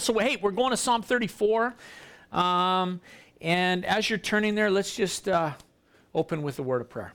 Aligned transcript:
So, 0.00 0.18
hey, 0.18 0.36
we're 0.36 0.52
going 0.52 0.70
to 0.70 0.76
Psalm 0.76 1.02
34. 1.02 1.74
Um, 2.32 3.00
and 3.42 3.84
as 3.84 4.08
you're 4.08 4.18
turning 4.18 4.54
there, 4.54 4.70
let's 4.70 4.96
just 4.96 5.28
uh, 5.28 5.52
open 6.14 6.42
with 6.42 6.58
a 6.58 6.62
word 6.62 6.80
of 6.80 6.88
prayer. 6.88 7.12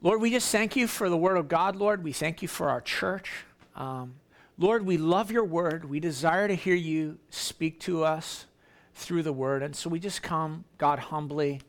Lord, 0.00 0.20
we 0.20 0.30
just 0.30 0.50
thank 0.50 0.74
you 0.74 0.86
for 0.86 1.10
the 1.10 1.16
word 1.16 1.36
of 1.36 1.48
God, 1.48 1.76
Lord. 1.76 2.02
We 2.02 2.12
thank 2.12 2.40
you 2.40 2.48
for 2.48 2.70
our 2.70 2.80
church. 2.80 3.30
Um, 3.74 4.14
Lord, 4.56 4.86
we 4.86 4.96
love 4.96 5.30
your 5.30 5.44
word. 5.44 5.84
We 5.84 6.00
desire 6.00 6.48
to 6.48 6.54
hear 6.54 6.74
you 6.74 7.18
speak 7.28 7.78
to 7.80 8.04
us 8.04 8.46
through 8.94 9.24
the 9.24 9.32
word. 9.32 9.62
And 9.62 9.76
so 9.76 9.90
we 9.90 10.00
just 10.00 10.22
come, 10.22 10.64
God, 10.78 10.98
humbly. 10.98 11.60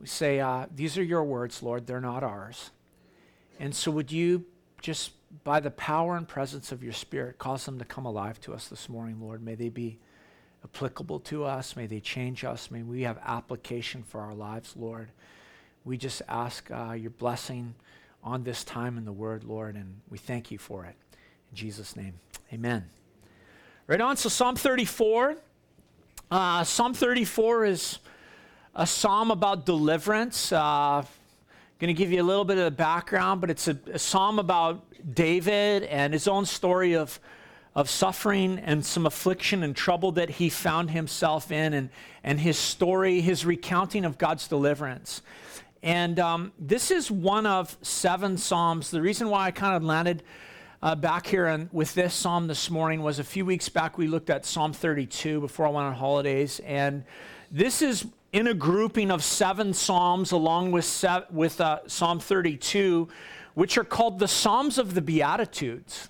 We 0.00 0.06
say, 0.08 0.40
uh, 0.40 0.66
These 0.74 0.98
are 0.98 1.04
your 1.04 1.22
words, 1.22 1.62
Lord. 1.62 1.86
They're 1.86 2.00
not 2.00 2.24
ours. 2.24 2.70
And 3.60 3.72
so 3.74 3.92
would 3.92 4.10
you 4.10 4.44
just 4.80 5.12
by 5.44 5.60
the 5.60 5.70
power 5.70 6.16
and 6.16 6.28
presence 6.28 6.72
of 6.72 6.82
your 6.82 6.92
Spirit, 6.92 7.38
cause 7.38 7.64
them 7.64 7.78
to 7.78 7.84
come 7.84 8.04
alive 8.04 8.40
to 8.42 8.52
us 8.52 8.68
this 8.68 8.88
morning, 8.88 9.20
Lord. 9.20 9.42
May 9.42 9.54
they 9.54 9.70
be 9.70 9.98
applicable 10.64 11.20
to 11.20 11.44
us. 11.44 11.74
May 11.74 11.86
they 11.86 12.00
change 12.00 12.44
us. 12.44 12.70
May 12.70 12.82
we 12.82 13.02
have 13.02 13.18
application 13.24 14.02
for 14.02 14.20
our 14.20 14.34
lives, 14.34 14.74
Lord. 14.76 15.08
We 15.84 15.96
just 15.96 16.22
ask 16.28 16.70
uh, 16.70 16.92
your 16.92 17.10
blessing 17.10 17.74
on 18.22 18.44
this 18.44 18.62
time 18.62 18.98
in 18.98 19.04
the 19.04 19.12
Word, 19.12 19.42
Lord, 19.42 19.74
and 19.74 20.00
we 20.08 20.18
thank 20.18 20.50
you 20.50 20.58
for 20.58 20.84
it. 20.84 20.94
In 21.50 21.56
Jesus' 21.56 21.96
name, 21.96 22.14
amen. 22.52 22.84
Right 23.86 24.00
on, 24.00 24.16
so 24.16 24.28
Psalm 24.28 24.54
34. 24.54 25.36
Uh, 26.30 26.64
psalm 26.64 26.94
34 26.94 27.64
is 27.66 27.98
a 28.74 28.86
psalm 28.86 29.30
about 29.30 29.66
deliverance. 29.66 30.52
Uh, 30.52 31.04
going 31.82 31.92
to 31.92 31.98
give 31.98 32.12
you 32.12 32.22
a 32.22 32.24
little 32.24 32.44
bit 32.44 32.58
of 32.58 32.64
the 32.64 32.70
background, 32.70 33.40
but 33.40 33.50
it's 33.50 33.66
a, 33.66 33.76
a 33.92 33.98
psalm 33.98 34.38
about 34.38 34.84
David 35.14 35.84
and 35.84 36.12
his 36.12 36.28
own 36.28 36.46
story 36.46 36.94
of, 36.94 37.20
of 37.74 37.88
suffering 37.88 38.58
and 38.58 38.84
some 38.84 39.06
affliction 39.06 39.62
and 39.62 39.74
trouble 39.74 40.12
that 40.12 40.30
he 40.30 40.48
found 40.48 40.90
himself 40.90 41.50
in, 41.50 41.74
and, 41.74 41.90
and 42.22 42.40
his 42.40 42.58
story, 42.58 43.20
his 43.20 43.44
recounting 43.44 44.04
of 44.04 44.18
God's 44.18 44.48
deliverance. 44.48 45.22
And 45.82 46.20
um, 46.20 46.52
this 46.58 46.90
is 46.90 47.10
one 47.10 47.44
of 47.44 47.76
seven 47.82 48.36
Psalms. 48.36 48.90
The 48.90 49.02
reason 49.02 49.28
why 49.28 49.46
I 49.46 49.50
kind 49.50 49.74
of 49.74 49.82
landed 49.82 50.22
uh, 50.82 50.94
back 50.94 51.26
here 51.26 51.46
and 51.46 51.68
with 51.72 51.94
this 51.94 52.14
Psalm 52.14 52.46
this 52.46 52.70
morning 52.70 53.02
was 53.02 53.18
a 53.18 53.24
few 53.24 53.44
weeks 53.44 53.68
back 53.68 53.98
we 53.98 54.06
looked 54.06 54.30
at 54.30 54.44
Psalm 54.44 54.72
32 54.72 55.40
before 55.40 55.66
I 55.66 55.70
went 55.70 55.86
on 55.86 55.94
holidays. 55.94 56.60
And 56.60 57.04
this 57.50 57.82
is 57.82 58.06
in 58.32 58.46
a 58.46 58.54
grouping 58.54 59.10
of 59.10 59.22
seven 59.22 59.74
Psalms 59.74 60.32
along 60.32 60.72
with, 60.72 60.84
se- 60.84 61.24
with 61.30 61.60
uh, 61.60 61.80
Psalm 61.86 62.18
32 62.18 63.08
which 63.54 63.76
are 63.78 63.84
called 63.84 64.18
the 64.18 64.28
Psalms 64.28 64.78
of 64.78 64.94
the 64.94 65.02
Beatitudes. 65.02 66.08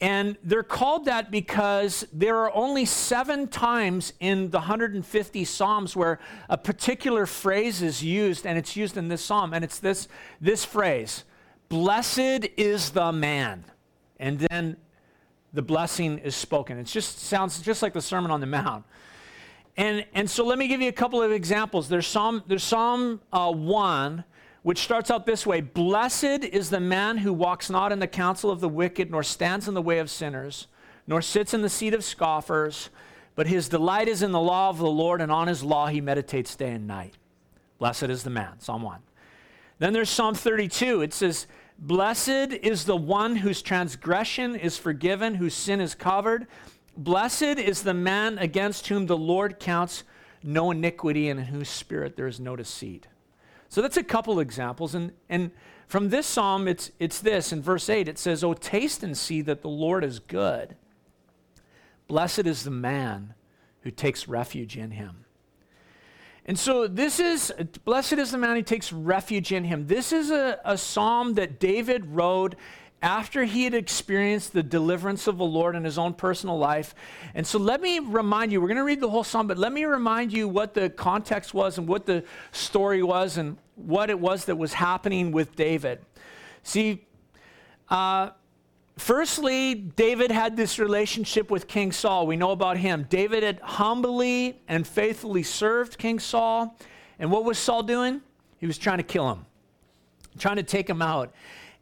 And 0.00 0.38
they're 0.42 0.62
called 0.62 1.04
that 1.04 1.30
because 1.30 2.06
there 2.12 2.38
are 2.38 2.54
only 2.54 2.86
seven 2.86 3.48
times 3.48 4.14
in 4.18 4.50
the 4.50 4.58
150 4.58 5.44
Psalms 5.44 5.94
where 5.94 6.18
a 6.48 6.56
particular 6.56 7.26
phrase 7.26 7.82
is 7.82 8.02
used, 8.02 8.46
and 8.46 8.56
it's 8.56 8.76
used 8.76 8.96
in 8.96 9.08
this 9.08 9.22
psalm, 9.22 9.52
and 9.52 9.62
it's 9.62 9.78
this, 9.78 10.08
this 10.40 10.64
phrase 10.64 11.24
Blessed 11.68 12.48
is 12.56 12.90
the 12.90 13.12
man. 13.12 13.64
And 14.18 14.40
then 14.40 14.76
the 15.52 15.62
blessing 15.62 16.18
is 16.18 16.34
spoken. 16.34 16.78
It 16.78 16.84
just 16.84 17.20
sounds 17.20 17.60
just 17.60 17.82
like 17.82 17.92
the 17.92 18.02
Sermon 18.02 18.30
on 18.30 18.40
the 18.40 18.46
Mount. 18.46 18.84
And, 19.76 20.04
and 20.12 20.28
so 20.28 20.44
let 20.44 20.58
me 20.58 20.66
give 20.66 20.80
you 20.80 20.88
a 20.88 20.92
couple 20.92 21.22
of 21.22 21.30
examples. 21.30 21.88
There's 21.88 22.06
Psalm, 22.06 22.42
there's 22.46 22.64
Psalm 22.64 23.20
uh, 23.32 23.52
1, 23.52 24.24
which 24.62 24.82
starts 24.82 25.10
out 25.10 25.26
this 25.26 25.46
way 25.46 25.60
Blessed 25.60 26.24
is 26.44 26.70
the 26.70 26.80
man 26.80 27.18
who 27.18 27.32
walks 27.32 27.70
not 27.70 27.92
in 27.92 27.98
the 27.98 28.06
counsel 28.06 28.50
of 28.50 28.60
the 28.60 28.68
wicked, 28.68 29.10
nor 29.10 29.22
stands 29.22 29.68
in 29.68 29.74
the 29.74 29.82
way 29.82 29.98
of 29.98 30.10
sinners, 30.10 30.66
nor 31.06 31.22
sits 31.22 31.54
in 31.54 31.62
the 31.62 31.68
seat 31.68 31.94
of 31.94 32.04
scoffers, 32.04 32.90
but 33.34 33.46
his 33.46 33.68
delight 33.68 34.08
is 34.08 34.22
in 34.22 34.32
the 34.32 34.40
law 34.40 34.68
of 34.68 34.78
the 34.78 34.90
Lord, 34.90 35.20
and 35.20 35.32
on 35.32 35.48
his 35.48 35.62
law 35.62 35.86
he 35.86 36.00
meditates 36.00 36.56
day 36.56 36.72
and 36.72 36.86
night. 36.86 37.14
Blessed 37.78 38.04
is 38.04 38.22
the 38.22 38.30
man, 38.30 38.60
Psalm 38.60 38.82
1. 38.82 39.00
Then 39.78 39.94
there's 39.94 40.10
Psalm 40.10 40.34
32. 40.34 41.00
It 41.00 41.14
says, 41.14 41.46
Blessed 41.78 42.28
is 42.28 42.84
the 42.84 42.96
one 42.96 43.36
whose 43.36 43.62
transgression 43.62 44.54
is 44.54 44.76
forgiven, 44.76 45.36
whose 45.36 45.54
sin 45.54 45.80
is 45.80 45.94
covered. 45.94 46.46
Blessed 46.94 47.42
is 47.42 47.82
the 47.82 47.94
man 47.94 48.36
against 48.36 48.88
whom 48.88 49.06
the 49.06 49.16
Lord 49.16 49.58
counts 49.58 50.04
no 50.42 50.70
iniquity, 50.70 51.30
and 51.30 51.40
in 51.40 51.46
whose 51.46 51.70
spirit 51.70 52.16
there 52.16 52.26
is 52.26 52.38
no 52.38 52.56
deceit. 52.56 53.06
So 53.70 53.80
that's 53.80 53.96
a 53.96 54.02
couple 54.02 54.40
examples. 54.40 54.94
And, 54.94 55.12
and 55.28 55.52
from 55.86 56.10
this 56.10 56.26
psalm, 56.26 56.68
it's, 56.68 56.90
it's 56.98 57.20
this. 57.20 57.52
In 57.52 57.62
verse 57.62 57.88
8, 57.88 58.08
it 58.08 58.18
says, 58.18 58.44
Oh, 58.44 58.52
taste 58.52 59.02
and 59.02 59.16
see 59.16 59.40
that 59.42 59.62
the 59.62 59.68
Lord 59.68 60.04
is 60.04 60.18
good. 60.18 60.76
Blessed 62.08 62.40
is 62.40 62.64
the 62.64 62.72
man 62.72 63.34
who 63.82 63.92
takes 63.92 64.26
refuge 64.26 64.76
in 64.76 64.90
him. 64.90 65.24
And 66.44 66.58
so 66.58 66.88
this 66.88 67.20
is, 67.20 67.52
blessed 67.84 68.14
is 68.14 68.32
the 68.32 68.38
man 68.38 68.56
who 68.56 68.62
takes 68.62 68.92
refuge 68.92 69.52
in 69.52 69.62
him. 69.62 69.86
This 69.86 70.12
is 70.12 70.32
a, 70.32 70.58
a 70.64 70.76
psalm 70.76 71.34
that 71.34 71.60
David 71.60 72.06
wrote 72.06 72.56
after 73.02 73.44
he 73.44 73.64
had 73.64 73.74
experienced 73.74 74.52
the 74.52 74.62
deliverance 74.62 75.26
of 75.26 75.38
the 75.38 75.44
Lord 75.44 75.74
in 75.74 75.84
his 75.84 75.96
own 75.96 76.12
personal 76.12 76.58
life. 76.58 76.94
And 77.34 77.46
so 77.46 77.58
let 77.58 77.80
me 77.80 77.98
remind 77.98 78.52
you, 78.52 78.60
we're 78.60 78.68
going 78.68 78.76
to 78.76 78.84
read 78.84 79.00
the 79.00 79.08
whole 79.08 79.24
psalm, 79.24 79.46
but 79.46 79.56
let 79.56 79.72
me 79.72 79.84
remind 79.84 80.32
you 80.32 80.48
what 80.48 80.74
the 80.74 80.90
context 80.90 81.54
was 81.54 81.78
and 81.78 81.88
what 81.88 82.04
the 82.04 82.24
story 82.52 83.02
was 83.02 83.38
and 83.38 83.56
what 83.76 84.10
it 84.10 84.20
was 84.20 84.44
that 84.46 84.56
was 84.56 84.74
happening 84.74 85.32
with 85.32 85.56
David. 85.56 86.00
See, 86.62 87.06
uh, 87.88 88.30
firstly, 88.98 89.74
David 89.74 90.30
had 90.30 90.56
this 90.56 90.78
relationship 90.78 91.50
with 91.50 91.66
King 91.66 91.92
Saul. 91.92 92.26
We 92.26 92.36
know 92.36 92.50
about 92.50 92.76
him. 92.76 93.06
David 93.08 93.42
had 93.42 93.60
humbly 93.60 94.60
and 94.68 94.86
faithfully 94.86 95.42
served 95.42 95.96
King 95.96 96.18
Saul. 96.18 96.76
And 97.18 97.30
what 97.30 97.44
was 97.44 97.58
Saul 97.58 97.82
doing? 97.82 98.20
He 98.58 98.66
was 98.66 98.76
trying 98.76 98.98
to 98.98 99.04
kill 99.04 99.30
him, 99.32 99.46
trying 100.38 100.56
to 100.56 100.62
take 100.62 100.88
him 100.88 101.00
out. 101.00 101.32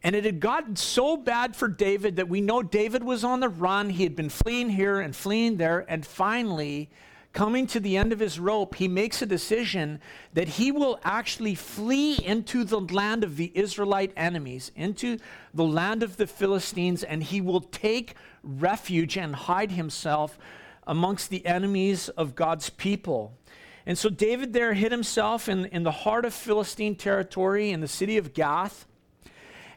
And 0.02 0.14
it 0.14 0.24
had 0.24 0.40
gotten 0.40 0.76
so 0.76 1.16
bad 1.16 1.56
for 1.56 1.66
David 1.66 2.16
that 2.16 2.28
we 2.28 2.40
know 2.40 2.62
David 2.62 3.02
was 3.02 3.24
on 3.24 3.40
the 3.40 3.48
run. 3.48 3.90
He 3.90 4.04
had 4.04 4.14
been 4.14 4.28
fleeing 4.28 4.70
here 4.70 5.00
and 5.00 5.14
fleeing 5.14 5.56
there. 5.56 5.84
And 5.88 6.06
finally, 6.06 6.88
coming 7.32 7.66
to 7.68 7.80
the 7.80 7.96
end 7.96 8.12
of 8.12 8.18
his 8.20 8.38
rope, 8.38 8.76
he 8.76 8.88
makes 8.88 9.22
a 9.22 9.26
decision 9.26 10.00
that 10.32 10.48
he 10.48 10.72
will 10.72 10.98
actually 11.04 11.54
flee 11.54 12.16
into 12.24 12.64
the 12.64 12.80
land 12.80 13.22
of 13.22 13.36
the 13.36 13.52
Israelite 13.54 14.12
enemies, 14.16 14.72
into 14.74 15.18
the 15.52 15.64
land 15.64 16.02
of 16.02 16.16
the 16.16 16.26
Philistines, 16.26 17.02
and 17.02 17.22
he 17.22 17.40
will 17.40 17.60
take 17.60 18.14
refuge 18.42 19.16
and 19.16 19.34
hide 19.34 19.72
himself 19.72 20.38
amongst 20.86 21.28
the 21.28 21.44
enemies 21.44 22.08
of 22.10 22.34
God's 22.34 22.70
people. 22.70 23.36
And 23.84 23.96
so 23.96 24.10
David 24.10 24.52
there 24.52 24.74
hid 24.74 24.90
himself 24.90 25.48
in, 25.48 25.66
in 25.66 25.82
the 25.82 25.90
heart 25.90 26.24
of 26.24 26.34
Philistine 26.34 26.94
territory 26.94 27.70
in 27.70 27.80
the 27.80 27.88
city 27.88 28.16
of 28.16 28.34
Gath. 28.34 28.86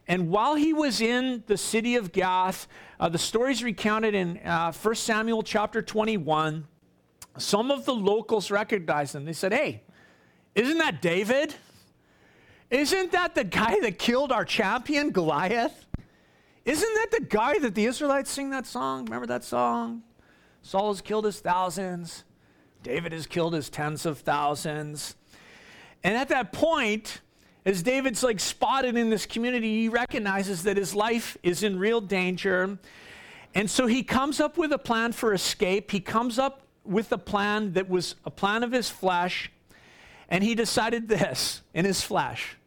And 0.07 0.29
while 0.29 0.55
he 0.55 0.73
was 0.73 0.99
in 1.01 1.43
the 1.47 1.57
city 1.57 1.95
of 1.95 2.11
Gath, 2.11 2.67
uh, 2.99 3.09
the 3.09 3.17
stories 3.17 3.63
recounted 3.63 4.13
in 4.13 4.37
uh, 4.39 4.71
1 4.73 4.95
Samuel 4.95 5.43
chapter 5.43 5.81
21, 5.81 6.67
some 7.37 7.71
of 7.71 7.85
the 7.85 7.93
locals 7.93 8.51
recognized 8.51 9.15
him. 9.15 9.25
They 9.25 9.33
said, 9.33 9.53
Hey, 9.53 9.83
isn't 10.55 10.77
that 10.79 11.01
David? 11.01 11.55
Isn't 12.69 13.11
that 13.11 13.35
the 13.35 13.43
guy 13.43 13.79
that 13.81 13.99
killed 13.99 14.31
our 14.31 14.45
champion, 14.45 15.11
Goliath? 15.11 15.85
Isn't 16.63 16.93
that 16.95 17.11
the 17.11 17.25
guy 17.25 17.59
that 17.59 17.75
the 17.75 17.85
Israelites 17.85 18.29
sing 18.29 18.51
that 18.51 18.65
song? 18.65 19.05
Remember 19.05 19.27
that 19.27 19.43
song? 19.43 20.03
Saul 20.61 20.89
has 20.93 21.01
killed 21.01 21.25
his 21.25 21.39
thousands, 21.39 22.23
David 22.83 23.11
has 23.11 23.27
killed 23.27 23.53
his 23.53 23.69
tens 23.69 24.05
of 24.05 24.19
thousands. 24.19 25.15
And 26.03 26.15
at 26.15 26.29
that 26.29 26.51
point, 26.51 27.21
as 27.65 27.83
David's 27.83 28.23
like 28.23 28.39
spotted 28.39 28.97
in 28.97 29.09
this 29.09 29.25
community, 29.25 29.81
he 29.81 29.89
recognizes 29.89 30.63
that 30.63 30.77
his 30.77 30.95
life 30.95 31.37
is 31.43 31.63
in 31.63 31.77
real 31.77 32.01
danger. 32.01 32.77
And 33.53 33.69
so 33.69 33.87
he 33.87 34.03
comes 34.03 34.39
up 34.39 34.57
with 34.57 34.71
a 34.71 34.77
plan 34.77 35.11
for 35.11 35.33
escape. 35.33 35.91
He 35.91 35.99
comes 35.99 36.39
up 36.39 36.61
with 36.83 37.11
a 37.11 37.17
plan 37.17 37.73
that 37.73 37.89
was 37.89 38.15
a 38.25 38.31
plan 38.31 38.63
of 38.63 38.71
his 38.71 38.89
flesh. 38.89 39.51
And 40.29 40.43
he 40.43 40.55
decided 40.55 41.07
this 41.07 41.61
in 41.73 41.85
his 41.85 42.01
flesh 42.01 42.57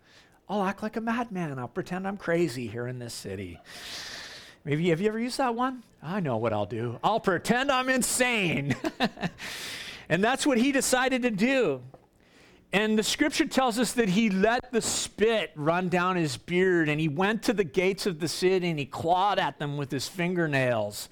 I'll 0.49 0.62
act 0.62 0.82
like 0.82 0.97
a 0.97 1.00
madman. 1.00 1.58
I'll 1.58 1.69
pretend 1.69 2.06
I'm 2.06 2.19
crazy 2.19 2.67
here 2.67 2.87
in 2.87 2.99
this 2.99 3.14
city. 3.14 3.58
Maybe 4.64 4.90
have 4.90 5.00
you 5.00 5.08
ever 5.08 5.19
used 5.19 5.38
that 5.38 5.55
one? 5.55 5.82
I 6.02 6.20
know 6.20 6.37
what 6.37 6.52
I'll 6.52 6.67
do. 6.67 6.99
I'll 7.02 7.20
pretend 7.20 7.73
I'm 7.73 7.88
insane. 7.88 8.76
and 10.08 10.23
that's 10.23 10.47
what 10.47 10.58
he 10.58 10.70
decided 10.70 11.23
to 11.23 11.31
do. 11.31 11.81
And 12.75 12.99
the 12.99 13.05
scripture 13.05 13.47
tells 13.47 13.79
us 13.79 13.93
that 13.93 14.09
he 14.09 14.31
let 14.31 14.73
the 14.73 14.82
spit 14.82 15.53
run 15.55 15.88
down 15.88 16.17
his 16.17 16.37
beard 16.37 16.88
and 16.88 17.00
he 17.00 17.06
went 17.06 17.44
to 17.44 17.53
the 17.53 17.62
gates 17.62 18.05
of 18.05 18.19
the 18.19 18.26
city 18.26 18.69
and 18.69 18.76
he 18.76 18.85
clawed 18.85 19.38
at 19.38 19.61
them 19.61 19.76
with 19.76 19.93
his 19.93 20.09
fingernails 20.09 21.09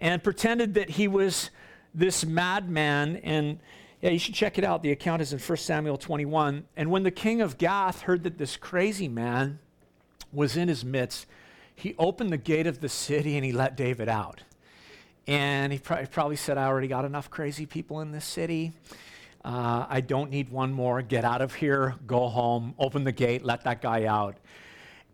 and 0.00 0.20
pretended 0.20 0.74
that 0.74 0.90
he 0.90 1.06
was 1.06 1.50
this 1.94 2.26
madman. 2.26 3.18
And 3.18 3.60
yeah, 4.00 4.10
you 4.10 4.18
should 4.18 4.34
check 4.34 4.58
it 4.58 4.64
out. 4.64 4.82
The 4.82 4.90
account 4.90 5.22
is 5.22 5.32
in 5.32 5.38
1 5.38 5.58
Samuel 5.58 5.96
21. 5.96 6.64
And 6.76 6.90
when 6.90 7.04
the 7.04 7.12
king 7.12 7.40
of 7.40 7.56
Gath 7.56 8.00
heard 8.00 8.24
that 8.24 8.36
this 8.36 8.56
crazy 8.56 9.06
man 9.06 9.60
was 10.32 10.56
in 10.56 10.66
his 10.66 10.84
midst, 10.84 11.26
he 11.76 11.94
opened 12.00 12.32
the 12.32 12.36
gate 12.36 12.66
of 12.66 12.80
the 12.80 12.88
city 12.88 13.36
and 13.36 13.44
he 13.44 13.52
let 13.52 13.76
David 13.76 14.08
out. 14.08 14.42
And 15.28 15.72
he 15.72 15.78
probably 15.78 16.34
said, 16.34 16.58
I 16.58 16.66
already 16.66 16.88
got 16.88 17.04
enough 17.04 17.30
crazy 17.30 17.64
people 17.64 18.00
in 18.00 18.10
this 18.10 18.24
city. 18.24 18.72
Uh, 19.46 19.86
I 19.88 20.00
don't 20.00 20.32
need 20.32 20.48
one 20.48 20.72
more. 20.72 21.00
Get 21.02 21.24
out 21.24 21.40
of 21.40 21.54
here, 21.54 21.94
go 22.04 22.26
home, 22.26 22.74
open 22.80 23.04
the 23.04 23.12
gate, 23.12 23.44
let 23.44 23.62
that 23.62 23.80
guy 23.80 24.06
out. 24.06 24.38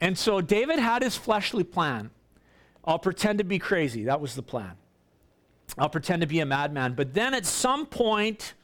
And 0.00 0.16
so 0.16 0.40
David 0.40 0.78
had 0.78 1.02
his 1.02 1.18
fleshly 1.18 1.64
plan. 1.64 2.10
I'll 2.82 2.98
pretend 2.98 3.38
to 3.38 3.44
be 3.44 3.58
crazy. 3.58 4.04
That 4.04 4.22
was 4.22 4.34
the 4.34 4.42
plan. 4.42 4.72
I'll 5.76 5.90
pretend 5.90 6.22
to 6.22 6.26
be 6.26 6.40
a 6.40 6.46
madman. 6.46 6.94
But 6.94 7.12
then 7.12 7.34
at 7.34 7.44
some 7.44 7.84
point, 7.84 8.54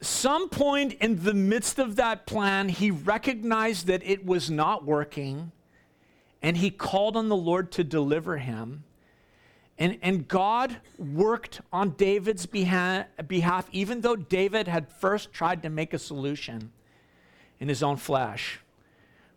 some 0.00 0.48
point 0.48 0.92
in 0.94 1.24
the 1.24 1.34
midst 1.34 1.80
of 1.80 1.96
that 1.96 2.24
plan, 2.24 2.68
he 2.68 2.92
recognized 2.92 3.88
that 3.88 4.04
it 4.04 4.24
was 4.24 4.52
not 4.52 4.84
working 4.84 5.50
and 6.42 6.56
he 6.56 6.70
called 6.70 7.16
on 7.16 7.28
the 7.28 7.36
Lord 7.36 7.72
to 7.72 7.82
deliver 7.82 8.38
him. 8.38 8.84
And, 9.78 9.98
and 10.00 10.26
God 10.26 10.76
worked 10.98 11.60
on 11.72 11.90
David's 11.90 12.46
beha- 12.46 13.06
behalf, 13.28 13.68
even 13.72 14.00
though 14.00 14.16
David 14.16 14.68
had 14.68 14.88
first 14.88 15.32
tried 15.32 15.62
to 15.64 15.70
make 15.70 15.92
a 15.92 15.98
solution 15.98 16.72
in 17.60 17.68
his 17.68 17.82
own 17.82 17.96
flesh. 17.96 18.60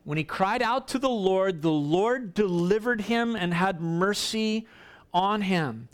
When 0.05 0.17
he 0.17 0.23
cried 0.23 0.61
out 0.61 0.87
to 0.89 0.99
the 0.99 1.09
Lord, 1.09 1.61
the 1.61 1.71
Lord 1.71 2.33
delivered 2.33 3.01
him 3.01 3.35
and 3.35 3.53
had 3.53 3.81
mercy 3.81 4.65
on 5.13 5.41
him. 5.41 5.89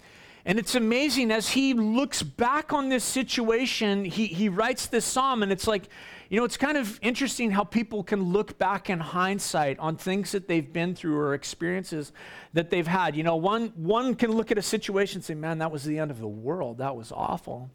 And 0.45 0.59
it's 0.59 0.75
amazing 0.75 1.31
as 1.31 1.49
he 1.49 1.73
looks 1.73 2.21
back 2.21 2.71
on 2.71 2.89
this 2.89 3.03
situation, 3.03 4.05
he, 4.05 4.27
he 4.27 4.47
writes 4.47 4.85
this 4.85 5.05
psalm, 5.05 5.41
and 5.41 5.51
it's 5.51 5.65
like, 5.65 5.89
you 6.29 6.39
know, 6.39 6.45
it's 6.45 6.57
kind 6.57 6.77
of 6.77 6.99
interesting 7.01 7.51
how 7.51 7.63
people 7.63 8.03
can 8.03 8.31
look 8.31 8.57
back 8.57 8.89
in 8.89 8.99
hindsight 8.99 9.77
on 9.79 9.95
things 9.95 10.31
that 10.31 10.47
they've 10.47 10.71
been 10.71 10.95
through 10.95 11.17
or 11.17 11.33
experiences 11.33 12.11
that 12.53 12.69
they've 12.69 12.87
had. 12.87 13.15
You 13.15 13.23
know, 13.23 13.35
one, 13.35 13.67
one 13.75 14.15
can 14.15 14.31
look 14.31 14.51
at 14.51 14.57
a 14.57 14.61
situation 14.61 15.17
and 15.17 15.25
say, 15.25 15.35
man, 15.35 15.59
that 15.59 15.71
was 15.71 15.83
the 15.83 15.99
end 15.99 16.09
of 16.09 16.19
the 16.19 16.27
world. 16.27 16.79
That 16.79 16.95
was 16.95 17.11
awful. 17.11 17.69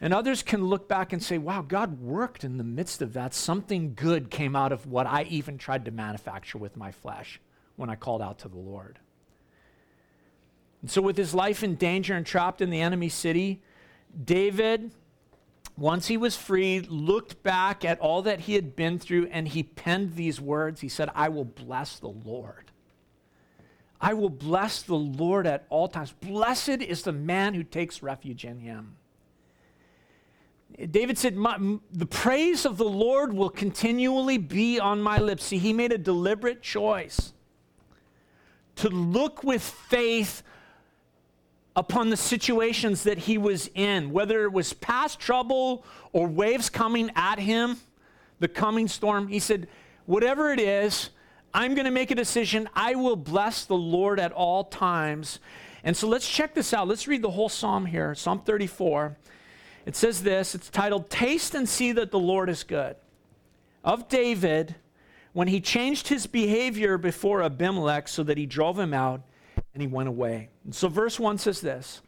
And 0.00 0.12
others 0.12 0.42
can 0.42 0.66
look 0.66 0.88
back 0.88 1.12
and 1.14 1.22
say, 1.22 1.38
wow, 1.38 1.62
God 1.62 2.00
worked 2.00 2.44
in 2.44 2.58
the 2.58 2.64
midst 2.64 3.00
of 3.00 3.14
that. 3.14 3.32
Something 3.32 3.94
good 3.94 4.30
came 4.30 4.54
out 4.54 4.72
of 4.72 4.86
what 4.86 5.06
I 5.06 5.22
even 5.24 5.56
tried 5.56 5.86
to 5.86 5.90
manufacture 5.90 6.58
with 6.58 6.76
my 6.76 6.92
flesh 6.92 7.40
when 7.76 7.88
I 7.88 7.94
called 7.94 8.20
out 8.20 8.38
to 8.40 8.48
the 8.48 8.58
Lord. 8.58 8.98
And 10.82 10.90
so, 10.90 11.00
with 11.00 11.16
his 11.16 11.32
life 11.32 11.64
in 11.64 11.76
danger 11.76 12.14
and 12.14 12.26
trapped 12.26 12.60
in 12.60 12.68
the 12.68 12.82
enemy 12.82 13.08
city, 13.08 13.62
David, 14.22 14.92
once 15.76 16.06
he 16.06 16.16
was 16.16 16.36
freed, 16.36 16.88
looked 16.88 17.42
back 17.42 17.84
at 17.84 17.98
all 17.98 18.22
that 18.22 18.40
he 18.40 18.54
had 18.54 18.76
been 18.76 18.98
through 18.98 19.26
and 19.26 19.48
he 19.48 19.62
penned 19.62 20.14
these 20.14 20.40
words. 20.40 20.80
He 20.80 20.88
said, 20.88 21.10
I 21.14 21.28
will 21.28 21.44
bless 21.44 21.98
the 21.98 22.08
Lord. 22.08 22.70
I 24.00 24.14
will 24.14 24.30
bless 24.30 24.82
the 24.82 24.94
Lord 24.94 25.46
at 25.46 25.64
all 25.70 25.88
times. 25.88 26.12
Blessed 26.12 26.68
is 26.82 27.02
the 27.02 27.12
man 27.12 27.54
who 27.54 27.64
takes 27.64 28.02
refuge 28.02 28.44
in 28.44 28.60
him. 28.60 28.96
David 30.90 31.18
said, 31.18 31.36
The 31.36 32.06
praise 32.06 32.66
of 32.66 32.76
the 32.76 32.84
Lord 32.84 33.32
will 33.32 33.50
continually 33.50 34.38
be 34.38 34.78
on 34.78 35.00
my 35.00 35.18
lips. 35.18 35.44
See, 35.44 35.58
he 35.58 35.72
made 35.72 35.92
a 35.92 35.98
deliberate 35.98 36.62
choice 36.62 37.32
to 38.76 38.88
look 38.88 39.44
with 39.44 39.62
faith 39.62 40.42
upon 41.76 42.10
the 42.10 42.16
situations 42.16 43.02
that 43.04 43.18
he 43.18 43.38
was 43.38 43.68
in, 43.74 44.10
whether 44.12 44.44
it 44.44 44.52
was 44.52 44.72
past 44.72 45.18
trouble 45.18 45.84
or 46.12 46.28
waves 46.28 46.70
coming 46.70 47.10
at 47.16 47.38
him, 47.38 47.78
the 48.38 48.48
coming 48.48 48.88
storm. 48.88 49.28
He 49.28 49.38
said, 49.38 49.68
Whatever 50.06 50.52
it 50.52 50.60
is, 50.60 51.10
I'm 51.54 51.74
going 51.74 51.86
to 51.86 51.90
make 51.90 52.10
a 52.10 52.14
decision. 52.14 52.68
I 52.74 52.94
will 52.94 53.16
bless 53.16 53.64
the 53.64 53.76
Lord 53.76 54.20
at 54.20 54.32
all 54.32 54.64
times. 54.64 55.38
And 55.82 55.96
so 55.96 56.08
let's 56.08 56.28
check 56.28 56.54
this 56.54 56.74
out. 56.74 56.88
Let's 56.88 57.08
read 57.08 57.22
the 57.22 57.30
whole 57.30 57.48
psalm 57.48 57.86
here 57.86 58.14
Psalm 58.14 58.40
34. 58.40 59.16
It 59.86 59.96
says 59.96 60.22
this 60.22 60.54
it's 60.54 60.70
titled, 60.70 61.10
Taste 61.10 61.54
and 61.54 61.68
See 61.68 61.92
That 61.92 62.10
the 62.10 62.18
Lord 62.18 62.48
is 62.48 62.64
Good. 62.64 62.96
Of 63.82 64.08
David, 64.08 64.74
when 65.32 65.48
he 65.48 65.60
changed 65.60 66.08
his 66.08 66.26
behavior 66.26 66.96
before 66.96 67.42
Abimelech 67.42 68.08
so 68.08 68.22
that 68.22 68.38
he 68.38 68.46
drove 68.46 68.78
him 68.78 68.94
out 68.94 69.22
and 69.74 69.82
he 69.82 69.86
went 69.86 70.08
away. 70.08 70.48
So, 70.70 70.88
verse 70.88 71.20
1 71.20 71.38
says 71.38 71.60
this 71.60 72.00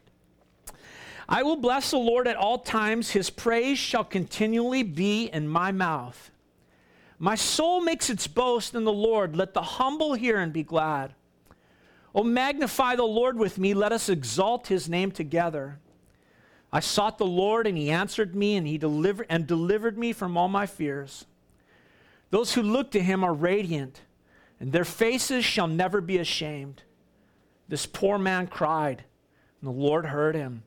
I 1.29 1.43
will 1.43 1.57
bless 1.57 1.91
the 1.91 1.97
Lord 1.97 2.27
at 2.27 2.37
all 2.37 2.59
times, 2.59 3.11
his 3.11 3.29
praise 3.29 3.77
shall 3.77 4.03
continually 4.03 4.83
be 4.83 5.25
in 5.25 5.47
my 5.47 5.71
mouth. 5.71 6.31
My 7.19 7.35
soul 7.35 7.81
makes 7.81 8.09
its 8.09 8.27
boast 8.27 8.75
in 8.75 8.83
the 8.83 8.93
Lord. 8.93 9.35
Let 9.35 9.53
the 9.53 9.61
humble 9.61 10.13
hear 10.13 10.37
and 10.37 10.53
be 10.53 10.63
glad. 10.63 11.13
Oh, 12.13 12.23
magnify 12.23 12.95
the 12.95 13.03
Lord 13.03 13.37
with 13.37 13.57
me. 13.57 13.73
Let 13.73 13.91
us 13.91 14.07
exalt 14.07 14.67
his 14.67 14.87
name 14.87 15.11
together. 15.11 15.79
I 16.71 16.79
sought 16.79 17.17
the 17.17 17.25
Lord, 17.25 17.65
and 17.65 17.77
he 17.77 17.89
answered 17.89 18.35
me, 18.35 18.55
and 18.55 18.67
he 18.67 18.77
delivered 18.77 19.25
and 19.29 19.47
delivered 19.47 19.97
me 19.97 20.13
from 20.13 20.37
all 20.37 20.47
my 20.47 20.65
fears. 20.65 21.25
Those 22.29 22.53
who 22.53 22.61
look 22.61 22.91
to 22.91 23.01
him 23.01 23.23
are 23.23 23.33
radiant, 23.33 24.01
and 24.59 24.71
their 24.71 24.85
faces 24.85 25.43
shall 25.43 25.67
never 25.67 26.01
be 26.01 26.17
ashamed. 26.17 26.83
This 27.69 27.85
poor 27.85 28.17
man 28.17 28.47
cried, 28.47 29.03
and 29.61 29.67
the 29.67 29.71
Lord 29.71 30.05
heard 30.05 30.35
him 30.35 30.63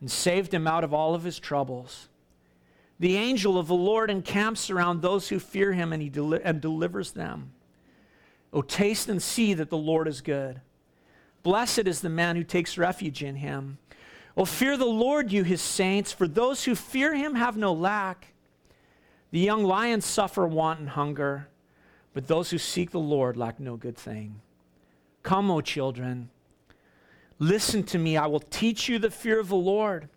and 0.00 0.10
saved 0.10 0.54
him 0.54 0.66
out 0.66 0.84
of 0.84 0.94
all 0.94 1.14
of 1.14 1.24
his 1.24 1.38
troubles. 1.38 2.08
The 3.00 3.16
angel 3.16 3.58
of 3.58 3.68
the 3.68 3.74
Lord 3.74 4.10
encamps 4.10 4.70
around 4.70 5.02
those 5.02 5.28
who 5.28 5.38
fear 5.38 5.72
him 5.72 5.92
and 5.92 6.02
he 6.02 6.08
deli- 6.08 6.42
and 6.42 6.60
delivers 6.60 7.12
them. 7.12 7.52
Oh, 8.52 8.62
taste 8.62 9.08
and 9.08 9.22
see 9.22 9.54
that 9.54 9.70
the 9.70 9.76
Lord 9.76 10.08
is 10.08 10.20
good. 10.20 10.60
Blessed 11.42 11.86
is 11.86 12.00
the 12.00 12.08
man 12.08 12.34
who 12.36 12.42
takes 12.42 12.78
refuge 12.78 13.22
in 13.22 13.36
him. 13.36 13.78
Oh, 14.36 14.44
fear 14.44 14.76
the 14.76 14.86
Lord, 14.86 15.30
you 15.32 15.44
his 15.44 15.60
saints, 15.60 16.12
for 16.12 16.26
those 16.26 16.64
who 16.64 16.74
fear 16.74 17.14
him 17.14 17.34
have 17.34 17.56
no 17.56 17.72
lack. 17.72 18.32
The 19.30 19.38
young 19.38 19.64
lions 19.64 20.06
suffer 20.06 20.46
want 20.46 20.80
and 20.80 20.88
hunger, 20.90 21.48
but 22.14 22.26
those 22.26 22.50
who 22.50 22.58
seek 22.58 22.90
the 22.90 22.98
Lord 22.98 23.36
lack 23.36 23.60
no 23.60 23.76
good 23.76 23.96
thing. 23.96 24.40
Come, 25.22 25.50
O 25.50 25.60
children 25.60 26.30
Listen 27.38 27.82
to 27.84 27.98
me, 27.98 28.16
I 28.16 28.26
will 28.26 28.40
teach 28.40 28.88
you 28.88 28.98
the 28.98 29.10
fear 29.10 29.38
of 29.38 29.48
the 29.48 29.56
Lord. 29.56 30.08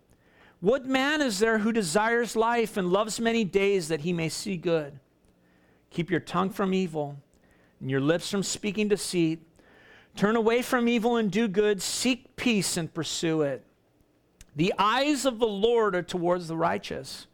What 0.60 0.86
man 0.86 1.20
is 1.20 1.38
there 1.38 1.58
who 1.58 1.72
desires 1.72 2.36
life 2.36 2.76
and 2.76 2.92
loves 2.92 3.20
many 3.20 3.44
days 3.44 3.88
that 3.88 4.00
he 4.00 4.12
may 4.12 4.28
see 4.28 4.56
good? 4.56 4.98
Keep 5.90 6.10
your 6.10 6.20
tongue 6.20 6.50
from 6.50 6.72
evil 6.72 7.16
and 7.80 7.90
your 7.90 8.00
lips 8.00 8.30
from 8.30 8.42
speaking 8.42 8.88
deceit. 8.88 9.40
Turn 10.16 10.36
away 10.36 10.62
from 10.62 10.88
evil 10.88 11.16
and 11.16 11.30
do 11.30 11.48
good. 11.48 11.82
Seek 11.82 12.36
peace 12.36 12.76
and 12.76 12.92
pursue 12.92 13.42
it. 13.42 13.64
The 14.54 14.74
eyes 14.78 15.24
of 15.24 15.38
the 15.38 15.46
Lord 15.46 15.94
are 15.94 16.02
towards 16.02 16.48
the 16.48 16.56
righteous, 16.56 17.26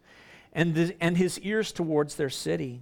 and, 0.53 0.73
the, 0.73 0.95
and 1.01 1.17
his 1.17 1.39
ears 1.41 1.71
towards 1.71 2.15
their 2.15 2.29
city. 2.29 2.81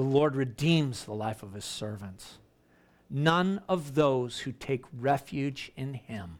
The 0.00 0.06
Lord 0.06 0.34
redeems 0.34 1.04
the 1.04 1.12
life 1.12 1.42
of 1.42 1.52
his 1.52 1.66
servants. 1.66 2.38
None 3.10 3.60
of 3.68 3.94
those 3.94 4.38
who 4.38 4.50
take 4.50 4.86
refuge 4.98 5.72
in 5.76 5.92
him 5.92 6.38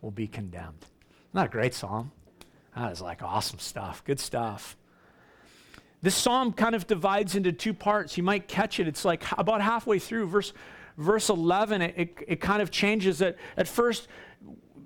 will 0.00 0.12
be 0.12 0.28
condemned. 0.28 0.86
Isn't 1.34 1.46
a 1.46 1.48
great 1.48 1.74
psalm? 1.74 2.12
That 2.76 2.92
is 2.92 3.00
like 3.00 3.20
awesome 3.20 3.58
stuff. 3.58 4.04
Good 4.04 4.20
stuff. 4.20 4.76
This 6.00 6.14
psalm 6.14 6.52
kind 6.52 6.76
of 6.76 6.86
divides 6.86 7.34
into 7.34 7.50
two 7.50 7.74
parts. 7.74 8.16
You 8.16 8.22
might 8.22 8.46
catch 8.46 8.78
it. 8.78 8.86
It's 8.86 9.04
like 9.04 9.24
about 9.36 9.62
halfway 9.62 9.98
through, 9.98 10.28
verse, 10.28 10.52
verse 10.96 11.28
11, 11.28 11.82
it, 11.82 11.94
it, 11.96 12.18
it 12.28 12.40
kind 12.40 12.62
of 12.62 12.70
changes 12.70 13.20
it. 13.20 13.36
At 13.56 13.66
first, 13.66 14.06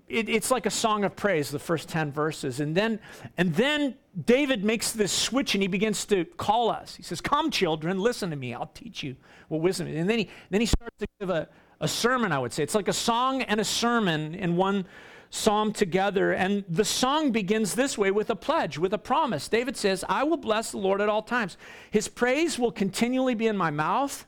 it, 0.09 0.29
it's 0.29 0.51
like 0.51 0.67
a 0.67 0.71
song 0.71 1.05
of 1.05 1.17
praise, 1.17 1.51
the 1.51 1.59
first 1.59 1.89
10 1.89 2.13
verses. 2.13 2.61
And 2.61 2.77
then, 2.77 3.01
and 3.37 3.55
then 3.55 3.97
David 4.25 4.65
makes 4.65 4.93
this 4.93 5.13
switch 5.13 5.55
and 5.55 5.63
he 5.63 5.69
begins 5.69 6.05
to 6.07 6.25
call 6.25 6.71
us. 6.71 6.95
He 6.95 7.03
says, 7.03 7.21
Come, 7.21 7.51
children, 7.51 7.99
listen 7.99 8.31
to 8.31 8.37
me. 8.37 8.55
I'll 8.55 8.71
teach 8.73 9.03
you 9.03 9.17
what 9.49 9.61
wisdom 9.61 9.89
is. 9.89 9.97
And 9.97 10.09
then 10.09 10.19
he, 10.21 10.31
then 10.51 10.61
he 10.61 10.67
starts 10.67 10.97
to 10.99 11.07
give 11.21 11.31
a, 11.31 11.49
a 11.81 11.89
sermon, 11.89 12.31
I 12.31 12.39
would 12.39 12.53
say. 12.53 12.63
It's 12.63 12.75
like 12.75 12.89
a 12.89 12.93
song 12.93 13.43
and 13.43 13.61
a 13.61 13.65
sermon 13.65 14.35
in 14.35 14.57
one 14.57 14.87
psalm 15.31 15.73
together. 15.73 16.33
And 16.33 16.65
the 16.69 16.85
song 16.85 17.33
begins 17.33 17.75
this 17.75 17.99
way 17.99 18.13
with 18.13 18.31
a 18.31 18.37
pledge, 18.37 18.79
with 18.79 18.93
a 18.93 18.99
promise. 18.99 19.49
David 19.49 19.77
says, 19.77 20.05
I 20.09 20.23
will 20.23 20.37
bless 20.37 20.71
the 20.71 20.79
Lord 20.79 21.01
at 21.01 21.09
all 21.09 21.23
times. 21.23 21.57
His 21.91 22.07
praise 22.07 22.59
will 22.59 22.73
continually 22.73 23.35
be 23.35 23.49
in 23.49 23.57
my 23.57 23.71
mouth. 23.71 24.25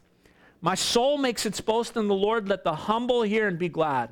My 0.60 0.74
soul 0.74 1.18
makes 1.18 1.46
its 1.46 1.60
boast 1.60 1.96
in 1.96 2.08
the 2.08 2.14
Lord. 2.14 2.48
Let 2.48 2.64
the 2.64 2.74
humble 2.74 3.22
hear 3.22 3.46
and 3.46 3.58
be 3.58 3.68
glad. 3.68 4.10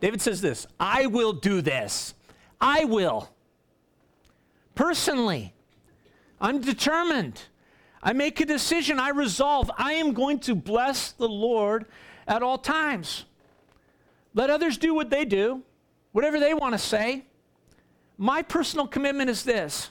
David 0.00 0.20
says 0.22 0.40
this 0.40 0.66
I 0.78 1.06
will 1.06 1.32
do 1.32 1.60
this. 1.60 2.14
I 2.60 2.84
will. 2.84 3.30
Personally, 4.74 5.54
I'm 6.40 6.60
determined. 6.60 7.42
I 8.02 8.12
make 8.12 8.40
a 8.40 8.46
decision. 8.46 8.98
I 8.98 9.10
resolve. 9.10 9.70
I 9.76 9.94
am 9.94 10.12
going 10.12 10.38
to 10.40 10.54
bless 10.54 11.12
the 11.12 11.28
Lord 11.28 11.86
at 12.26 12.42
all 12.42 12.58
times. 12.58 13.24
Let 14.32 14.48
others 14.48 14.78
do 14.78 14.94
what 14.94 15.10
they 15.10 15.24
do, 15.24 15.62
whatever 16.12 16.40
they 16.40 16.54
want 16.54 16.72
to 16.72 16.78
say. 16.78 17.26
My 18.16 18.42
personal 18.42 18.86
commitment 18.86 19.28
is 19.28 19.44
this 19.44 19.90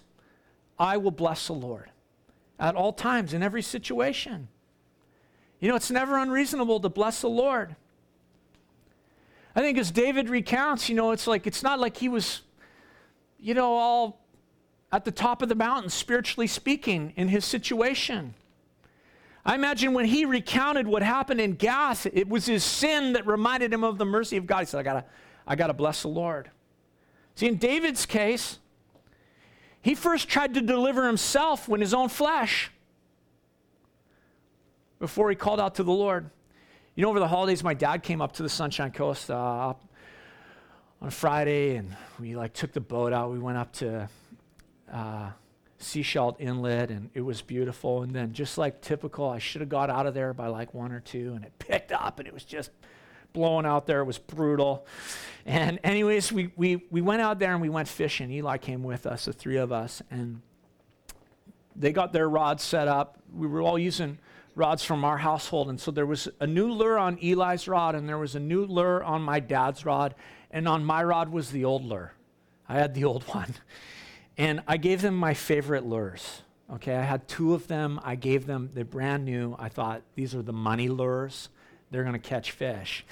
I 0.78 0.98
will 0.98 1.12
bless 1.12 1.48
the 1.48 1.54
Lord 1.54 1.92
at 2.60 2.76
all 2.76 2.94
times, 2.94 3.34
in 3.34 3.44
every 3.44 3.62
situation. 3.62 4.48
You 5.60 5.70
know, 5.70 5.76
it's 5.76 5.92
never 5.92 6.18
unreasonable 6.18 6.80
to 6.80 6.90
bless 6.90 7.22
the 7.22 7.30
Lord. 7.30 7.76
I 9.56 9.62
think 9.62 9.78
as 9.78 9.92
David 9.92 10.30
recounts, 10.30 10.90
you 10.90 10.96
know, 10.96 11.12
it's 11.12 11.28
like, 11.28 11.48
it's 11.48 11.64
not 11.64 11.80
like 11.80 11.98
he 11.98 12.10
was, 12.10 12.42
you 13.40 13.54
know, 13.54 13.74
all 13.74 14.22
at 14.92 15.06
the 15.06 15.12
top 15.12 15.42
of 15.42 15.50
the 15.50 15.56
mountain, 15.56 15.90
spiritually 15.90 16.48
speaking, 16.48 17.14
in 17.16 17.28
his 17.28 17.46
situation. 17.46 18.34
I 19.46 19.56
imagine 19.56 19.94
when 19.94 20.06
he 20.06 20.26
recounted 20.26 20.88
what 20.88 21.02
happened 21.02 21.42
in 21.42 21.54
Gath, 21.54 22.06
it 22.06 22.28
was 22.28 22.46
his 22.46 22.64
sin 22.64 23.14
that 23.14 23.26
reminded 23.26 23.74
him 23.74 23.84
of 23.84 23.98
the 23.98 24.06
mercy 24.06 24.38
of 24.38 24.46
God. 24.46 24.60
He 24.60 24.66
said, 24.66 24.80
I 24.80 24.84
gotta, 24.84 25.06
I 25.48 25.56
gotta 25.56 25.74
bless 25.74 26.02
the 26.02 26.10
Lord. 26.10 26.52
See, 27.36 27.48
in 27.48 27.58
David's 27.58 28.06
case, 28.06 28.60
he 29.82 29.96
first 29.96 30.28
tried 30.28 30.54
to 30.56 30.62
deliver 30.62 31.08
himself 31.08 31.68
when 31.68 31.82
his 31.82 31.94
own 31.94 32.10
flesh 32.10 32.70
before 35.00 35.30
he 35.30 35.36
called 35.36 35.60
out 35.60 35.76
to 35.76 35.84
the 35.84 35.92
Lord. 35.92 36.30
You 37.00 37.04
know, 37.04 37.12
over 37.12 37.20
the 37.20 37.30
holidays, 37.30 37.64
my 37.64 37.76
dad 37.76 38.04
came 38.04 38.22
up 38.22 38.34
to 38.34 38.44
the 38.44 38.50
Sunshine 38.50 38.92
Coast 38.92 39.32
uh, 39.32 39.74
on 41.02 41.10
Friday, 41.12 41.78
and 41.78 41.96
we 42.20 42.36
like 42.36 42.52
took 42.52 42.74
the 42.74 42.82
boat 42.82 43.14
out. 43.14 43.32
We 43.32 43.40
went 43.40 43.58
up 43.58 43.72
to 43.76 44.10
uh, 44.92 45.30
Sechelt 45.80 46.42
Inlet, 46.42 46.92
and 46.92 47.10
it 47.14 47.22
was 47.22 47.42
beautiful. 47.42 48.02
And 48.02 48.14
then, 48.14 48.34
just 48.34 48.58
like 48.58 48.82
typical, 48.82 49.30
I 49.30 49.40
should 49.40 49.62
have 49.62 49.70
got 49.70 49.90
out 49.90 50.08
of 50.08 50.14
there 50.14 50.34
by 50.34 50.48
like 50.48 50.74
one 50.74 50.92
or 50.92 51.00
two, 51.00 51.36
and 51.36 51.46
it 51.46 51.58
picked 51.58 51.94
up, 51.94 52.20
and 52.20 52.28
it 52.28 52.34
was 52.34 52.44
just 52.44 52.70
blowing 53.32 53.66
out 53.66 53.88
there. 53.88 54.02
It 54.02 54.06
was 54.06 54.18
brutal. 54.18 54.86
And, 55.46 55.80
anyways, 55.86 56.34
we, 56.34 56.52
we, 56.58 56.84
we 56.92 57.00
went 57.00 57.22
out 57.22 57.40
there 57.40 57.54
and 57.54 57.62
we 57.62 57.70
went 57.70 57.88
fishing. 57.88 58.30
Eli 58.30 58.58
came 58.58 58.84
with 58.84 59.06
us, 59.06 59.24
the 59.24 59.32
three 59.32 59.56
of 59.56 59.72
us, 59.72 60.02
and 60.12 60.42
they 61.78 61.94
got 61.94 62.12
their 62.12 62.28
rods 62.28 62.62
set 62.62 62.90
up. 62.90 63.20
We 63.34 63.48
were 63.48 63.62
all 63.62 63.80
using 63.80 64.18
rods 64.60 64.84
from 64.84 65.04
our 65.04 65.18
household. 65.18 65.70
And 65.70 65.80
so 65.80 65.90
there 65.90 66.06
was 66.06 66.28
a 66.40 66.46
new 66.46 66.72
lure 66.72 67.00
on 67.00 67.18
Eli's 67.24 67.68
rod, 67.68 67.96
and 67.96 68.08
there 68.08 68.18
was 68.18 68.36
a 68.36 68.40
new 68.40 68.66
lure 68.66 69.04
on 69.04 69.22
my 69.22 69.40
dad's 69.40 69.86
rod, 69.86 70.14
and 70.52 70.68
on 70.68 70.86
my 70.86 71.04
rod 71.04 71.30
was 71.30 71.50
the 71.50 71.66
old 71.66 71.84
lure. 71.84 72.14
I 72.68 72.76
had 72.76 72.94
the 72.94 73.06
old 73.06 73.24
one. 73.34 73.56
And 74.38 74.62
I 74.68 74.78
gave 74.78 75.02
them 75.02 75.16
my 75.16 75.34
favorite 75.34 75.86
lures. 75.86 76.44
Okay, 76.72 76.96
I 76.96 77.04
had 77.04 77.28
two 77.28 77.56
of 77.56 77.68
them. 77.68 78.00
I 78.04 78.16
gave 78.16 78.46
them, 78.46 78.70
they're 78.74 78.86
brand 78.86 79.26
new. 79.26 79.56
I 79.58 79.70
thought 79.70 80.04
these 80.14 80.36
are 80.36 80.44
the 80.44 80.54
money 80.54 80.88
lures. 80.88 81.50
They're 81.90 82.04
going 82.04 82.14
to 82.14 82.20
catch 82.20 82.52
fish. 82.52 83.06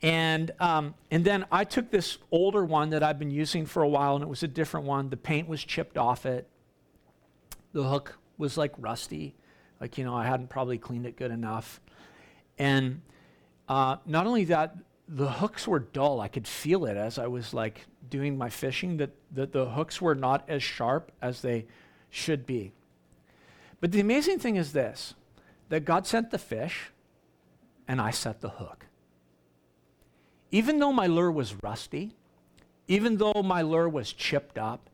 And, 0.00 0.52
um, 0.60 0.94
and 1.10 1.24
then 1.24 1.44
I 1.50 1.64
took 1.64 1.90
this 1.90 2.18
older 2.30 2.64
one 2.64 2.90
that 2.90 3.02
I've 3.02 3.18
been 3.18 3.30
using 3.30 3.66
for 3.66 3.82
a 3.82 3.88
while, 3.88 4.14
and 4.14 4.22
it 4.22 4.28
was 4.28 4.42
a 4.42 4.48
different 4.48 4.86
one. 4.86 5.10
The 5.10 5.16
paint 5.16 5.48
was 5.48 5.62
chipped 5.62 5.98
off 5.98 6.24
it. 6.24 6.48
The 7.72 7.82
hook 7.82 8.16
was 8.38 8.56
like 8.56 8.72
rusty. 8.78 9.34
Like, 9.80 9.98
you 9.98 10.04
know, 10.04 10.14
I 10.14 10.26
hadn't 10.26 10.48
probably 10.48 10.78
cleaned 10.78 11.06
it 11.06 11.16
good 11.16 11.30
enough. 11.30 11.80
And 12.58 13.02
uh, 13.68 13.96
not 14.06 14.26
only 14.26 14.44
that, 14.44 14.76
the 15.08 15.30
hooks 15.30 15.66
were 15.66 15.78
dull. 15.78 16.20
I 16.20 16.28
could 16.28 16.46
feel 16.46 16.84
it 16.84 16.96
as 16.96 17.18
I 17.18 17.26
was 17.26 17.54
like 17.54 17.86
doing 18.10 18.36
my 18.36 18.50
fishing 18.50 18.96
that, 18.98 19.10
that 19.32 19.52
the 19.52 19.70
hooks 19.70 20.00
were 20.00 20.14
not 20.14 20.44
as 20.48 20.62
sharp 20.62 21.12
as 21.22 21.40
they 21.40 21.66
should 22.10 22.46
be. 22.46 22.72
But 23.80 23.92
the 23.92 24.00
amazing 24.00 24.38
thing 24.38 24.56
is 24.56 24.72
this 24.72 25.14
that 25.68 25.84
God 25.84 26.06
sent 26.06 26.30
the 26.30 26.38
fish 26.38 26.90
and 27.86 28.00
I 28.00 28.10
set 28.10 28.40
the 28.40 28.48
hook. 28.48 28.86
Even 30.50 30.78
though 30.78 30.92
my 30.92 31.06
lure 31.06 31.30
was 31.30 31.54
rusty, 31.62 32.14
even 32.86 33.18
though 33.18 33.42
my 33.42 33.60
lure 33.60 33.88
was 33.88 34.12
chipped 34.12 34.58
up, 34.58 34.88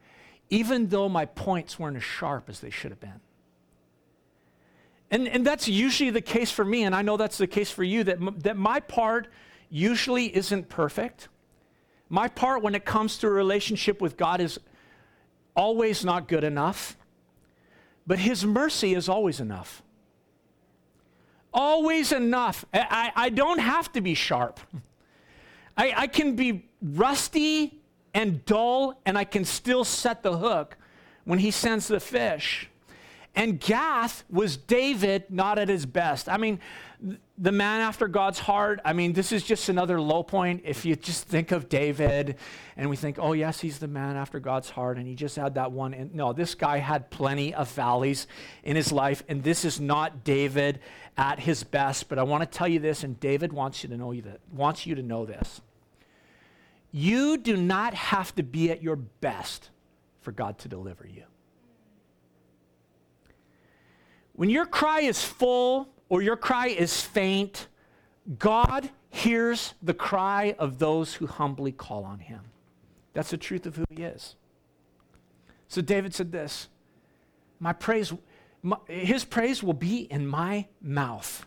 even 0.51 0.89
though 0.89 1.09
my 1.09 1.25
points 1.25 1.79
weren't 1.79 1.97
as 1.97 2.03
sharp 2.03 2.49
as 2.49 2.61
they 2.61 2.71
should 2.71 2.91
have 2.91 3.01
been. 3.01 3.21
And, 5.15 5.29
and 5.29 5.47
that's 5.47 5.69
usually 5.69 6.11
the 6.11 6.21
case 6.21 6.51
for 6.51 6.65
me, 6.65 6.83
and 6.83 6.93
I 6.93 7.03
know 7.03 7.17
that's 7.17 7.39
the 7.39 7.47
case 7.47 7.71
for 7.71 7.85
you, 7.85 8.03
that, 8.03 8.17
m- 8.17 8.35
that 8.39 8.57
my 8.57 8.81
part 8.81 9.29
usually 9.71 10.35
isn't 10.37 10.69
perfect. 10.69 11.29
My 12.09 12.27
part 12.27 12.65
when 12.65 12.75
it 12.75 12.85
comes 12.85 13.19
to 13.19 13.29
a 13.29 13.31
relationship 13.31 14.01
with 14.01 14.17
God 14.17 14.41
is 14.41 14.59
always 15.55 16.05
not 16.05 16.27
good 16.27 16.43
enough, 16.43 16.97
but 18.09 18.19
His 18.19 18.45
mercy 18.45 18.93
is 18.93 19.09
always 19.09 19.39
enough. 19.39 19.85
Always 21.53 22.11
enough. 22.11 22.65
I, 22.75 23.13
I 23.15 23.29
don't 23.29 23.61
have 23.61 23.93
to 23.93 24.01
be 24.01 24.15
sharp. 24.15 24.59
I, 25.77 25.93
I 25.97 26.07
can 26.09 26.35
be 26.35 26.67
rusty 26.83 27.81
and 28.15 28.45
dull, 28.47 29.01
and 29.07 29.17
I 29.17 29.23
can 29.23 29.45
still 29.45 29.85
set 29.85 30.25
the 30.25 30.39
hook 30.39 30.77
when 31.23 31.39
He 31.39 31.53
sends 31.53 31.87
the 31.87 32.01
fish. 32.01 32.69
And 33.37 33.59
Gath 33.59 34.23
was 34.31 34.57
David 34.57 35.25
not 35.29 35.59
at 35.59 35.69
his 35.69 35.87
best. 35.87 36.29
I 36.29 36.37
mean, 36.37 36.61
the 37.37 37.51
man 37.51 37.81
after 37.81 38.07
God's 38.07 38.39
heart, 38.39 38.81
I 38.85 38.93
mean, 38.93 39.13
this 39.13 39.33
is 39.33 39.43
just 39.43 39.69
another 39.69 40.01
low 40.01 40.23
point. 40.23 40.63
If 40.65 40.85
you 40.85 40.95
just 40.95 41.27
think 41.27 41.51
of 41.51 41.69
David 41.69 42.37
and 42.77 42.89
we 42.89 42.97
think, 42.97 43.19
oh, 43.19 43.33
yes, 43.33 43.61
he's 43.61 43.79
the 43.79 43.89
man 43.89 44.17
after 44.17 44.39
God's 44.39 44.71
heart, 44.71 44.99
and 44.99 45.07
he 45.07 45.17
just 45.17 45.35
had 45.35 45.57
that 45.57 45.73
one. 45.73 45.95
In. 45.95 46.11
No, 46.15 46.33
this 46.33 46.55
guy 46.55 46.79
had 46.79 47.11
plenty 47.11 47.53
of 47.53 47.69
valleys 47.73 48.29
in 48.63 48.77
his 48.77 48.93
life, 48.93 49.25
and 49.29 49.43
this 49.43 49.65
is 49.65 49.81
not 49.81 50.23
David 50.23 50.79
at 51.17 51.41
his 51.41 51.65
best. 51.65 52.09
But 52.09 52.21
I 52.21 52.23
want 52.23 52.51
to 52.51 52.59
tell 52.59 52.69
you 52.69 52.79
this, 52.79 53.03
and 53.03 53.19
David 53.19 53.53
wants 53.53 53.83
you 53.83 53.89
to 53.91 53.97
know 53.97 54.15
that, 54.15 54.41
wants 54.53 54.87
you 54.87 54.95
to 54.95 55.03
know 55.03 55.27
this. 55.27 55.61
You 56.93 57.37
do 57.37 57.57
not 57.57 57.95
have 57.95 58.33
to 58.37 58.45
be 58.45 58.71
at 58.71 58.81
your 58.81 58.97
best 58.97 59.71
for 60.21 60.31
God 60.31 60.59
to 60.61 60.69
deliver 60.69 61.07
you. 61.07 61.25
When 64.35 64.51
your 64.51 64.67
cry 64.67 65.01
is 65.01 65.25
full 65.25 65.89
or 66.09 66.23
your 66.23 66.37
cry 66.37 66.69
is 66.69 67.01
faint, 67.01 67.69
God 68.39 68.91
hears 69.11 69.75
the 69.83 69.95
cry 69.95 70.57
of 70.59 70.79
those 70.79 71.15
who 71.15 71.27
humbly 71.27 71.73
call 71.73 72.05
on 72.05 72.19
him. 72.19 72.41
That's 73.13 73.31
the 73.31 73.37
truth 73.37 73.65
of 73.65 73.77
who 73.77 73.85
he 73.91 74.03
is. 74.03 74.35
So 75.69 75.81
David 75.81 76.15
said 76.15 76.33
this 76.33 76.69
My 77.61 77.73
praise, 77.73 78.13
my, 78.63 78.77
his 78.89 79.25
praise 79.25 79.63
will 79.63 79.73
be 79.73 80.01
in 80.01 80.27
my 80.27 80.67
mouth. 80.83 81.47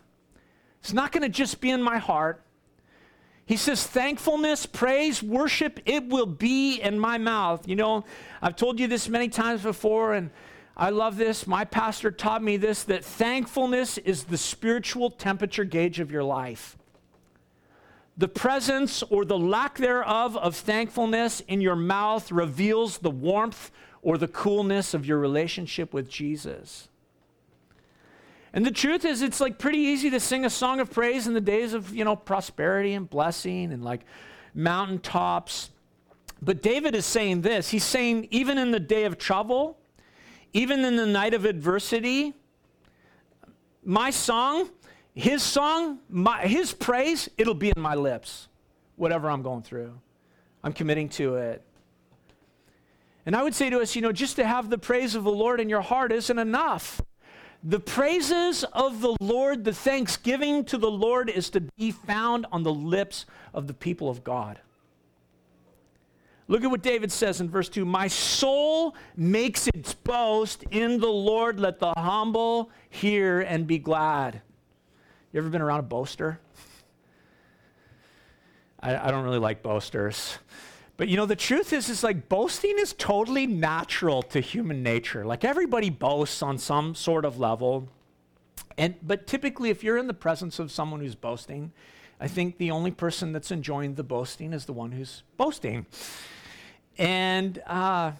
It's 0.80 0.92
not 0.92 1.12
going 1.12 1.22
to 1.22 1.28
just 1.28 1.60
be 1.60 1.70
in 1.70 1.82
my 1.82 1.98
heart. 1.98 2.42
He 3.44 3.56
says, 3.56 3.86
thankfulness, 3.86 4.66
praise, 4.66 5.22
worship, 5.22 5.80
it 5.86 6.06
will 6.08 6.26
be 6.26 6.80
in 6.80 6.98
my 6.98 7.16
mouth. 7.16 7.66
You 7.66 7.76
know, 7.76 8.04
I've 8.42 8.56
told 8.56 8.78
you 8.78 8.86
this 8.86 9.08
many 9.08 9.28
times 9.28 9.62
before, 9.62 10.12
and 10.12 10.30
I 10.78 10.90
love 10.90 11.16
this. 11.16 11.46
My 11.46 11.64
pastor 11.64 12.12
taught 12.12 12.42
me 12.42 12.56
this 12.56 12.84
that 12.84 13.04
thankfulness 13.04 13.98
is 13.98 14.24
the 14.24 14.38
spiritual 14.38 15.10
temperature 15.10 15.64
gauge 15.64 15.98
of 15.98 16.12
your 16.12 16.22
life. 16.22 16.78
The 18.16 18.28
presence 18.28 19.02
or 19.04 19.24
the 19.24 19.38
lack 19.38 19.78
thereof 19.78 20.36
of 20.36 20.54
thankfulness 20.54 21.40
in 21.40 21.60
your 21.60 21.76
mouth 21.76 22.30
reveals 22.30 22.98
the 22.98 23.10
warmth 23.10 23.70
or 24.02 24.18
the 24.18 24.28
coolness 24.28 24.94
of 24.94 25.06
your 25.06 25.18
relationship 25.18 25.92
with 25.92 26.08
Jesus. 26.08 26.88
And 28.52 28.64
the 28.64 28.70
truth 28.70 29.04
is, 29.04 29.22
it's 29.22 29.40
like 29.40 29.58
pretty 29.58 29.78
easy 29.78 30.10
to 30.10 30.20
sing 30.20 30.44
a 30.44 30.50
song 30.50 30.80
of 30.80 30.90
praise 30.90 31.26
in 31.26 31.34
the 31.34 31.40
days 31.40 31.74
of, 31.74 31.94
you 31.94 32.04
know, 32.04 32.16
prosperity 32.16 32.94
and 32.94 33.08
blessing 33.08 33.72
and 33.72 33.84
like 33.84 34.04
mountaintops. 34.54 35.70
But 36.40 36.62
David 36.62 36.94
is 36.94 37.04
saying 37.06 37.42
this. 37.42 37.70
He's 37.70 37.84
saying, 37.84 38.28
even 38.30 38.58
in 38.58 38.70
the 38.70 38.80
day 38.80 39.04
of 39.04 39.18
trouble, 39.18 39.77
even 40.58 40.84
in 40.84 40.96
the 40.96 41.06
night 41.06 41.34
of 41.34 41.44
adversity, 41.44 42.34
my 43.84 44.10
song, 44.10 44.68
his 45.14 45.40
song, 45.40 46.00
my, 46.10 46.48
his 46.48 46.72
praise, 46.72 47.28
it'll 47.38 47.54
be 47.54 47.72
in 47.76 47.80
my 47.80 47.94
lips, 47.94 48.48
whatever 48.96 49.30
I'm 49.30 49.42
going 49.42 49.62
through. 49.62 50.00
I'm 50.64 50.72
committing 50.72 51.10
to 51.10 51.36
it. 51.36 51.62
And 53.24 53.36
I 53.36 53.44
would 53.44 53.54
say 53.54 53.70
to 53.70 53.78
us, 53.78 53.94
you 53.94 54.02
know, 54.02 54.10
just 54.10 54.34
to 54.36 54.44
have 54.44 54.68
the 54.68 54.78
praise 54.78 55.14
of 55.14 55.22
the 55.22 55.30
Lord 55.30 55.60
in 55.60 55.68
your 55.68 55.80
heart 55.80 56.10
isn't 56.10 56.38
enough. 56.38 57.00
The 57.62 57.78
praises 57.78 58.64
of 58.72 59.00
the 59.00 59.16
Lord, 59.20 59.64
the 59.64 59.72
thanksgiving 59.72 60.64
to 60.64 60.76
the 60.76 60.90
Lord 60.90 61.30
is 61.30 61.50
to 61.50 61.60
be 61.60 61.92
found 61.92 62.46
on 62.50 62.64
the 62.64 62.74
lips 62.74 63.26
of 63.54 63.68
the 63.68 63.74
people 63.74 64.10
of 64.10 64.24
God. 64.24 64.58
Look 66.50 66.64
at 66.64 66.70
what 66.70 66.82
David 66.82 67.12
says 67.12 67.42
in 67.42 67.50
verse 67.50 67.68
2 67.68 67.84
My 67.84 68.08
soul 68.08 68.96
makes 69.16 69.68
its 69.68 69.92
boast 69.92 70.64
in 70.70 70.98
the 70.98 71.06
Lord. 71.06 71.60
Let 71.60 71.78
the 71.78 71.92
humble 71.96 72.70
hear 72.88 73.40
and 73.40 73.66
be 73.66 73.78
glad. 73.78 74.40
You 75.32 75.38
ever 75.38 75.50
been 75.50 75.60
around 75.60 75.80
a 75.80 75.84
boaster? 75.84 76.40
I, 78.80 78.96
I 78.96 79.10
don't 79.10 79.24
really 79.24 79.38
like 79.38 79.62
boasters. 79.62 80.38
But 80.96 81.08
you 81.08 81.16
know, 81.16 81.26
the 81.26 81.36
truth 81.36 81.74
is, 81.74 81.90
is 81.90 82.02
like 82.02 82.30
boasting 82.30 82.76
is 82.78 82.94
totally 82.94 83.46
natural 83.46 84.22
to 84.22 84.40
human 84.40 84.82
nature. 84.82 85.26
Like 85.26 85.44
everybody 85.44 85.90
boasts 85.90 86.42
on 86.42 86.56
some 86.56 86.94
sort 86.94 87.26
of 87.26 87.38
level. 87.38 87.88
And 88.78 88.94
but 89.02 89.26
typically, 89.26 89.68
if 89.68 89.84
you're 89.84 89.98
in 89.98 90.06
the 90.06 90.14
presence 90.14 90.58
of 90.58 90.72
someone 90.72 91.00
who's 91.00 91.14
boasting, 91.14 91.72
I 92.20 92.26
think 92.26 92.56
the 92.56 92.70
only 92.70 92.90
person 92.90 93.32
that's 93.32 93.50
enjoying 93.50 93.94
the 93.94 94.02
boasting 94.02 94.52
is 94.52 94.64
the 94.64 94.72
one 94.72 94.92
who's 94.92 95.22
boasting. 95.36 95.86
And 96.98 97.62
uh, 97.66 98.12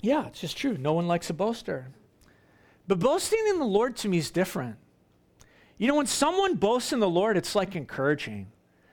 yeah, 0.00 0.26
it's 0.26 0.40
just 0.40 0.56
true. 0.56 0.76
No 0.78 0.92
one 0.92 1.08
likes 1.08 1.28
a 1.30 1.34
boaster. 1.34 1.88
But 2.88 2.98
boasting 2.98 3.44
in 3.50 3.58
the 3.58 3.64
Lord 3.64 3.96
to 3.98 4.08
me 4.08 4.18
is 4.18 4.30
different. 4.30 4.76
You 5.78 5.88
know, 5.88 5.96
when 5.96 6.06
someone 6.06 6.54
boasts 6.54 6.92
in 6.92 7.00
the 7.00 7.08
Lord, 7.08 7.36
it's 7.36 7.54
like 7.54 7.74
encouraging. 7.74 8.46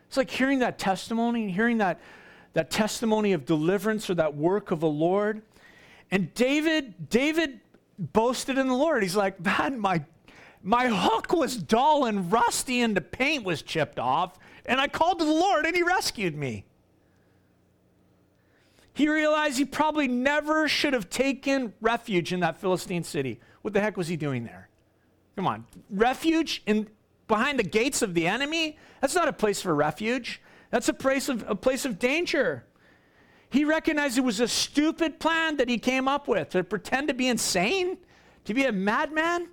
It's 0.08 0.18
like 0.18 0.30
hearing 0.30 0.60
that 0.60 0.80
testimony, 0.80 1.52
hearing 1.52 1.78
that, 1.80 2.00
that 2.54 2.72
testimony 2.72 3.34
of 3.34 3.46
deliverance 3.46 4.10
or 4.10 4.16
that 4.16 4.36
work 4.36 4.72
of 4.72 4.80
the 4.80 4.88
Lord. 4.88 5.44
And 6.10 6.34
David, 6.34 7.10
David 7.10 7.60
boasted 7.98 8.58
in 8.58 8.68
the 8.68 8.74
Lord. 8.74 9.04
He's 9.04 9.16
like, 9.16 9.40
man, 9.40 9.80
my, 9.80 10.04
my 10.64 10.88
hook 10.88 11.32
was 11.32 11.58
dull 11.58 12.06
and 12.06 12.32
rusty 12.32 12.82
and 12.82 12.98
the 12.98 13.02
paint 13.02 13.44
was 13.44 13.62
chipped 13.62 14.00
off. 14.00 14.40
And 14.66 14.82
I 14.82 14.88
called 14.88 15.20
to 15.20 15.26
the 15.26 15.32
Lord 15.32 15.66
and 15.66 15.76
he 15.76 15.84
rescued 15.84 16.36
me. 16.36 16.66
He 19.00 19.08
realized 19.08 19.58
he 19.58 19.64
probably 19.64 20.10
never 20.10 20.68
should 20.68 20.92
have 20.92 21.10
taken 21.10 21.72
refuge 21.80 22.34
in 22.34 22.42
that 22.42 22.60
Philistine 22.60 23.06
city. 23.06 23.40
What 23.62 23.74
the 23.74 23.80
heck 23.80 23.96
was 23.96 24.10
he 24.10 24.18
doing 24.18 24.44
there? 24.44 24.68
Come 25.38 25.48
on. 25.48 25.64
Refuge 25.90 26.62
in 26.66 26.90
behind 27.30 27.60
the 27.60 27.64
gates 27.64 28.02
of 28.02 28.14
the 28.14 28.28
enemy? 28.28 28.78
That's 29.00 29.16
not 29.16 29.30
a 29.30 29.32
place 29.32 29.62
for 29.62 29.74
refuge. 29.74 30.42
That's 30.70 30.90
a 30.90 30.94
place 30.94 31.30
of 31.30 31.46
a 31.48 31.56
place 31.56 31.86
of 31.86 31.98
danger. 31.98 32.66
He 33.50 33.64
recognized 33.64 34.18
it 34.18 34.22
was 34.26 34.42
a 34.42 34.50
stupid 34.50 35.18
plan 35.18 35.56
that 35.56 35.70
he 35.70 35.78
came 35.78 36.10
up 36.10 36.28
with 36.28 36.50
to 36.50 36.62
pretend 36.66 37.08
to 37.08 37.14
be 37.14 37.30
insane, 37.30 38.00
to 38.44 38.54
be 38.54 38.66
a 38.66 38.74
madman. 38.74 39.48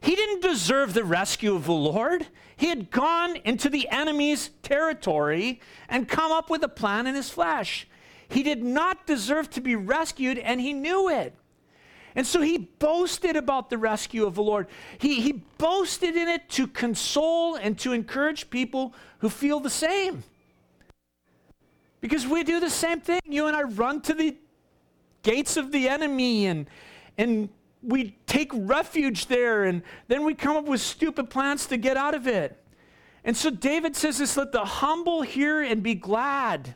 He 0.00 0.16
didn't 0.16 0.42
deserve 0.42 0.94
the 0.94 1.04
rescue 1.04 1.54
of 1.54 1.66
the 1.66 1.72
Lord. 1.72 2.26
He 2.56 2.66
had 2.66 2.90
gone 2.90 3.36
into 3.44 3.68
the 3.68 3.88
enemy's 3.88 4.50
territory 4.64 5.60
and 5.88 6.08
come 6.08 6.32
up 6.32 6.50
with 6.50 6.64
a 6.64 6.68
plan 6.68 7.06
in 7.06 7.14
his 7.14 7.30
flesh. 7.30 7.86
He 8.30 8.42
did 8.42 8.62
not 8.62 9.06
deserve 9.06 9.50
to 9.50 9.60
be 9.60 9.76
rescued, 9.76 10.38
and 10.38 10.60
he 10.60 10.72
knew 10.72 11.08
it. 11.08 11.34
And 12.14 12.26
so 12.26 12.40
he 12.40 12.58
boasted 12.58 13.36
about 13.36 13.70
the 13.70 13.78
rescue 13.78 14.26
of 14.26 14.34
the 14.34 14.42
Lord. 14.42 14.66
He, 14.98 15.20
he 15.20 15.44
boasted 15.58 16.16
in 16.16 16.28
it 16.28 16.48
to 16.50 16.66
console 16.66 17.54
and 17.54 17.78
to 17.80 17.92
encourage 17.92 18.50
people 18.50 18.94
who 19.18 19.28
feel 19.28 19.60
the 19.60 19.70
same. 19.70 20.24
Because 22.00 22.26
we 22.26 22.42
do 22.42 22.60
the 22.60 22.70
same 22.70 23.00
thing. 23.00 23.20
You 23.24 23.46
and 23.46 23.56
I 23.56 23.62
run 23.62 24.00
to 24.02 24.14
the 24.14 24.36
gates 25.22 25.56
of 25.56 25.70
the 25.70 25.88
enemy 25.88 26.46
and, 26.46 26.66
and 27.18 27.48
we 27.82 28.16
take 28.26 28.50
refuge 28.54 29.26
there, 29.26 29.64
and 29.64 29.82
then 30.08 30.24
we 30.24 30.34
come 30.34 30.56
up 30.56 30.66
with 30.66 30.80
stupid 30.80 31.30
plans 31.30 31.66
to 31.66 31.76
get 31.76 31.96
out 31.96 32.14
of 32.14 32.26
it. 32.26 32.62
And 33.24 33.36
so 33.36 33.50
David 33.50 33.96
says 33.96 34.18
this 34.18 34.36
let 34.36 34.52
the 34.52 34.64
humble 34.64 35.22
hear 35.22 35.62
and 35.62 35.82
be 35.82 35.94
glad. 35.94 36.74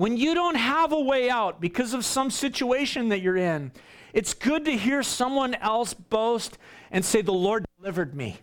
When 0.00 0.16
you 0.16 0.32
don't 0.32 0.54
have 0.54 0.92
a 0.92 0.98
way 0.98 1.28
out 1.28 1.60
because 1.60 1.92
of 1.92 2.06
some 2.06 2.30
situation 2.30 3.10
that 3.10 3.20
you're 3.20 3.36
in, 3.36 3.70
it's 4.14 4.32
good 4.32 4.64
to 4.64 4.74
hear 4.74 5.02
someone 5.02 5.52
else 5.56 5.92
boast 5.92 6.56
and 6.90 7.04
say, 7.04 7.20
The 7.20 7.34
Lord 7.34 7.66
delivered 7.76 8.14
me 8.14 8.38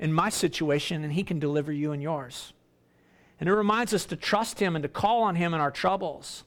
in 0.00 0.12
my 0.12 0.30
situation, 0.30 1.04
and 1.04 1.12
He 1.12 1.22
can 1.22 1.38
deliver 1.38 1.70
you 1.70 1.92
in 1.92 2.00
yours. 2.00 2.54
And 3.38 3.48
it 3.48 3.54
reminds 3.54 3.94
us 3.94 4.04
to 4.06 4.16
trust 4.16 4.58
Him 4.58 4.74
and 4.74 4.82
to 4.82 4.88
call 4.88 5.22
on 5.22 5.36
Him 5.36 5.54
in 5.54 5.60
our 5.60 5.70
troubles. 5.70 6.42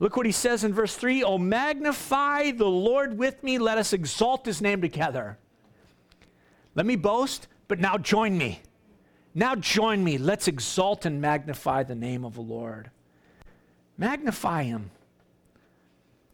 Look 0.00 0.16
what 0.16 0.24
He 0.24 0.32
says 0.32 0.64
in 0.64 0.72
verse 0.72 0.96
3 0.96 1.22
Oh, 1.22 1.36
magnify 1.36 2.52
the 2.52 2.64
Lord 2.64 3.18
with 3.18 3.42
me, 3.44 3.58
let 3.58 3.76
us 3.76 3.92
exalt 3.92 4.46
His 4.46 4.62
name 4.62 4.80
together. 4.80 5.36
Let 6.74 6.86
me 6.86 6.96
boast, 6.96 7.48
but 7.68 7.78
now 7.78 7.98
join 7.98 8.38
me. 8.38 8.62
Now 9.34 9.54
join 9.54 10.02
me. 10.02 10.16
Let's 10.16 10.48
exalt 10.48 11.04
and 11.04 11.20
magnify 11.20 11.82
the 11.82 11.94
name 11.94 12.24
of 12.24 12.36
the 12.36 12.40
Lord. 12.40 12.90
Magnify 13.96 14.64
him. 14.64 14.90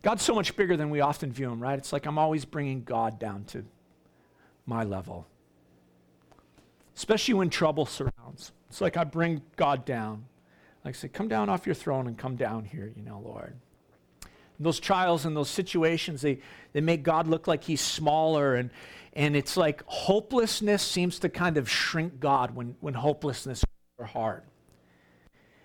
God's 0.03 0.23
so 0.23 0.35
much 0.35 0.57
bigger 0.57 0.77
than 0.77 0.91
we 0.91 1.01
often 1.01 1.31
view 1.33 1.51
him, 1.51 1.61
right? 1.61 1.79
It's 1.79 1.93
like 1.93 2.07
I'm 2.07 2.19
always 2.19 2.45
bringing 2.45 2.85
God 2.85 3.19
down 3.19 3.45
to 3.49 3.65
my 4.65 4.85
level. 4.85 5.27
Especially 6.97 7.35
when 7.35 7.51
trouble 7.51 7.87
surrounds. 7.87 8.53
It's 8.69 8.81
like 8.81 8.97
I 8.97 9.05
bring 9.05 9.43
God 9.57 9.85
down. 9.85 10.25
Like 10.85 10.95
I 10.95 10.99
say, 10.99 11.09
come 11.09 11.29
down 11.29 11.51
off 11.51 11.67
your 11.67 11.75
throne 11.75 12.07
and 12.07 12.17
come 12.17 12.37
down 12.37 12.65
here, 12.65 12.91
you 12.97 13.03
know, 13.03 13.21
Lord. 13.23 13.57
And 14.23 14.67
those 14.67 14.81
trials 14.81 15.27
and 15.27 15.37
those 15.37 15.51
situations, 15.51 16.23
they, 16.23 16.39
they 16.73 16.81
make 16.81 17.03
God 17.03 17.27
look 17.27 17.47
like 17.47 17.65
he's 17.65 17.83
smaller. 17.83 18.55
And, 18.55 18.71
and 19.13 19.37
it's 19.37 19.57
like 19.57 19.83
hopelessness 19.87 20.83
seems 20.83 21.19
to 21.19 21.29
kind 21.29 21.59
of 21.59 21.69
shrink 21.69 22.21
God 22.21 22.55
when, 22.55 22.77
when 22.81 22.95
hopelessness 22.95 23.63
is 23.99 24.11
hard. 24.11 24.43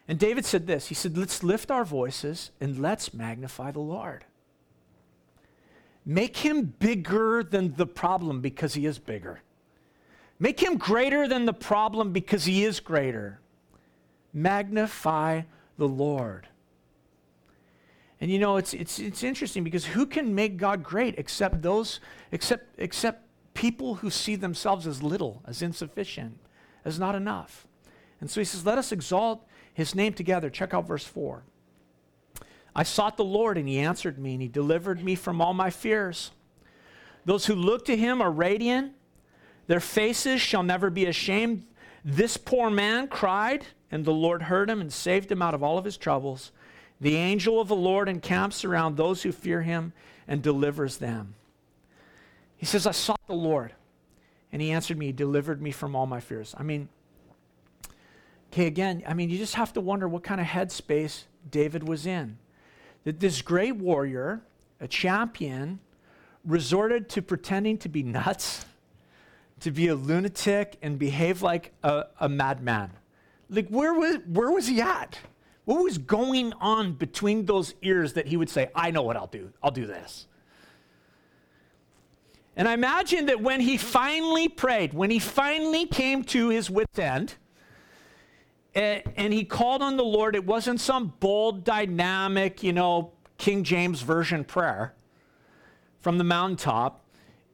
And 0.08 0.20
David 0.20 0.46
said 0.46 0.68
this 0.68 0.88
He 0.88 0.96
said, 0.96 1.18
Let's 1.18 1.44
lift 1.44 1.72
our 1.72 1.86
voices 1.86 2.52
and 2.60 2.80
let's 2.80 3.14
magnify 3.14 3.72
the 3.72 3.80
Lord. 3.80 4.26
Make 6.06 6.38
him 6.38 6.74
bigger 6.78 7.44
than 7.44 7.76
the 7.76 7.88
problem 7.88 8.42
because 8.42 8.76
he 8.76 8.86
is 8.86 9.00
bigger. 9.00 9.42
Make 10.38 10.60
him 10.60 10.78
greater 10.78 11.28
than 11.28 11.46
the 11.46 11.54
problem 11.54 12.12
because 12.12 12.46
he 12.46 12.64
is 12.64 12.80
greater. 12.80 13.40
Magnify 14.34 15.44
the 15.78 15.88
Lord. 15.88 16.48
And 18.22 18.30
you 18.30 18.38
know, 18.38 18.58
it's, 18.58 18.74
it's, 18.74 19.00
it's 19.00 19.24
interesting 19.24 19.64
because 19.64 19.86
who 19.86 20.06
can 20.06 20.36
make 20.36 20.58
God 20.58 20.84
great 20.84 21.16
except 21.18 21.62
those, 21.62 22.00
except, 22.32 22.76
except 22.78 23.24
people 23.54 23.96
who 23.96 24.10
see 24.10 24.36
themselves 24.36 24.86
as 24.86 25.02
little, 25.02 25.42
as 25.48 25.62
insufficient, 25.62 26.38
as 26.84 27.00
not 27.00 27.16
enough. 27.16 27.66
And 28.22 28.30
so 28.30 28.42
he 28.42 28.46
says, 28.46 28.66
let 28.66 28.78
us 28.78 28.92
exalt 28.92 29.46
his 29.76 29.94
name 29.94 30.14
together. 30.14 30.50
Check 30.50 30.74
out 30.74 30.88
verse 30.88 31.06
4. 31.06 31.44
I 32.76 32.84
sought 32.84 33.18
the 33.18 33.24
Lord, 33.24 33.58
and 33.58 33.70
he 33.70 33.78
answered 33.78 34.18
me, 34.18 34.34
and 34.34 34.42
he 34.42 34.48
delivered 34.48 35.04
me 35.04 35.16
from 35.16 35.40
all 35.40 35.54
my 35.54 35.70
fears. 35.70 36.32
Those 37.26 37.46
who 37.46 37.56
look 37.56 37.86
to 37.86 37.96
him 37.96 38.22
are 38.22 38.32
radiant, 38.32 38.94
their 39.68 39.80
faces 39.80 40.42
shall 40.42 40.64
never 40.64 40.90
be 40.90 41.06
ashamed. 41.06 41.66
This 42.04 42.38
poor 42.38 42.70
man 42.70 43.08
cried, 43.08 43.66
and 43.92 44.04
the 44.04 44.14
Lord 44.14 44.44
heard 44.44 44.70
him 44.70 44.82
and 44.82 44.92
saved 44.92 45.32
him 45.32 45.42
out 45.42 45.54
of 45.54 45.64
all 45.64 45.78
of 45.78 45.86
his 45.86 45.98
troubles. 45.98 46.52
The 47.02 47.16
angel 47.16 47.60
of 47.60 47.68
the 47.68 47.76
Lord 47.76 48.08
encamps 48.08 48.64
around 48.64 48.96
those 48.96 49.24
who 49.24 49.32
fear 49.32 49.62
him 49.62 49.92
and 50.28 50.42
delivers 50.42 50.98
them. 50.98 51.36
He 52.58 52.66
says, 52.66 52.88
I 52.88 52.92
sought 52.92 53.28
the 53.28 53.34
Lord, 53.34 53.74
and 54.52 54.62
he 54.62 54.72
answered 54.72 54.98
me, 54.98 55.08
he 55.08 55.12
delivered 55.12 55.62
me 55.62 55.72
from 55.72 55.96
all 55.96 56.06
my 56.06 56.20
fears. 56.20 56.56
I 56.58 56.64
mean, 56.64 56.88
Okay, 58.56 58.68
again, 58.68 59.04
I 59.06 59.14
mean, 59.14 59.30
you 59.30 59.38
just 59.38 59.56
have 59.56 59.74
to 59.74 59.82
wonder 59.82 60.08
what 60.08 60.24
kind 60.24 60.40
of 60.40 60.48
headspace 60.48 61.24
David 61.52 61.86
was 61.86 62.06
in. 62.06 62.38
That 63.04 63.20
this 63.20 63.42
great 63.42 63.76
warrior, 63.76 64.44
a 64.80 64.88
champion, 64.88 65.82
resorted 66.46 67.10
to 67.10 67.22
pretending 67.22 67.78
to 67.80 67.90
be 67.90 68.02
nuts, 68.02 68.66
to 69.60 69.72
be 69.72 69.90
a 69.90 69.96
lunatic, 69.96 70.78
and 70.82 70.98
behave 70.98 71.42
like 71.42 71.74
a, 71.84 72.06
a 72.22 72.30
madman. 72.30 72.92
Like, 73.50 73.68
where 73.68 73.94
was, 73.94 74.20
where 74.26 74.50
was 74.50 74.68
he 74.68 74.80
at? 74.80 75.20
What 75.66 75.84
was 75.84 75.98
going 75.98 76.54
on 76.62 76.94
between 76.94 77.48
those 77.48 77.74
ears 77.82 78.14
that 78.14 78.26
he 78.26 78.38
would 78.38 78.50
say, 78.50 78.70
I 78.74 78.90
know 78.90 79.02
what 79.02 79.18
I'll 79.18 79.28
do. 79.28 79.52
I'll 79.62 79.70
do 79.70 79.86
this. 79.86 80.28
And 82.56 82.70
I 82.70 82.74
imagine 82.74 83.26
that 83.26 83.42
when 83.42 83.60
he 83.60 83.76
finally 83.76 84.48
prayed, 84.48 84.94
when 84.94 85.12
he 85.12 85.20
finally 85.20 85.86
came 85.86 86.24
to 86.24 86.48
his 86.48 86.70
wits' 86.70 86.98
end, 86.98 87.36
and, 88.76 89.34
he 89.34 89.46
called 89.46 89.82
on 89.82 89.96
the 89.96 90.04
Lord. 90.04 90.36
It 90.36 90.46
wasn't 90.46 90.82
some 90.82 91.14
bold, 91.20 91.64
dynamic, 91.64 92.62
you 92.62 92.74
know, 92.74 93.14
King 93.38 93.64
James 93.64 94.02
Version 94.02 94.44
prayer 94.44 94.94
from 96.02 96.18
the 96.18 96.24
mountaintop. 96.24 97.06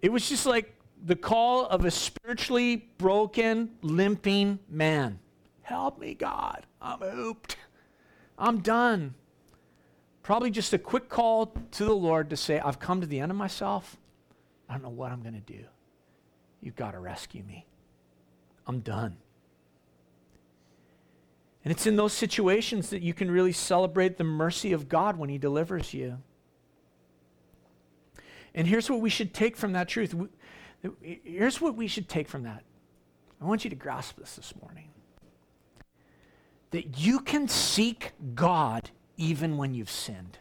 It 0.02 0.12
was 0.12 0.28
just 0.28 0.46
like 0.46 0.76
the 1.06 1.16
call 1.16 1.68
of 1.68 1.86
a 1.86 1.92
spiritually 1.92 2.90
broken, 2.98 3.72
limping 3.82 4.60
man. 4.68 5.20
Help 5.62 6.00
me, 6.00 6.16
God. 6.16 6.66
I'm 6.82 7.00
hooped. 7.00 7.56
I'm 8.38 8.60
done. 8.60 9.14
Probably 10.24 10.52
just 10.52 10.74
a 10.74 10.80
quick 10.80 11.08
call 11.08 11.54
to 11.72 11.86
the 11.86 11.96
Lord 11.96 12.30
to 12.32 12.38
say, 12.38 12.60
I've 12.60 12.80
come 12.80 13.02
to 13.02 13.08
the 13.08 13.20
end 13.20 13.32
of 13.32 13.38
myself. 13.38 13.98
I 14.68 14.74
don't 14.74 14.84
know 14.84 14.90
what 14.90 15.12
I'm 15.12 15.22
going 15.22 15.36
to 15.36 15.54
do. 15.54 15.66
You've 16.62 16.76
got 16.76 16.92
to 16.92 17.00
rescue 17.00 17.44
me. 17.44 17.66
I'm 18.68 18.80
done. 18.80 19.18
And 21.64 21.72
it's 21.72 21.86
in 21.86 21.96
those 21.96 22.14
situations 22.14 22.90
that 22.90 23.02
you 23.02 23.14
can 23.14 23.30
really 23.30 23.52
celebrate 23.52 24.18
the 24.18 24.24
mercy 24.24 24.74
of 24.74 24.90
God 24.90 25.18
when 25.18 25.30
He 25.30 25.38
delivers 25.38 25.94
you. 25.94 26.18
And 28.56 28.68
here's 28.68 28.90
what 28.90 29.00
we 29.00 29.10
should 29.10 29.34
take 29.34 29.56
from 29.56 29.74
that 29.74 29.88
truth. 29.88 30.16
Here's 31.02 31.62
what 31.62 31.76
we 31.76 31.88
should 31.88 32.10
take 32.10 32.28
from 32.28 32.44
that. 32.44 32.64
I 33.40 33.46
want 33.46 33.64
you 33.64 33.70
to 33.70 33.76
grasp 33.76 34.18
this 34.18 34.36
this 34.36 34.54
morning. 34.62 34.90
that 36.72 36.98
you 37.00 37.20
can 37.20 37.48
seek 37.48 38.14
God 38.34 38.90
even 39.18 39.58
when 39.58 39.74
you've 39.74 39.90
sinned. 39.92 40.40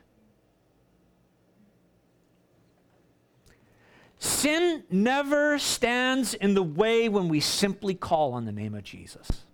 Sin 4.19 4.85
never 4.91 5.59
stands 5.59 6.35
in 6.35 6.55
the 6.55 6.63
way 6.63 7.09
when 7.09 7.29
we 7.29 7.41
simply 7.41 7.95
call 7.95 8.33
on 8.33 8.45
the 8.45 8.53
name 8.53 8.75
of 8.75 8.85
Jesus. 8.85 9.45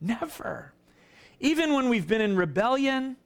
Never. 0.00 0.72
Even 1.40 1.72
when 1.72 1.88
we've 1.88 2.06
been 2.06 2.20
in 2.20 2.36
rebellion 2.36 3.16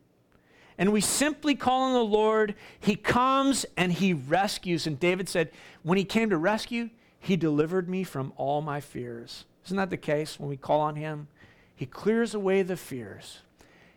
and 0.78 0.92
we 0.92 1.00
simply 1.00 1.54
call 1.54 1.82
on 1.82 1.92
the 1.92 2.04
Lord, 2.04 2.54
He 2.80 2.96
comes 2.96 3.66
and 3.76 3.92
He 3.92 4.12
rescues. 4.12 4.86
And 4.86 4.98
David 4.98 5.28
said, 5.28 5.50
when 5.82 5.98
He 5.98 6.04
came 6.04 6.30
to 6.30 6.36
rescue, 6.36 6.90
He 7.18 7.36
delivered 7.36 7.88
me 7.88 8.04
from 8.04 8.32
all 8.36 8.62
my 8.62 8.80
fears. 8.80 9.44
Isn't 9.66 9.76
that 9.76 9.90
the 9.90 9.96
case 9.96 10.40
when 10.40 10.48
we 10.48 10.56
call 10.56 10.80
on 10.80 10.96
Him? 10.96 11.28
He 11.76 11.86
clears 11.86 12.34
away 12.34 12.62
the 12.62 12.76
fears. 12.76 13.40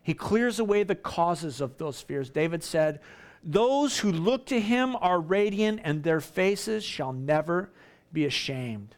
He 0.04 0.13
clears 0.13 0.60
away 0.60 0.84
the 0.84 0.95
causes 0.95 1.62
of 1.62 1.78
those 1.78 2.02
fears. 2.02 2.30
David 2.30 2.63
said, 2.63 2.99
Those 3.43 3.99
who 3.99 4.12
look 4.12 4.45
to 4.47 4.60
him 4.60 4.97
are 4.99 5.19
radiant, 5.19 5.80
and 5.84 6.04
their 6.04 6.19
faces 6.19 6.84
shall 6.84 7.13
never 7.13 7.69
be 8.12 8.26
ashamed. 8.26 8.95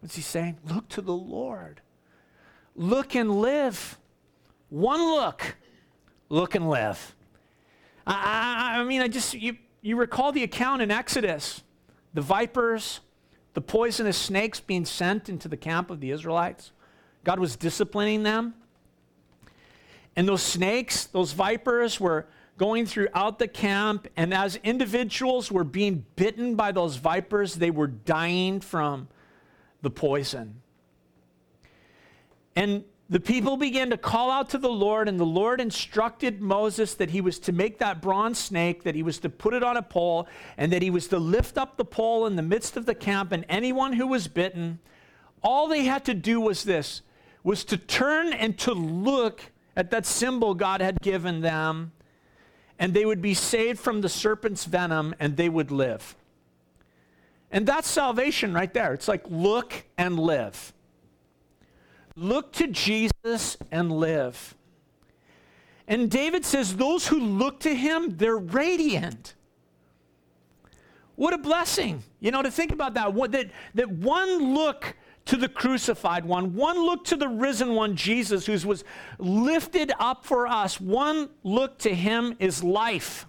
What's 0.00 0.16
he 0.16 0.22
saying? 0.22 0.58
Look 0.64 0.88
to 0.90 1.02
the 1.02 1.14
Lord. 1.14 1.80
Look 2.78 3.16
and 3.16 3.40
live. 3.40 3.98
One 4.70 5.00
look, 5.00 5.56
look 6.28 6.54
and 6.54 6.70
live. 6.70 7.16
I, 8.06 8.76
I, 8.76 8.80
I 8.80 8.84
mean, 8.84 9.00
I 9.00 9.08
just, 9.08 9.34
you, 9.34 9.56
you 9.82 9.96
recall 9.96 10.30
the 10.30 10.44
account 10.44 10.80
in 10.80 10.90
Exodus 10.90 11.62
the 12.14 12.22
vipers, 12.22 13.00
the 13.54 13.60
poisonous 13.60 14.16
snakes 14.16 14.60
being 14.60 14.84
sent 14.84 15.28
into 15.28 15.48
the 15.48 15.56
camp 15.56 15.90
of 15.90 16.00
the 16.00 16.10
Israelites. 16.10 16.70
God 17.24 17.40
was 17.40 17.56
disciplining 17.56 18.22
them. 18.22 18.54
And 20.16 20.26
those 20.26 20.42
snakes, 20.42 21.06
those 21.06 21.32
vipers, 21.32 22.00
were 22.00 22.26
going 22.56 22.86
throughout 22.86 23.38
the 23.38 23.48
camp. 23.48 24.06
And 24.16 24.32
as 24.32 24.56
individuals 24.56 25.50
were 25.50 25.64
being 25.64 26.04
bitten 26.16 26.54
by 26.54 26.72
those 26.72 26.96
vipers, 26.96 27.56
they 27.56 27.70
were 27.70 27.88
dying 27.88 28.60
from 28.60 29.08
the 29.82 29.90
poison. 29.90 30.62
And 32.56 32.84
the 33.10 33.20
people 33.20 33.56
began 33.56 33.90
to 33.90 33.96
call 33.96 34.30
out 34.30 34.50
to 34.50 34.58
the 34.58 34.68
Lord, 34.68 35.08
and 35.08 35.18
the 35.18 35.24
Lord 35.24 35.60
instructed 35.60 36.40
Moses 36.40 36.94
that 36.94 37.10
he 37.10 37.20
was 37.20 37.38
to 37.40 37.52
make 37.52 37.78
that 37.78 38.02
bronze 38.02 38.38
snake, 38.38 38.82
that 38.82 38.94
he 38.94 39.02
was 39.02 39.18
to 39.20 39.30
put 39.30 39.54
it 39.54 39.62
on 39.62 39.76
a 39.76 39.82
pole, 39.82 40.28
and 40.56 40.72
that 40.72 40.82
he 40.82 40.90
was 40.90 41.08
to 41.08 41.18
lift 41.18 41.56
up 41.56 41.76
the 41.76 41.84
pole 41.84 42.26
in 42.26 42.36
the 42.36 42.42
midst 42.42 42.76
of 42.76 42.84
the 42.84 42.94
camp, 42.94 43.32
and 43.32 43.46
anyone 43.48 43.94
who 43.94 44.06
was 44.06 44.28
bitten, 44.28 44.78
all 45.42 45.68
they 45.68 45.84
had 45.84 46.04
to 46.04 46.14
do 46.14 46.40
was 46.40 46.64
this 46.64 47.02
was 47.42 47.64
to 47.64 47.76
turn 47.76 48.32
and 48.32 48.58
to 48.58 48.74
look 48.74 49.40
at 49.76 49.90
that 49.90 50.04
symbol 50.04 50.54
God 50.54 50.80
had 50.80 51.00
given 51.00 51.40
them, 51.40 51.92
and 52.78 52.92
they 52.92 53.06
would 53.06 53.22
be 53.22 53.32
saved 53.32 53.78
from 53.78 54.00
the 54.00 54.08
serpent's 54.08 54.64
venom 54.64 55.14
and 55.18 55.36
they 55.36 55.48
would 55.48 55.70
live. 55.70 56.14
And 57.50 57.66
that's 57.66 57.88
salvation 57.88 58.52
right 58.52 58.72
there. 58.74 58.92
It's 58.92 59.08
like 59.08 59.24
look 59.30 59.84
and 59.96 60.18
live. 60.18 60.74
Look 62.18 62.52
to 62.54 62.66
Jesus 62.66 63.56
and 63.70 63.92
live. 63.92 64.56
And 65.86 66.10
David 66.10 66.44
says, 66.44 66.76
Those 66.76 67.06
who 67.06 67.20
look 67.20 67.60
to 67.60 67.74
him, 67.74 68.16
they're 68.16 68.36
radiant. 68.36 69.34
What 71.14 71.32
a 71.32 71.38
blessing, 71.38 72.02
you 72.20 72.32
know, 72.32 72.42
to 72.42 72.50
think 72.50 72.72
about 72.72 72.94
that. 72.94 73.14
What, 73.14 73.30
that, 73.32 73.50
that 73.74 73.88
one 73.90 74.54
look 74.54 74.96
to 75.26 75.36
the 75.36 75.48
crucified 75.48 76.24
one, 76.24 76.54
one 76.54 76.76
look 76.76 77.04
to 77.04 77.16
the 77.16 77.28
risen 77.28 77.74
one, 77.74 77.94
Jesus, 77.94 78.46
who 78.46 78.52
was 78.66 78.82
lifted 79.18 79.92
up 80.00 80.24
for 80.24 80.48
us. 80.48 80.80
One 80.80 81.28
look 81.44 81.78
to 81.78 81.94
him 81.94 82.34
is 82.40 82.64
life. 82.64 83.26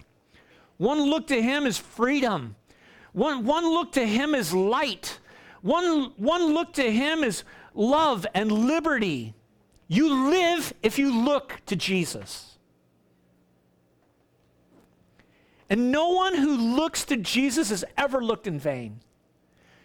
One 0.78 1.00
look 1.02 1.28
to 1.28 1.40
him 1.40 1.64
is 1.64 1.78
freedom. 1.78 2.56
One, 3.12 3.44
one 3.44 3.64
look 3.64 3.92
to 3.92 4.06
him 4.06 4.34
is 4.34 4.52
light. 4.52 5.20
One, 5.62 6.12
one 6.16 6.54
look 6.54 6.72
to 6.74 6.90
him 6.90 7.22
is 7.22 7.44
love 7.74 8.26
and 8.34 8.50
liberty. 8.50 9.34
You 9.88 10.30
live 10.30 10.72
if 10.82 10.98
you 10.98 11.24
look 11.24 11.60
to 11.66 11.76
Jesus. 11.76 12.58
And 15.68 15.92
no 15.92 16.10
one 16.10 16.34
who 16.34 16.56
looks 16.56 17.04
to 17.06 17.16
Jesus 17.16 17.70
has 17.70 17.84
ever 17.96 18.22
looked 18.22 18.46
in 18.46 18.58
vain. 18.58 19.00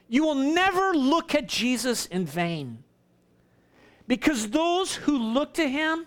You 0.08 0.24
will 0.24 0.36
never 0.36 0.94
look 0.94 1.36
at 1.36 1.48
Jesus 1.48 2.06
in 2.08 2.26
vain. 2.26 2.84
Because 4.08 4.50
those 4.50 4.96
who 4.96 5.18
look 5.18 5.54
to 5.56 5.68
him, 5.68 6.06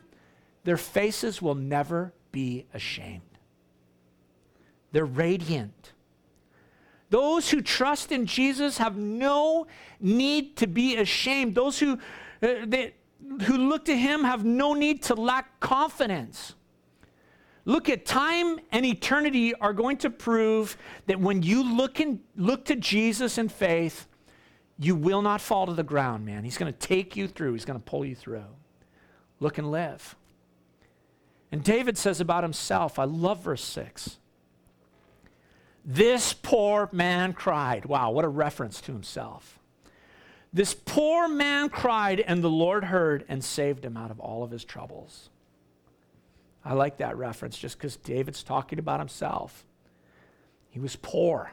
their 0.64 0.76
faces 0.76 1.40
will 1.42 1.54
never 1.54 2.12
be 2.32 2.66
ashamed. 2.74 3.22
They're 4.92 5.04
radiant. 5.04 5.92
Those 7.10 7.50
who 7.50 7.62
trust 7.62 8.12
in 8.12 8.26
Jesus 8.26 8.78
have 8.78 8.96
no 8.96 9.66
need 10.00 10.56
to 10.56 10.66
be 10.66 10.96
ashamed. 10.96 11.54
Those 11.54 11.78
who, 11.78 11.98
uh, 12.42 12.66
they, 12.66 12.94
who 13.42 13.56
look 13.56 13.86
to 13.86 13.96
him 13.96 14.24
have 14.24 14.44
no 14.44 14.74
need 14.74 15.02
to 15.04 15.14
lack 15.14 15.58
confidence. 15.60 16.54
Look 17.64 17.88
at 17.88 18.06
time 18.06 18.58
and 18.72 18.86
eternity 18.86 19.54
are 19.54 19.72
going 19.72 19.98
to 19.98 20.10
prove 20.10 20.76
that 21.06 21.20
when 21.20 21.42
you 21.42 21.76
look 21.76 22.00
and 22.00 22.20
look 22.36 22.64
to 22.66 22.76
Jesus 22.76 23.36
in 23.36 23.48
faith, 23.48 24.06
you 24.78 24.94
will 24.94 25.22
not 25.22 25.40
fall 25.40 25.66
to 25.66 25.74
the 25.74 25.82
ground, 25.82 26.24
man. 26.24 26.44
He's 26.44 26.56
going 26.56 26.72
to 26.72 26.78
take 26.78 27.16
you 27.16 27.26
through. 27.26 27.52
He's 27.54 27.64
going 27.64 27.78
to 27.78 27.84
pull 27.84 28.04
you 28.04 28.14
through. 28.14 28.44
Look 29.40 29.58
and 29.58 29.70
live. 29.70 30.16
And 31.50 31.64
David 31.64 31.98
says 31.98 32.20
about 32.20 32.44
himself, 32.44 32.98
I 32.98 33.04
love 33.04 33.42
verse 33.42 33.64
6. 33.64 34.18
This 35.90 36.34
poor 36.34 36.90
man 36.92 37.32
cried. 37.32 37.86
Wow, 37.86 38.10
what 38.10 38.26
a 38.26 38.28
reference 38.28 38.82
to 38.82 38.92
himself. 38.92 39.58
This 40.52 40.74
poor 40.74 41.28
man 41.28 41.70
cried, 41.70 42.20
and 42.20 42.44
the 42.44 42.50
Lord 42.50 42.84
heard 42.84 43.24
and 43.26 43.42
saved 43.42 43.86
him 43.86 43.96
out 43.96 44.10
of 44.10 44.20
all 44.20 44.42
of 44.42 44.50
his 44.50 44.66
troubles. 44.66 45.30
I 46.62 46.74
like 46.74 46.98
that 46.98 47.16
reference 47.16 47.56
just 47.56 47.78
because 47.78 47.96
David's 47.96 48.42
talking 48.42 48.78
about 48.78 49.00
himself. 49.00 49.64
He 50.68 50.78
was 50.78 50.94
poor. 50.94 51.52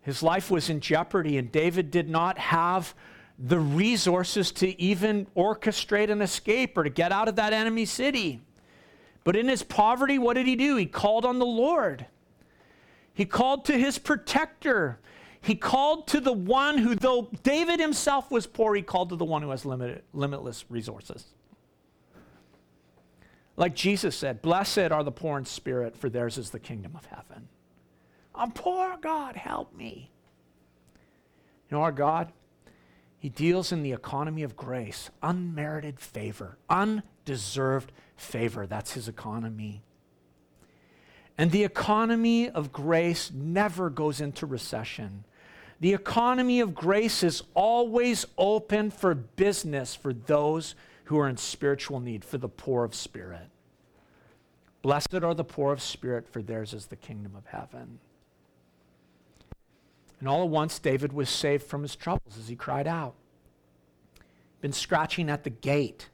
His 0.00 0.22
life 0.22 0.50
was 0.50 0.70
in 0.70 0.80
jeopardy, 0.80 1.36
and 1.36 1.52
David 1.52 1.90
did 1.90 2.08
not 2.08 2.38
have 2.38 2.94
the 3.38 3.58
resources 3.58 4.52
to 4.52 4.80
even 4.80 5.26
orchestrate 5.36 6.10
an 6.10 6.22
escape 6.22 6.78
or 6.78 6.84
to 6.84 6.88
get 6.88 7.12
out 7.12 7.28
of 7.28 7.36
that 7.36 7.52
enemy 7.52 7.84
city. 7.84 8.40
But 9.22 9.36
in 9.36 9.48
his 9.48 9.62
poverty, 9.62 10.18
what 10.18 10.34
did 10.34 10.46
he 10.46 10.56
do? 10.56 10.76
He 10.76 10.86
called 10.86 11.26
on 11.26 11.38
the 11.38 11.44
Lord. 11.44 12.06
He 13.16 13.24
called 13.24 13.64
to 13.64 13.78
his 13.78 13.96
protector. 13.98 15.00
He 15.40 15.54
called 15.54 16.06
to 16.08 16.20
the 16.20 16.34
one 16.34 16.76
who, 16.76 16.94
though 16.94 17.30
David 17.42 17.80
himself 17.80 18.30
was 18.30 18.46
poor, 18.46 18.74
he 18.74 18.82
called 18.82 19.08
to 19.08 19.16
the 19.16 19.24
one 19.24 19.40
who 19.40 19.48
has 19.50 19.64
limited, 19.64 20.02
limitless 20.12 20.66
resources. 20.68 21.24
Like 23.56 23.74
Jesus 23.74 24.14
said, 24.14 24.42
Blessed 24.42 24.92
are 24.92 25.02
the 25.02 25.10
poor 25.10 25.38
in 25.38 25.46
spirit, 25.46 25.96
for 25.96 26.10
theirs 26.10 26.36
is 26.36 26.50
the 26.50 26.58
kingdom 26.58 26.92
of 26.94 27.06
heaven. 27.06 27.48
I'm 28.34 28.52
poor, 28.52 28.98
God, 29.00 29.34
help 29.34 29.74
me. 29.74 30.10
You 31.70 31.78
know, 31.78 31.82
our 31.84 31.92
God, 31.92 32.34
He 33.18 33.30
deals 33.30 33.72
in 33.72 33.82
the 33.82 33.92
economy 33.92 34.42
of 34.42 34.56
grace, 34.56 35.08
unmerited 35.22 36.00
favor, 36.00 36.58
undeserved 36.68 37.92
favor. 38.14 38.66
That's 38.66 38.92
His 38.92 39.08
economy. 39.08 39.85
And 41.38 41.50
the 41.50 41.64
economy 41.64 42.48
of 42.48 42.72
grace 42.72 43.30
never 43.32 43.90
goes 43.90 44.20
into 44.20 44.46
recession. 44.46 45.24
The 45.80 45.92
economy 45.92 46.60
of 46.60 46.74
grace 46.74 47.22
is 47.22 47.42
always 47.54 48.24
open 48.38 48.90
for 48.90 49.14
business 49.14 49.94
for 49.94 50.14
those 50.14 50.74
who 51.04 51.18
are 51.18 51.28
in 51.28 51.36
spiritual 51.36 52.00
need, 52.00 52.24
for 52.24 52.38
the 52.38 52.48
poor 52.48 52.84
of 52.84 52.94
spirit. 52.94 53.48
Blessed 54.80 55.14
are 55.14 55.34
the 55.34 55.44
poor 55.44 55.72
of 55.72 55.82
spirit, 55.82 56.26
for 56.28 56.42
theirs 56.42 56.72
is 56.72 56.86
the 56.86 56.96
kingdom 56.96 57.36
of 57.36 57.46
heaven. 57.46 57.98
And 60.18 60.28
all 60.28 60.42
at 60.42 60.48
once, 60.48 60.78
David 60.78 61.12
was 61.12 61.28
saved 61.28 61.64
from 61.64 61.82
his 61.82 61.94
troubles 61.94 62.38
as 62.38 62.48
he 62.48 62.56
cried 62.56 62.86
out. 62.86 63.14
Been 64.60 64.72
scratching 64.72 65.28
at 65.28 65.44
the 65.44 65.50
gate, 65.50 66.08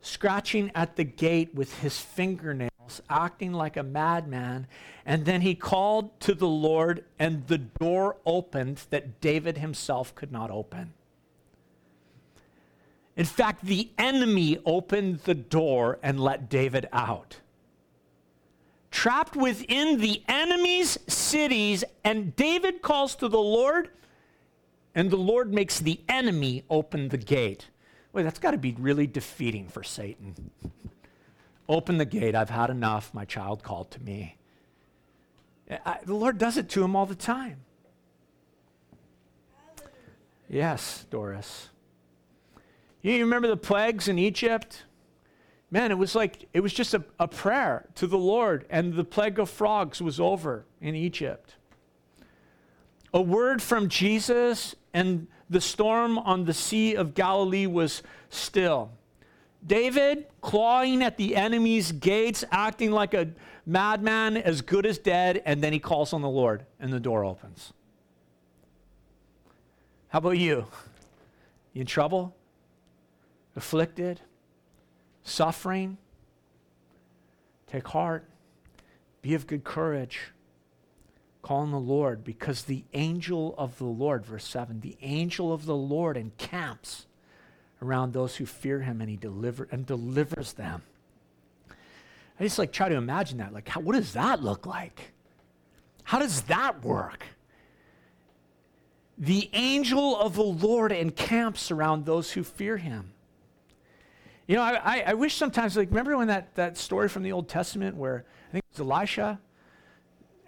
scratching 0.00 0.70
at 0.74 0.94
the 0.94 1.04
gate 1.04 1.54
with 1.54 1.80
his 1.80 1.98
fingernails, 1.98 2.70
acting 3.08 3.52
like 3.52 3.76
a 3.76 3.82
madman. 3.82 4.66
And 5.04 5.24
then 5.24 5.40
he 5.40 5.54
called 5.54 6.18
to 6.20 6.34
the 6.34 6.48
Lord, 6.48 7.04
and 7.18 7.46
the 7.46 7.58
door 7.58 8.16
opened 8.24 8.82
that 8.90 9.20
David 9.20 9.58
himself 9.58 10.14
could 10.14 10.32
not 10.32 10.50
open. 10.50 10.94
In 13.16 13.24
fact, 13.24 13.64
the 13.64 13.90
enemy 13.96 14.58
opened 14.66 15.20
the 15.20 15.34
door 15.34 15.98
and 16.02 16.18
let 16.18 16.48
David 16.48 16.88
out. 16.92 17.38
Trapped 18.90 19.36
within 19.36 20.00
the 20.00 20.22
enemy's 20.28 20.98
cities, 21.06 21.84
and 22.04 22.34
David 22.36 22.82
calls 22.82 23.14
to 23.16 23.28
the 23.28 23.38
Lord, 23.38 23.90
and 24.94 25.10
the 25.10 25.16
Lord 25.16 25.52
makes 25.52 25.80
the 25.80 26.00
enemy 26.08 26.64
open 26.70 27.08
the 27.08 27.18
gate. 27.18 27.68
Wait, 28.12 28.22
that's 28.22 28.38
got 28.38 28.52
to 28.52 28.58
be 28.58 28.76
really 28.78 29.08
defeating 29.08 29.68
for 29.68 29.82
Satan. 29.82 30.50
Open 31.68 31.98
the 31.98 32.04
gate. 32.04 32.34
I've 32.34 32.50
had 32.50 32.70
enough. 32.70 33.12
My 33.14 33.24
child 33.24 33.62
called 33.62 33.90
to 33.92 34.02
me. 34.02 34.36
I, 35.84 35.98
the 36.04 36.14
Lord 36.14 36.38
does 36.38 36.56
it 36.56 36.68
to 36.70 36.84
him 36.84 36.94
all 36.94 37.06
the 37.06 37.14
time. 37.14 37.60
Yes, 40.48 41.06
Doris. 41.10 41.70
You 43.00 43.18
remember 43.20 43.48
the 43.48 43.56
plagues 43.56 44.08
in 44.08 44.18
Egypt? 44.18 44.84
Man, 45.70 45.90
it 45.90 45.98
was 45.98 46.14
like, 46.14 46.48
it 46.52 46.60
was 46.60 46.72
just 46.72 46.94
a, 46.94 47.04
a 47.18 47.26
prayer 47.26 47.88
to 47.96 48.06
the 48.06 48.18
Lord, 48.18 48.66
and 48.70 48.94
the 48.94 49.04
plague 49.04 49.38
of 49.38 49.50
frogs 49.50 50.00
was 50.00 50.20
over 50.20 50.66
in 50.80 50.94
Egypt. 50.94 51.56
A 53.12 53.20
word 53.20 53.62
from 53.62 53.88
Jesus, 53.88 54.74
and 54.92 55.26
the 55.50 55.60
storm 55.60 56.18
on 56.18 56.44
the 56.44 56.54
Sea 56.54 56.94
of 56.94 57.14
Galilee 57.14 57.66
was 57.66 58.02
still. 58.28 58.90
David 59.66 60.26
clawing 60.40 61.02
at 61.02 61.16
the 61.16 61.36
enemy's 61.36 61.92
gates, 61.92 62.44
acting 62.50 62.90
like 62.90 63.14
a 63.14 63.30
madman, 63.64 64.36
as 64.36 64.60
good 64.60 64.84
as 64.84 64.98
dead, 64.98 65.42
and 65.46 65.62
then 65.62 65.72
he 65.72 65.78
calls 65.78 66.12
on 66.12 66.20
the 66.20 66.28
Lord, 66.28 66.66
and 66.78 66.92
the 66.92 67.00
door 67.00 67.24
opens. 67.24 67.72
How 70.08 70.18
about 70.18 70.38
you? 70.38 70.66
You 71.72 71.80
in 71.80 71.86
trouble? 71.86 72.36
Afflicted? 73.56 74.20
Suffering? 75.22 75.96
Take 77.66 77.88
heart. 77.88 78.28
Be 79.22 79.34
of 79.34 79.46
good 79.46 79.64
courage. 79.64 80.20
Call 81.42 81.58
on 81.58 81.70
the 81.70 81.80
Lord 81.80 82.22
because 82.22 82.64
the 82.64 82.84
angel 82.92 83.54
of 83.58 83.78
the 83.78 83.84
Lord, 83.84 84.24
verse 84.24 84.46
7, 84.46 84.80
the 84.80 84.96
angel 85.02 85.52
of 85.52 85.66
the 85.66 85.74
Lord 85.74 86.16
encamps 86.16 87.06
around 87.82 88.12
those 88.12 88.36
who 88.36 88.46
fear 88.46 88.80
him 88.80 89.00
and 89.00 89.10
he 89.10 89.16
deliver 89.16 89.68
and 89.70 89.86
delivers 89.86 90.52
them. 90.54 90.82
I 92.38 92.44
just 92.44 92.58
like 92.58 92.72
try 92.72 92.88
to 92.88 92.96
imagine 92.96 93.38
that. 93.38 93.52
Like, 93.52 93.68
how, 93.68 93.80
what 93.80 93.94
does 93.94 94.12
that 94.14 94.42
look 94.42 94.66
like? 94.66 95.12
How 96.02 96.18
does 96.18 96.42
that 96.42 96.84
work? 96.84 97.24
The 99.16 99.48
angel 99.52 100.16
of 100.18 100.34
the 100.34 100.42
Lord 100.42 100.90
encamps 100.90 101.70
around 101.70 102.04
those 102.04 102.32
who 102.32 102.42
fear 102.42 102.76
him. 102.76 103.12
You 104.46 104.56
know, 104.56 104.62
I, 104.62 105.04
I, 105.06 105.14
wish 105.14 105.36
sometimes, 105.36 105.76
like, 105.76 105.88
remember 105.88 106.16
when 106.18 106.28
that, 106.28 106.54
that 106.56 106.76
story 106.76 107.08
from 107.08 107.22
the 107.22 107.32
Old 107.32 107.48
Testament 107.48 107.96
where 107.96 108.26
I 108.48 108.52
think 108.52 108.64
it 108.64 108.78
was 108.78 108.80
Elisha 108.80 109.40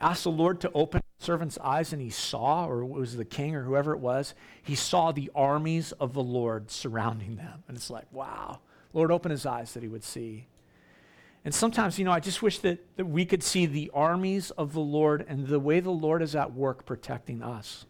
asked 0.01 0.25
the 0.25 0.31
Lord 0.31 0.61
to 0.61 0.71
open 0.73 1.01
the 1.19 1.25
servant's 1.25 1.59
eyes 1.59 1.93
and 1.93 2.03
he 2.03 2.11
saw, 2.11 2.67
or 2.67 2.83
it 2.83 2.87
was 2.87 3.17
the 3.17 3.25
king 3.25 3.55
or 3.55 3.63
whoever 3.63 3.93
it 3.93 3.99
was, 3.99 4.35
he 4.63 4.75
saw 4.75 5.13
the 5.13 5.31
armies 5.35 5.93
of 5.93 6.13
the 6.13 6.23
Lord 6.23 6.71
surrounding 6.71 7.37
them. 7.37 7.65
And 7.69 7.77
it's 7.77 7.91
like, 7.91 8.07
wow. 8.13 8.61
Lord, 8.93 9.11
open 9.11 9.31
his 9.31 9.47
eyes 9.47 9.75
that 9.75 9.83
he 9.83 9.89
would 9.89 10.05
see. 10.05 10.47
And 11.45 11.55
sometimes, 11.55 11.99
you 11.99 12.05
know, 12.05 12.11
I 12.13 12.21
just 12.21 12.43
wish 12.43 12.59
that, 12.61 12.79
that 12.97 13.05
we 13.05 13.25
could 13.25 13.43
see 13.43 13.67
the 13.67 13.91
armies 13.95 14.51
of 14.53 14.73
the 14.73 14.81
Lord 14.81 15.25
and 15.29 15.47
the 15.47 15.61
way 15.61 15.81
the 15.81 15.91
Lord 15.91 16.23
is 16.23 16.35
at 16.35 16.53
work 16.53 16.85
protecting 16.85 17.43
us. 17.43 17.87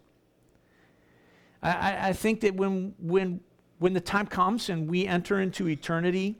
I, 1.63 2.09
I 2.09 2.13
think 2.13 2.41
that 2.41 2.55
when, 2.55 2.93
when, 2.99 3.39
when 3.79 3.93
the 3.93 3.99
time 3.99 4.27
comes 4.27 4.69
and 4.69 4.87
we 4.87 5.07
enter 5.07 5.41
into 5.41 5.67
eternity 5.67 6.35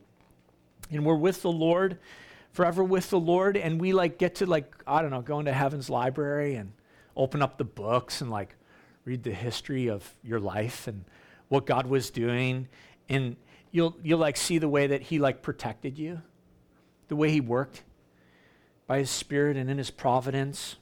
and 0.91 1.03
we're 1.05 1.15
with 1.15 1.41
the 1.41 1.51
Lord, 1.51 1.97
forever 2.57 2.83
with 2.83 3.11
the 3.11 3.19
Lord, 3.19 3.55
and 3.55 3.79
we 3.79 3.93
like 3.93 4.17
get 4.17 4.33
to 4.35 4.47
like, 4.47 4.73
I 4.87 5.03
don't 5.03 5.11
know, 5.11 5.21
go 5.21 5.37
into 5.37 5.53
heaven's 5.53 5.91
library 5.91 6.55
and 6.55 6.71
open 7.15 7.43
up 7.43 7.59
the 7.59 7.63
books 7.63 8.19
and 8.19 8.31
like 8.31 8.55
read 9.05 9.21
the 9.21 9.31
history 9.31 9.91
of 9.91 10.11
your 10.23 10.39
life 10.39 10.87
and 10.87 11.05
what 11.49 11.67
God 11.67 11.85
was 11.85 12.09
doing. 12.09 12.67
And 13.09 13.35
you'll 13.69 13.95
you'll 14.01 14.17
like 14.17 14.37
see 14.37 14.57
the 14.57 14.67
way 14.67 14.87
that 14.87 15.03
he 15.03 15.19
like 15.19 15.43
protected 15.43 15.99
you, 15.99 16.23
the 17.09 17.15
way 17.15 17.29
he 17.29 17.41
worked 17.41 17.83
by 18.87 18.97
his 18.97 19.11
spirit 19.11 19.55
and 19.55 19.69
in 19.69 19.77
his 19.77 19.91
providence 19.91 20.77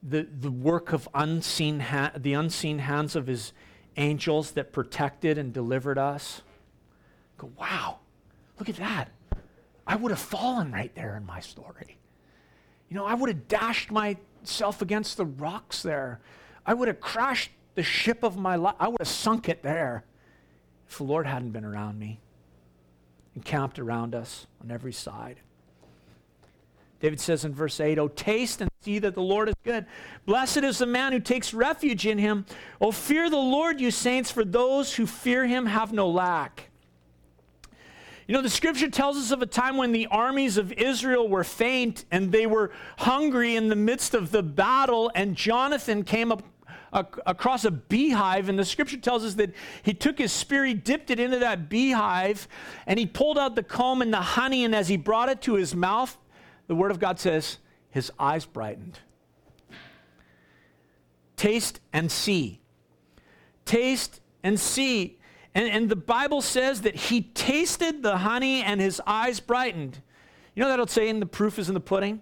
the, 0.00 0.28
the 0.30 0.50
work 0.50 0.92
of 0.92 1.08
unseen 1.12 1.80
ha- 1.80 2.12
the 2.16 2.34
unseen 2.34 2.78
hands 2.78 3.16
of 3.16 3.26
his 3.26 3.52
angels 3.96 4.52
that 4.52 4.72
protected 4.72 5.38
and 5.38 5.52
delivered 5.52 5.98
us. 5.98 6.42
Go, 7.36 7.50
wow, 7.58 7.98
look 8.60 8.68
at 8.68 8.76
that. 8.76 9.10
I 9.88 9.96
would 9.96 10.10
have 10.10 10.20
fallen 10.20 10.70
right 10.70 10.94
there 10.94 11.16
in 11.16 11.24
my 11.24 11.40
story. 11.40 11.96
You 12.90 12.96
know, 12.96 13.06
I 13.06 13.14
would 13.14 13.30
have 13.30 13.48
dashed 13.48 13.90
myself 13.90 14.82
against 14.82 15.16
the 15.16 15.24
rocks 15.24 15.82
there. 15.82 16.20
I 16.66 16.74
would 16.74 16.88
have 16.88 17.00
crashed 17.00 17.50
the 17.74 17.82
ship 17.82 18.22
of 18.22 18.36
my 18.36 18.56
life. 18.56 18.74
I 18.78 18.88
would 18.88 19.00
have 19.00 19.08
sunk 19.08 19.48
it 19.48 19.62
there 19.62 20.04
if 20.88 20.98
the 20.98 21.04
Lord 21.04 21.26
hadn't 21.26 21.52
been 21.52 21.64
around 21.64 21.98
me, 21.98 22.20
encamped 23.34 23.78
around 23.78 24.14
us 24.14 24.46
on 24.62 24.70
every 24.70 24.92
side. 24.92 25.40
David 27.00 27.20
says 27.20 27.44
in 27.44 27.54
verse 27.54 27.80
8, 27.80 27.98
Oh, 27.98 28.08
taste 28.08 28.60
and 28.60 28.70
see 28.82 28.98
that 28.98 29.14
the 29.14 29.22
Lord 29.22 29.48
is 29.48 29.54
good. 29.64 29.86
Blessed 30.26 30.58
is 30.58 30.78
the 30.78 30.86
man 30.86 31.12
who 31.12 31.20
takes 31.20 31.54
refuge 31.54 32.06
in 32.06 32.18
him. 32.18 32.44
Oh, 32.80 32.90
fear 32.90 33.30
the 33.30 33.36
Lord, 33.36 33.80
you 33.80 33.90
saints, 33.90 34.30
for 34.30 34.44
those 34.44 34.96
who 34.96 35.06
fear 35.06 35.46
him 35.46 35.66
have 35.66 35.92
no 35.92 36.08
lack. 36.08 36.67
You 38.28 38.34
know, 38.34 38.42
the 38.42 38.50
scripture 38.50 38.90
tells 38.90 39.16
us 39.16 39.30
of 39.30 39.40
a 39.40 39.46
time 39.46 39.78
when 39.78 39.92
the 39.92 40.06
armies 40.08 40.58
of 40.58 40.70
Israel 40.72 41.26
were 41.26 41.44
faint 41.44 42.04
and 42.10 42.30
they 42.30 42.46
were 42.46 42.70
hungry 42.98 43.56
in 43.56 43.68
the 43.68 43.76
midst 43.76 44.12
of 44.12 44.30
the 44.30 44.42
battle, 44.42 45.10
and 45.14 45.34
Jonathan 45.34 46.04
came 46.04 46.30
up 46.30 46.42
across 46.92 47.64
a 47.64 47.70
beehive, 47.70 48.50
and 48.50 48.58
the 48.58 48.66
scripture 48.66 48.98
tells 48.98 49.24
us 49.24 49.34
that 49.34 49.54
he 49.82 49.94
took 49.94 50.18
his 50.18 50.30
spear, 50.30 50.66
he 50.66 50.74
dipped 50.74 51.10
it 51.10 51.18
into 51.18 51.38
that 51.38 51.70
beehive, 51.70 52.46
and 52.86 52.98
he 52.98 53.06
pulled 53.06 53.38
out 53.38 53.54
the 53.54 53.62
comb 53.62 54.02
and 54.02 54.12
the 54.12 54.20
honey, 54.20 54.62
and 54.62 54.74
as 54.74 54.88
he 54.88 54.98
brought 54.98 55.30
it 55.30 55.40
to 55.42 55.54
his 55.54 55.74
mouth, 55.74 56.18
the 56.66 56.74
Word 56.74 56.90
of 56.90 56.98
God 56.98 57.18
says 57.18 57.56
his 57.90 58.12
eyes 58.18 58.44
brightened. 58.44 58.98
Taste 61.36 61.80
and 61.94 62.12
see. 62.12 62.60
Taste 63.64 64.20
and 64.42 64.60
see. 64.60 65.17
And, 65.54 65.68
and 65.68 65.88
the 65.88 65.96
Bible 65.96 66.42
says 66.42 66.82
that 66.82 66.94
he 66.94 67.22
tasted 67.22 68.02
the 68.02 68.18
honey 68.18 68.62
and 68.62 68.80
his 68.80 69.00
eyes 69.06 69.40
brightened. 69.40 70.02
You 70.54 70.62
know 70.62 70.68
that'll 70.68 70.86
say 70.86 71.08
in 71.08 71.20
the 71.20 71.26
proof 71.26 71.58
is 71.58 71.68
in 71.68 71.74
the 71.74 71.80
pudding? 71.80 72.20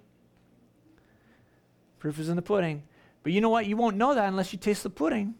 Proof 1.98 2.18
is 2.18 2.28
in 2.28 2.36
the 2.36 2.42
pudding. 2.42 2.82
But 3.22 3.32
you 3.32 3.40
know 3.40 3.48
what? 3.48 3.66
You 3.66 3.76
won't 3.76 3.96
know 3.96 4.14
that 4.14 4.28
unless 4.28 4.52
you 4.52 4.58
taste 4.58 4.82
the 4.82 4.90
pudding. 4.90 5.34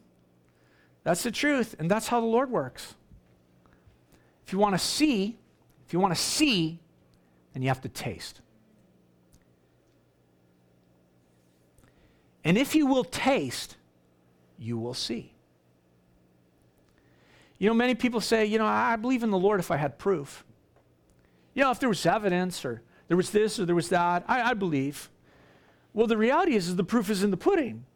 That's 1.05 1.23
the 1.23 1.31
truth, 1.31 1.77
and 1.79 1.89
that's 1.89 2.09
how 2.09 2.21
the 2.21 2.27
Lord 2.27 2.51
works. 2.51 2.95
If 4.45 4.53
you 4.53 4.59
want 4.59 4.75
to 4.75 4.79
see, 4.79 5.39
if 5.87 5.93
you 5.93 6.01
want 6.01 6.13
to 6.13 6.21
see, 6.21 6.81
then 7.53 7.63
you 7.63 7.69
have 7.69 7.81
to 7.83 7.89
taste. 7.89 8.41
And 12.43 12.59
if 12.59 12.75
you 12.75 12.87
will 12.87 13.05
taste, 13.05 13.77
you 14.59 14.79
will 14.79 14.95
see. 14.95 15.36
You 17.59 17.69
know, 17.69 17.75
many 17.75 17.95
people 17.95 18.21
say, 18.21 18.45
you 18.45 18.59
know, 18.59 18.67
I 18.67 18.97
believe 18.97 19.23
in 19.23 19.31
the 19.31 19.39
Lord 19.39 19.61
if 19.61 19.71
I 19.71 19.77
had 19.77 19.99
proof. 19.99 20.45
You 21.55 21.63
know, 21.63 21.71
if 21.71 21.81
there 21.81 21.89
was 21.89 22.05
evidence 22.05 22.65
or 22.65 22.83
there 23.09 23.17
was 23.17 23.31
this 23.31 23.59
or 23.59 23.65
there 23.65 23.75
was 23.75 23.89
that, 23.89 24.25
I, 24.29 24.51
I 24.51 24.55
believe. 24.55 25.09
Well, 25.95 26.07
the 26.07 26.19
reality 26.19 26.55
is, 26.55 26.69
is 26.69 26.77
the 26.77 26.85
proof 26.85 27.09
is 27.09 27.23
in 27.23 27.31
the 27.31 27.37
pudding. 27.37 27.87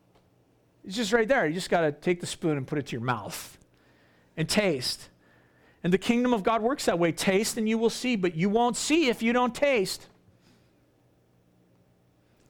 It's 0.85 0.96
just 0.96 1.12
right 1.12 1.29
there. 1.29 1.46
You 1.46 1.53
just 1.53 1.68
got 1.68 1.83
to 1.83 1.92
take 1.92 2.20
the 2.20 2.27
spoon 2.27 2.57
and 2.57 2.66
put 2.66 2.79
it 2.79 2.87
to 2.87 2.92
your 2.92 3.03
mouth 3.03 3.59
and 4.37 4.49
taste. 4.49 5.11
And 5.85 5.92
the 5.92 5.99
kingdom 5.99 6.33
of 6.33 6.42
God 6.42 6.62
works 6.62 6.87
that 6.87 6.99
way. 6.99 7.12
Taste 7.12 7.59
and 7.59 7.68
you 7.68 7.77
will 7.77 7.90
see, 7.90 8.16
but 8.16 8.35
you 8.35 8.49
won't 8.49 8.77
see 8.77 9.09
if 9.09 9.23
you 9.23 9.35
don't 9.35 9.55
taste. 9.55 10.07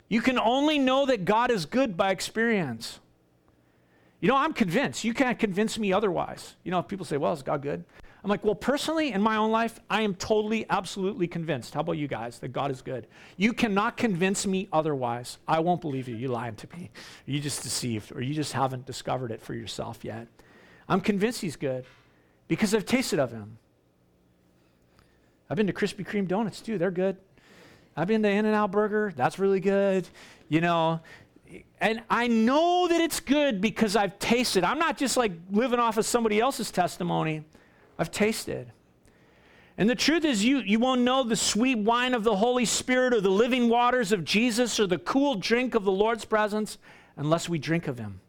You 0.07 0.21
can 0.21 0.39
only 0.39 0.77
know 0.79 1.05
that 1.05 1.25
God 1.25 1.51
is 1.51 1.65
good 1.65 1.95
by 1.95 2.11
experience. 2.11 2.99
You 4.21 4.27
know, 4.27 4.37
I'm 4.37 4.53
convinced. 4.53 5.03
You 5.03 5.13
can't 5.13 5.37
convince 5.37 5.77
me 5.79 5.91
otherwise. 5.91 6.55
You 6.63 6.71
know, 6.71 6.79
if 6.79 6.87
people 6.87 7.05
say, 7.05 7.17
well, 7.17 7.33
is 7.33 7.41
God 7.41 7.61
good? 7.61 7.83
I'm 8.23 8.29
like, 8.29 8.43
well, 8.43 8.53
personally, 8.53 9.13
in 9.13 9.21
my 9.21 9.37
own 9.37 9.49
life, 9.49 9.79
I 9.89 10.03
am 10.03 10.13
totally, 10.13 10.67
absolutely 10.69 11.27
convinced. 11.27 11.73
How 11.73 11.79
about 11.79 11.93
you 11.93 12.07
guys 12.07 12.37
that 12.39 12.49
God 12.49 12.69
is 12.69 12.83
good? 12.83 13.07
You 13.35 13.51
cannot 13.51 13.97
convince 13.97 14.45
me 14.45 14.69
otherwise. 14.71 15.39
I 15.47 15.59
won't 15.59 15.81
believe 15.81 16.07
you. 16.07 16.15
You're 16.15 16.29
lying 16.29 16.55
to 16.57 16.67
me. 16.77 16.91
You 17.25 17.39
just 17.39 17.63
deceived, 17.63 18.11
or 18.15 18.21
you 18.21 18.35
just 18.35 18.53
haven't 18.53 18.85
discovered 18.85 19.31
it 19.31 19.41
for 19.41 19.55
yourself 19.55 20.05
yet. 20.05 20.27
I'm 20.87 21.01
convinced 21.01 21.41
He's 21.41 21.55
good 21.55 21.83
because 22.47 22.75
I've 22.75 22.85
tasted 22.85 23.17
of 23.17 23.31
Him. 23.31 23.57
I've 25.49 25.57
been 25.57 25.67
to 25.67 25.73
Krispy 25.73 26.05
Kreme 26.05 26.27
donuts 26.27 26.61
too. 26.61 26.77
They're 26.77 26.91
good. 26.91 27.17
I've 27.97 28.07
been 28.07 28.21
to 28.21 28.29
In 28.29 28.45
N 28.45 28.53
Out 28.53 28.71
Burger. 28.71 29.13
That's 29.15 29.39
really 29.39 29.59
good. 29.59 30.07
You 30.47 30.61
know, 30.61 31.01
and 31.79 32.01
I 32.09 32.27
know 32.27 32.87
that 32.87 33.01
it's 33.01 33.19
good 33.19 33.59
because 33.59 33.95
I've 33.95 34.19
tasted. 34.19 34.63
I'm 34.63 34.79
not 34.79 34.97
just 34.97 35.17
like 35.17 35.31
living 35.51 35.79
off 35.79 35.97
of 35.97 36.05
somebody 36.05 36.39
else's 36.39 36.71
testimony. 36.71 37.43
I've 37.97 38.11
tasted. 38.11 38.71
And 39.77 39.89
the 39.89 39.95
truth 39.95 40.25
is, 40.25 40.45
you, 40.45 40.59
you 40.59 40.79
won't 40.79 41.01
know 41.01 41.23
the 41.23 41.35
sweet 41.35 41.77
wine 41.77 42.13
of 42.13 42.23
the 42.23 42.35
Holy 42.35 42.65
Spirit 42.65 43.13
or 43.13 43.21
the 43.21 43.29
living 43.29 43.67
waters 43.69 44.11
of 44.11 44.23
Jesus 44.23 44.79
or 44.79 44.85
the 44.85 44.99
cool 44.99 45.35
drink 45.35 45.75
of 45.75 45.83
the 45.83 45.91
Lord's 45.91 46.25
presence 46.25 46.77
unless 47.17 47.49
we 47.49 47.57
drink 47.57 47.87
of 47.87 47.97
Him, 47.97 48.21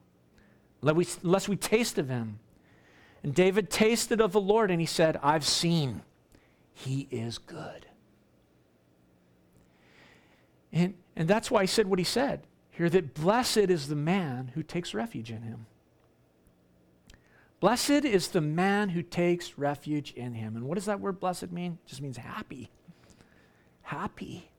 unless 0.81 0.95
we, 0.95 1.07
unless 1.25 1.49
we 1.49 1.57
taste 1.57 1.99
of 1.99 2.09
Him. 2.09 2.39
And 3.23 3.35
David 3.35 3.71
tasted 3.71 4.21
of 4.21 4.33
the 4.33 4.41
Lord 4.41 4.71
and 4.71 4.81
he 4.81 4.87
said, 4.87 5.19
I've 5.23 5.47
seen. 5.47 6.03
He 6.75 7.07
is 7.11 7.39
good. 7.39 7.87
And, 10.73 10.95
and 11.15 11.29
that's 11.29 11.51
why 11.51 11.61
he 11.63 11.67
said 11.67 11.87
what 11.87 11.99
he 11.99 12.05
said 12.05 12.43
here 12.73 12.91
that 12.91 13.15
blessed 13.15 13.59
is 13.59 13.87
the 13.87 13.95
man 13.95 14.51
who 14.55 14.63
takes 14.63 14.95
refuge 14.95 15.31
in 15.31 15.43
him. 15.43 15.67
Blessed 17.61 18.05
is 18.05 18.29
the 18.29 18.41
man 18.41 18.89
who 18.89 19.03
takes 19.03 19.57
refuge 19.57 20.13
in 20.15 20.35
him. 20.35 20.57
And 20.57 20.65
what 20.65 20.75
does 20.75 20.87
that 20.87 20.99
word 20.99 21.21
blessed 21.21 21.53
mean? 21.53 21.79
It 21.85 21.89
just 21.89 22.03
means 22.03 22.17
happy. 22.17 22.71
Happy. 23.83 24.51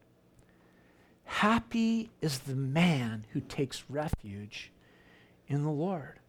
Happy 1.25 2.11
is 2.21 2.39
the 2.39 2.55
man 2.55 3.25
who 3.33 3.41
takes 3.41 3.83
refuge 3.89 4.71
in 5.47 5.63
the 5.63 5.71
Lord. 5.71 6.19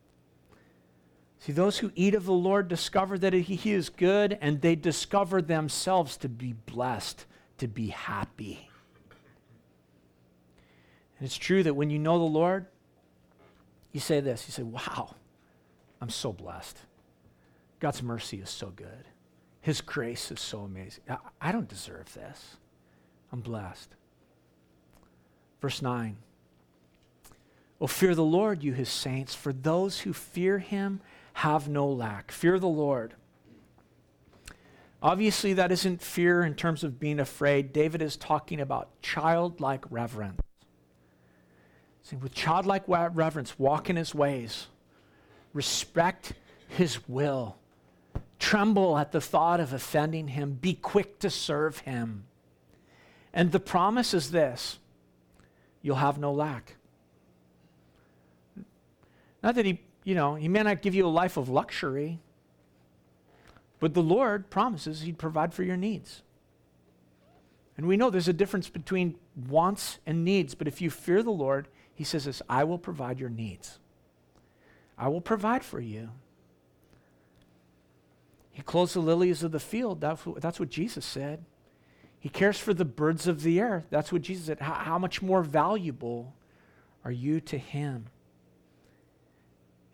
See, 1.39 1.53
those 1.53 1.79
who 1.79 1.93
eat 1.95 2.15
of 2.15 2.25
the 2.25 2.33
Lord 2.33 2.69
discover 2.69 3.19
that 3.19 3.35
he 3.35 3.73
is 3.73 3.91
good, 3.91 4.39
and 4.41 4.63
they 4.63 4.75
discover 4.75 5.43
themselves 5.43 6.17
to 6.17 6.29
be 6.29 6.55
blessed, 6.55 7.27
to 7.59 7.69
be 7.69 7.89
happy. 7.89 8.71
And 11.25 11.31
it's 11.31 11.39
true 11.39 11.63
that 11.63 11.73
when 11.73 11.89
you 11.89 11.99
know 11.99 12.19
the 12.19 12.25
Lord, 12.25 12.67
you 13.93 14.01
say 14.01 14.21
this 14.21 14.45
you 14.47 14.53
say, 14.53 14.63
Wow, 14.63 15.15
I'm 15.99 16.11
so 16.11 16.35
blessed. 16.35 16.77
God's 17.81 18.03
mercy 18.03 18.41
is 18.41 18.51
so 18.51 18.67
good. 18.67 19.09
His 19.63 19.81
grace 19.81 20.31
is 20.31 20.39
so 20.43 20.61
amazing. 20.61 21.05
I 21.41 21.51
don't 21.51 21.67
deserve 21.67 22.13
this. 22.13 22.59
I'm 23.33 23.41
blessed. 23.41 23.97
Verse 25.63 25.81
9. 25.81 26.19
Oh, 27.81 27.87
fear 27.87 28.15
the 28.15 28.23
Lord, 28.23 28.63
you 28.63 28.75
his 28.75 28.91
saints, 28.91 29.35
for 29.35 29.55
those 29.55 30.01
who 30.01 30.13
fear 30.13 30.59
him 30.59 31.01
have 31.33 31.71
no 31.71 31.89
lack. 31.89 32.33
Fear 32.33 32.59
the 32.59 32.67
Lord. 32.67 33.15
Obviously, 35.03 35.55
that 35.55 35.73
isn't 35.73 36.03
fear 36.03 36.43
in 36.43 36.55
terms 36.55 36.85
of 36.85 37.01
being 37.01 37.19
afraid. 37.19 37.73
David 37.73 38.03
is 38.03 38.19
talking 38.19 38.61
about 38.61 38.91
childlike 39.01 39.87
reverence. 39.89 40.39
See, 42.05 42.17
with 42.17 42.35
childlike 42.35 42.85
reverence, 42.87 43.59
walk 43.59 43.91
in 43.91 43.97
his 43.97 44.15
ways, 44.15 44.69
respect 45.53 46.35
his 46.69 47.09
will, 47.09 47.57
tremble 48.39 48.97
at 48.97 49.11
the 49.11 49.21
thought 49.21 49.59
of 49.59 49.73
offending 49.73 50.29
him, 50.29 50.53
be 50.53 50.75
quick 50.75 51.19
to 51.21 51.31
serve 51.31 51.79
him. 51.81 52.25
And 53.33 53.51
the 53.51 53.61
promise 53.61 54.15
is 54.15 54.31
this 54.31 54.79
you'll 55.83 55.97
have 55.97 56.19
no 56.19 56.33
lack. 56.33 56.77
Not 59.43 59.57
that 59.57 59.67
he 59.67 59.81
you 60.05 60.15
know, 60.15 60.35
he 60.35 60.49
may 60.49 60.63
not 60.63 60.83
give 60.83 60.95
you 60.95 61.07
a 61.07 61.09
life 61.09 61.39
of 61.39 61.49
luxury, 61.49 62.21
but 63.81 63.95
the 63.95 64.03
Lord 64.03 64.51
promises 64.51 65.01
he'd 65.01 65.19
provide 65.19 65.55
for 65.55 65.63
your 65.63 65.79
needs. 65.79 66.23
And 67.77 67.87
we 67.87 67.97
know 67.97 68.11
there's 68.11 68.29
a 68.29 68.35
difference 68.35 68.69
between 68.69 69.17
wants 69.49 69.99
and 70.07 70.25
needs, 70.25 70.55
but 70.55 70.69
if 70.69 70.81
you 70.81 70.91
fear 70.91 71.23
the 71.23 71.31
Lord, 71.31 71.67
he 71.95 72.05
says 72.05 72.25
this 72.25 72.43
I 72.49 72.65
will 72.65 72.79
provide 72.79 73.21
your 73.21 73.31
needs. 73.31 73.79
I 74.97 75.09
will 75.09 75.21
provide 75.21 75.65
for 75.65 75.81
you. 75.81 76.11
He 78.53 78.63
clothes 78.63 78.95
the 78.95 79.01
lilies 79.01 79.43
of 79.43 79.51
the 79.51 79.61
field. 79.61 80.01
That's 80.01 80.25
what, 80.25 80.41
that's 80.41 80.61
what 80.61 80.69
Jesus 80.69 81.05
said. 81.05 81.45
He 82.21 82.29
cares 82.29 82.59
for 82.59 82.73
the 82.73 82.85
birds 82.85 83.27
of 83.27 83.43
the 83.43 83.59
air. 83.59 83.85
That's 83.91 84.13
what 84.13 84.23
Jesus 84.23 84.47
said. 84.47 84.61
How, 84.61 84.75
how 84.75 84.99
much 84.99 85.21
more 85.21 85.43
valuable 85.43 86.35
are 87.05 87.11
you 87.11 87.41
to 87.43 87.59
him? 87.59 88.07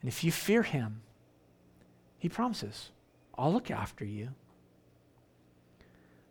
And 0.02 0.08
if 0.08 0.22
you 0.22 0.30
fear 0.30 0.62
him, 0.62 1.00
he 2.18 2.28
promises, 2.28 2.90
I'll 3.36 3.52
look 3.52 3.70
after 3.70 4.04
you. 4.04 4.28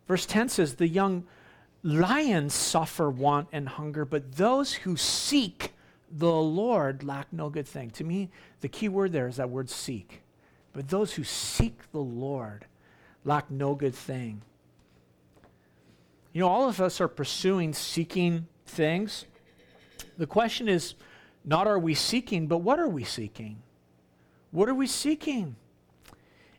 Verse 0.06 0.24
10 0.24 0.48
says, 0.48 0.76
The 0.76 0.88
young 0.88 1.24
lions 1.82 2.54
suffer 2.54 3.10
want 3.10 3.48
and 3.52 3.68
hunger, 3.68 4.04
but 4.04 4.36
those 4.36 4.72
who 4.72 4.96
seek 4.96 5.72
the 6.10 6.32
Lord 6.32 7.02
lack 7.02 7.32
no 7.32 7.48
good 7.50 7.66
thing. 7.66 7.90
To 7.92 8.04
me, 8.04 8.30
the 8.60 8.68
key 8.68 8.88
word 8.88 9.12
there 9.12 9.28
is 9.28 9.36
that 9.36 9.50
word 9.50 9.70
seek. 9.70 10.22
But 10.72 10.88
those 10.88 11.14
who 11.14 11.24
seek 11.24 11.78
the 11.92 12.00
Lord 12.00 12.66
lack 13.24 13.50
no 13.50 13.74
good 13.74 13.94
thing. 13.94 14.42
You 16.32 16.40
know, 16.40 16.48
all 16.48 16.68
of 16.68 16.80
us 16.80 17.00
are 17.00 17.08
pursuing, 17.08 17.72
seeking 17.72 18.46
things. 18.66 19.24
The 20.16 20.26
question 20.26 20.68
is, 20.68 20.94
not 21.44 21.66
are 21.66 21.78
we 21.78 21.94
seeking, 21.94 22.46
but 22.46 22.58
what 22.58 22.78
are 22.78 22.88
we 22.88 23.04
seeking? 23.04 23.62
What 24.50 24.68
are 24.68 24.74
we 24.74 24.86
seeking? 24.86 25.56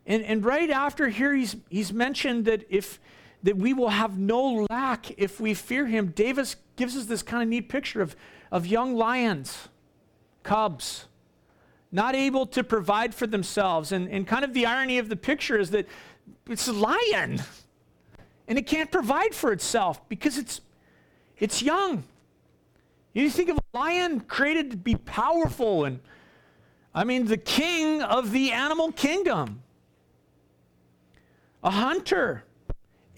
And, 0.06 0.24
and 0.24 0.44
right 0.44 0.70
after 0.70 1.10
here, 1.10 1.34
he's, 1.34 1.56
he's 1.70 1.94
mentioned 1.94 2.46
that 2.46 2.66
if 2.70 3.00
that 3.44 3.58
we 3.58 3.74
will 3.74 3.90
have 3.90 4.18
no 4.18 4.68
lack 4.70 5.12
if 5.20 5.40
we 5.40 5.54
fear 5.54 5.88
him. 5.88 6.08
Davis 6.08 6.56
gives 6.76 6.96
us 6.96 7.06
this 7.06 7.24
kind 7.24 7.42
of 7.42 7.50
neat 7.50 7.70
picture 7.70 8.02
of, 8.02 8.16
of 8.52 8.66
young 8.66 8.96
lions, 8.96 9.70
cubs, 10.44 11.06
not 11.92 12.16
able 12.16 12.46
to 12.46 12.64
provide 12.64 13.14
for 13.14 13.28
themselves. 13.28 13.92
And, 13.92 14.08
and 14.10 14.26
kind 14.28 14.46
of 14.46 14.54
the 14.54 14.66
irony 14.66 14.98
of 14.98 15.10
the 15.10 15.16
picture 15.16 15.58
is 15.60 15.72
that 15.72 15.88
it's 16.48 16.68
a 16.68 16.74
lion 16.74 17.42
and 18.48 18.58
it 18.58 18.68
can't 18.68 18.92
provide 18.92 19.34
for 19.34 19.52
itself 19.52 20.08
because 20.08 20.38
it's, 20.38 20.62
it's 21.38 21.62
young. 21.62 22.04
You 23.14 23.30
think 23.30 23.50
of 23.50 23.58
a 23.58 23.78
lion 23.78 24.22
created 24.22 24.72
to 24.72 24.78
be 24.78 24.96
powerful 24.96 25.86
and, 25.86 26.00
I 26.94 27.04
mean, 27.04 27.26
the 27.26 27.38
king 27.38 28.02
of 28.02 28.32
the 28.32 28.52
animal 28.52 28.92
kingdom, 28.92 29.64
a 31.64 31.72
hunter, 31.72 32.44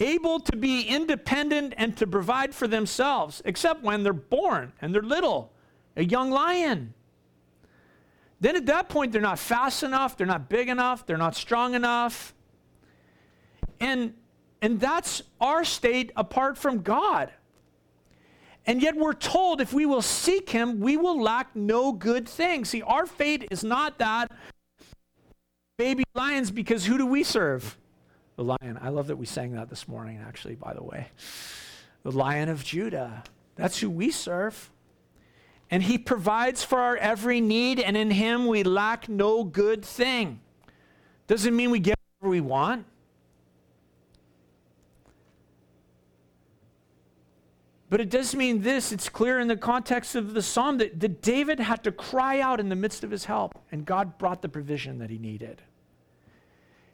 able 0.04 0.40
to 0.42 0.56
be 0.56 0.84
independent 0.84 1.74
and 1.78 1.96
to 1.98 2.06
provide 2.06 2.54
for 2.54 2.68
themselves, 2.68 3.42
except 3.46 3.84
when 3.84 4.04
they're 4.04 4.14
born 4.14 4.74
and 4.82 4.94
they're 4.94 5.02
little, 5.02 5.52
a 5.96 6.04
young 6.04 6.30
lion. 6.30 6.94
Then 8.40 8.56
at 8.56 8.66
that 8.66 8.90
point, 8.90 9.12
they're 9.12 9.22
not 9.22 9.40
fast 9.40 9.84
enough, 9.84 10.18
they're 10.18 10.28
not 10.28 10.50
big 10.50 10.68
enough, 10.68 11.06
they're 11.06 11.18
not 11.18 11.36
strong 11.36 11.76
enough. 11.76 12.34
And, 13.80 14.14
and 14.62 14.80
that's 14.80 15.24
our 15.40 15.64
state 15.64 16.12
apart 16.16 16.58
from 16.58 16.82
God. 16.82 17.32
And 18.66 18.82
yet 18.82 18.96
we're 18.96 19.14
told 19.14 19.62
if 19.62 19.74
we 19.74 19.86
will 19.86 20.02
seek 20.02 20.50
him, 20.50 20.80
we 20.80 20.98
will 20.98 21.22
lack 21.22 21.56
no 21.56 21.92
good 21.92 22.28
thing. 22.28 22.66
See, 22.66 22.82
our 22.82 23.06
fate 23.06 23.48
is 23.52 23.64
not 23.64 24.00
that 24.00 24.32
baby 25.78 26.04
lions 26.14 26.52
because 26.52 26.86
who 26.86 26.98
do 26.98 27.06
we 27.06 27.24
serve? 27.24 27.78
The 28.36 28.44
lion. 28.44 28.80
I 28.82 28.90
love 28.90 29.08
that 29.08 29.18
we 29.18 29.26
sang 29.26 29.54
that 29.54 29.70
this 29.70 29.88
morning, 29.88 30.24
actually, 30.26 30.56
by 30.56 30.74
the 30.74 30.84
way. 30.84 31.08
The 32.04 32.12
lion 32.12 32.50
of 32.50 32.64
Judah. 32.64 33.24
That's 33.56 33.80
who 33.80 33.90
we 33.90 34.12
serve. 34.12 34.72
And 35.70 35.84
he 35.84 35.98
provides 35.98 36.64
for 36.64 36.80
our 36.80 36.98
every 36.98 37.42
need, 37.42 37.80
and 37.80 37.96
in 37.96 38.12
him 38.12 38.48
we 38.48 38.64
lack 38.64 39.08
no 39.08 39.44
good 39.44 39.84
thing. 39.86 40.40
Doesn't 41.28 41.56
mean 41.56 41.72
we 41.72 41.80
get 41.80 41.98
whatever 42.20 42.32
we 42.32 42.42
want. 42.42 42.86
But 47.90 48.02
it 48.02 48.10
does 48.10 48.36
mean 48.36 48.64
this 48.64 48.92
it's 48.92 49.08
clear 49.08 49.40
in 49.40 49.48
the 49.48 49.56
context 49.56 50.16
of 50.16 50.34
the 50.34 50.42
psalm 50.42 50.80
that, 50.80 51.00
that 51.00 51.22
David 51.22 51.60
had 51.60 51.84
to 51.84 51.92
cry 51.92 52.40
out 52.40 52.60
in 52.60 52.70
the 52.70 52.76
midst 52.76 53.04
of 53.04 53.12
his 53.12 53.26
help, 53.26 53.54
and 53.72 53.86
God 53.86 54.18
brought 54.18 54.42
the 54.42 54.50
provision 54.50 54.98
that 54.98 55.12
he 55.12 55.20
needed. 55.20 55.62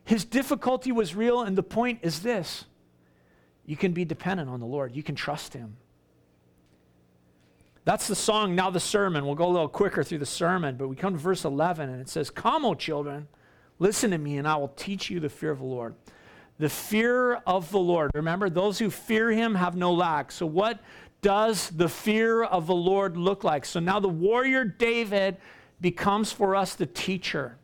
His 0.06 0.26
difficulty 0.26 0.92
was 0.92 1.16
real, 1.16 1.42
and 1.42 1.58
the 1.58 1.64
point 1.64 2.00
is 2.02 2.22
this 2.22 2.66
you 3.66 3.78
can 3.78 3.92
be 3.92 4.06
dependent 4.06 4.50
on 4.50 4.60
the 4.60 4.66
Lord, 4.66 4.96
you 4.96 5.04
can 5.04 5.16
trust 5.16 5.54
him. 5.54 5.78
That's 7.86 8.08
the 8.08 8.16
song, 8.16 8.56
now 8.56 8.70
the 8.70 8.80
sermon. 8.80 9.26
We'll 9.26 9.36
go 9.36 9.48
a 9.48 9.50
little 9.50 9.70
quicker 9.70 10.04
through 10.04 10.20
the 10.20 10.26
sermon, 10.26 10.76
but 10.76 10.88
we 10.88 10.96
come 10.96 11.14
to 11.14 11.20
verse 11.20 11.46
11, 11.46 11.90
and 11.90 12.02
it 12.02 12.10
says, 12.10 12.30
Come, 12.30 12.66
O 12.66 12.76
children, 12.76 13.28
listen 13.80 14.12
to 14.12 14.18
me, 14.18 14.38
and 14.38 14.48
I 14.48 14.58
will 14.58 14.68
teach 14.70 15.10
you 15.10 15.20
the 15.20 15.30
fear 15.30 15.52
of 15.52 15.60
the 15.60 15.66
Lord 15.66 15.96
the 16.60 16.70
fear 16.70 17.36
of 17.48 17.72
the 17.72 17.80
Lord. 17.80 18.12
Remember, 18.14 18.50
those 18.50 18.78
who 18.78 18.90
fear 18.90 19.32
him 19.32 19.56
have 19.56 19.76
no 19.76 19.94
lack. 19.94 20.32
So, 20.32 20.46
what 20.46 20.80
does 21.22 21.70
the 21.70 21.90
fear 21.90 22.44
of 22.44 22.68
the 22.68 22.76
Lord 22.76 23.18
look 23.18 23.44
like? 23.44 23.66
So, 23.66 23.80
now 23.80 24.00
the 24.00 24.10
warrior 24.10 24.66
David 24.66 25.38
becomes 25.82 26.32
for 26.32 26.56
us 26.56 26.76
the 26.76 26.86
teacher. 26.86 27.56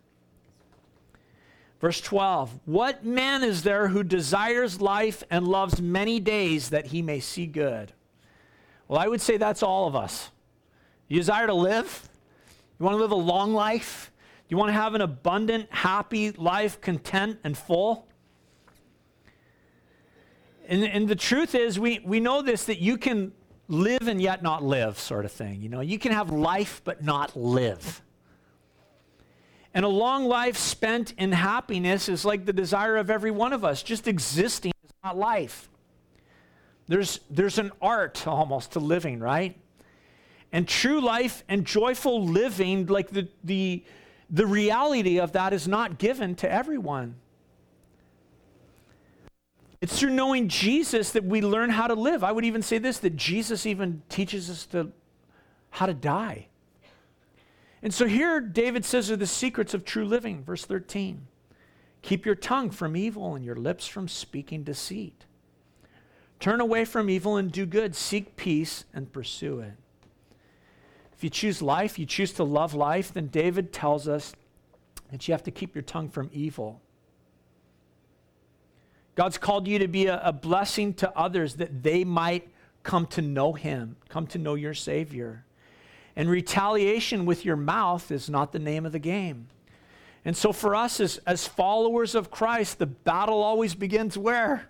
Verse 1.85 2.01
12 2.01 2.61
What 2.65 3.05
man 3.05 3.43
is 3.43 3.61
there 3.61 3.89
who 3.89 4.01
desires 4.01 4.81
life 4.81 5.23
and 5.29 5.47
loves 5.47 5.79
many 5.79 6.19
days 6.19 6.69
that 6.69 6.87
he 6.87 7.03
may 7.03 7.19
see 7.19 7.45
good? 7.45 7.93
Well, 8.87 8.99
I 8.99 9.07
would 9.07 9.21
say 9.21 9.37
that's 9.37 9.61
all 9.61 9.87
of 9.87 9.95
us. 9.95 10.31
You 11.07 11.19
desire 11.19 11.45
to 11.45 11.53
live? 11.53 12.09
You 12.79 12.85
want 12.85 12.95
to 12.95 12.99
live 12.99 13.11
a 13.11 13.13
long 13.13 13.53
life? 13.53 14.11
You 14.49 14.57
want 14.57 14.69
to 14.69 14.73
have 14.73 14.95
an 14.95 15.01
abundant, 15.01 15.67
happy 15.69 16.31
life, 16.31 16.81
content 16.81 17.37
and 17.43 17.55
full? 17.55 18.07
And, 20.67 20.83
and 20.85 21.07
the 21.07 21.15
truth 21.15 21.53
is, 21.53 21.79
we, 21.79 21.99
we 21.99 22.19
know 22.19 22.41
this 22.41 22.63
that 22.63 22.79
you 22.79 22.97
can 22.97 23.31
live 23.67 24.07
and 24.07 24.19
yet 24.19 24.41
not 24.41 24.63
live, 24.63 24.97
sort 24.97 25.23
of 25.23 25.31
thing. 25.31 25.61
You 25.61 25.69
know, 25.69 25.81
you 25.81 25.99
can 25.99 26.13
have 26.13 26.31
life 26.31 26.81
but 26.83 27.03
not 27.03 27.35
live. 27.35 28.01
And 29.75 29.83
a 29.83 29.89
long 29.89 30.25
life 30.25 30.55
spent 30.55 31.13
in 31.17 31.33
happiness 31.33 32.07
is 32.07 32.23
like 32.23 32.45
the 32.45 32.53
desire 32.53 32.95
of 32.95 33.09
every 33.09 33.29
one 33.29 33.51
of 33.51 33.65
us. 33.65 33.83
Just 33.83 34.07
existing 34.07 34.71
is 34.85 34.91
not 35.03 35.17
life. 35.17 35.69
There's, 36.87 37.19
there's 37.29 37.57
an 37.57 37.73
art 37.81 38.25
almost 38.25 38.71
to 38.71 38.79
living, 38.79 39.19
right? 39.19 39.57
And 40.53 40.65
true 40.65 41.01
life 41.01 41.43
and 41.49 41.65
joyful 41.65 42.23
living, 42.23 42.85
like 42.85 43.09
the, 43.09 43.27
the, 43.43 43.83
the 44.29 44.45
reality 44.45 45.19
of 45.19 45.33
that 45.33 45.51
is 45.51 45.67
not 45.67 45.99
given 45.99 46.35
to 46.35 46.49
everyone. 46.49 47.15
It's 49.81 49.99
through 49.99 50.11
knowing 50.11 50.47
Jesus 50.47 51.11
that 51.11 51.25
we 51.25 51.41
learn 51.41 51.69
how 51.69 51.87
to 51.87 51.95
live. 51.95 52.23
I 52.23 52.31
would 52.31 52.45
even 52.45 52.61
say 52.61 52.77
this 52.77 52.99
that 52.99 53.17
Jesus 53.17 53.65
even 53.65 54.03
teaches 54.07 54.49
us 54.49 54.65
to, 54.67 54.93
how 55.71 55.85
to 55.85 55.93
die. 55.93 56.47
And 57.85 57.93
so 57.93 58.07
here 58.07 58.41
David 58.41 58.83
says 58.83 59.11
are 59.11 59.15
the 59.15 59.27
secrets 59.27 59.75
of 59.75 59.85
true 59.85 60.05
living, 60.05 60.43
verse 60.43 60.65
13. 60.65 61.27
Keep 62.01 62.25
your 62.25 62.33
tongue 62.33 62.71
from 62.71 62.97
evil 62.97 63.35
and 63.35 63.45
your 63.45 63.55
lips 63.55 63.85
from 63.85 64.07
speaking 64.07 64.63
deceit. 64.63 65.25
Turn 66.39 66.61
away 66.61 66.85
from 66.85 67.11
evil 67.11 67.37
and 67.37 67.51
do 67.51 67.67
good. 67.67 67.95
Seek 67.95 68.35
peace 68.37 68.85
and 68.91 69.13
pursue 69.13 69.59
it. 69.59 69.73
If 71.13 71.23
you 71.23 71.29
choose 71.29 71.61
life, 71.61 71.99
you 71.99 72.07
choose 72.07 72.33
to 72.33 72.43
love 72.43 72.73
life, 72.73 73.13
then 73.13 73.27
David 73.27 73.71
tells 73.71 74.07
us 74.07 74.33
that 75.11 75.27
you 75.27 75.35
have 75.35 75.43
to 75.43 75.51
keep 75.51 75.75
your 75.75 75.83
tongue 75.83 76.09
from 76.09 76.31
evil. 76.33 76.81
God's 79.13 79.37
called 79.37 79.67
you 79.67 79.77
to 79.77 79.87
be 79.87 80.07
a, 80.07 80.19
a, 80.23 80.33
blessing 80.33 80.95
to 80.95 81.15
others 81.15 81.57
that 81.57 81.83
they 81.83 82.03
might 82.03 82.49
come 82.81 83.05
to 83.07 83.21
know 83.21 83.53
Him, 83.53 83.95
come 84.09 84.25
to 84.25 84.39
know 84.39 84.55
your 84.55 84.73
Savior. 84.73 85.44
And 86.15 86.29
retaliation 86.29 87.25
with 87.25 87.43
your 87.43 87.55
mouth 87.55 88.11
is 88.11 88.29
not 88.29 88.51
the 88.51 88.59
name 88.59 88.85
of 88.85 88.91
the 88.91 88.99
game. 88.99 89.47
And 90.23 90.35
so, 90.35 90.51
for 90.51 90.75
us 90.75 90.99
as, 90.99 91.19
as 91.27 91.47
followers 91.47 92.15
of 92.15 92.31
Christ, 92.31 92.79
the 92.79 92.85
battle 92.85 93.43
always 93.43 93.75
begins 93.75 94.17
where? 94.17 94.69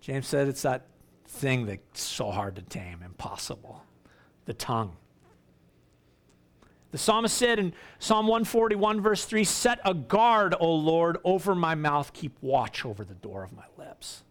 James 0.00 0.26
said 0.26 0.48
it's 0.48 0.62
that 0.62 0.86
thing 1.26 1.66
that's 1.66 2.00
so 2.00 2.30
hard 2.30 2.56
to 2.56 2.62
tame, 2.62 3.02
impossible 3.04 3.82
the 4.48 4.54
tongue. 4.54 4.96
The 6.90 6.96
psalmist 6.96 7.36
said 7.36 7.58
in 7.58 7.74
Psalm 7.98 8.26
141, 8.26 9.02
verse 9.02 9.26
3 9.26 9.44
Set 9.44 9.78
a 9.84 9.92
guard, 9.92 10.54
O 10.58 10.74
Lord, 10.74 11.18
over 11.22 11.54
my 11.54 11.74
mouth, 11.74 12.14
keep 12.14 12.36
watch 12.40 12.84
over 12.86 13.04
the 13.04 13.14
door 13.14 13.44
of 13.44 13.52
my 13.52 13.66
lips. 13.76 14.22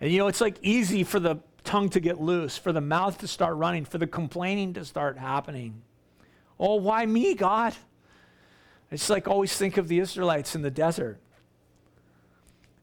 And 0.00 0.10
you 0.10 0.18
know, 0.18 0.28
it's 0.28 0.40
like 0.40 0.56
easy 0.62 1.04
for 1.04 1.20
the 1.20 1.36
tongue 1.66 1.90
to 1.90 2.00
get 2.00 2.20
loose, 2.20 2.56
for 2.56 2.72
the 2.72 2.80
mouth 2.80 3.18
to 3.18 3.28
start 3.28 3.56
running, 3.56 3.84
for 3.84 3.98
the 3.98 4.06
complaining 4.06 4.72
to 4.74 4.84
start 4.84 5.18
happening. 5.18 5.82
Oh, 6.58 6.76
why 6.76 7.04
me, 7.04 7.34
God? 7.34 7.74
It's 8.90 9.10
like 9.10 9.28
always 9.28 9.56
think 9.56 9.76
of 9.76 9.88
the 9.88 9.98
Israelites 9.98 10.54
in 10.54 10.62
the 10.62 10.70
desert. 10.70 11.18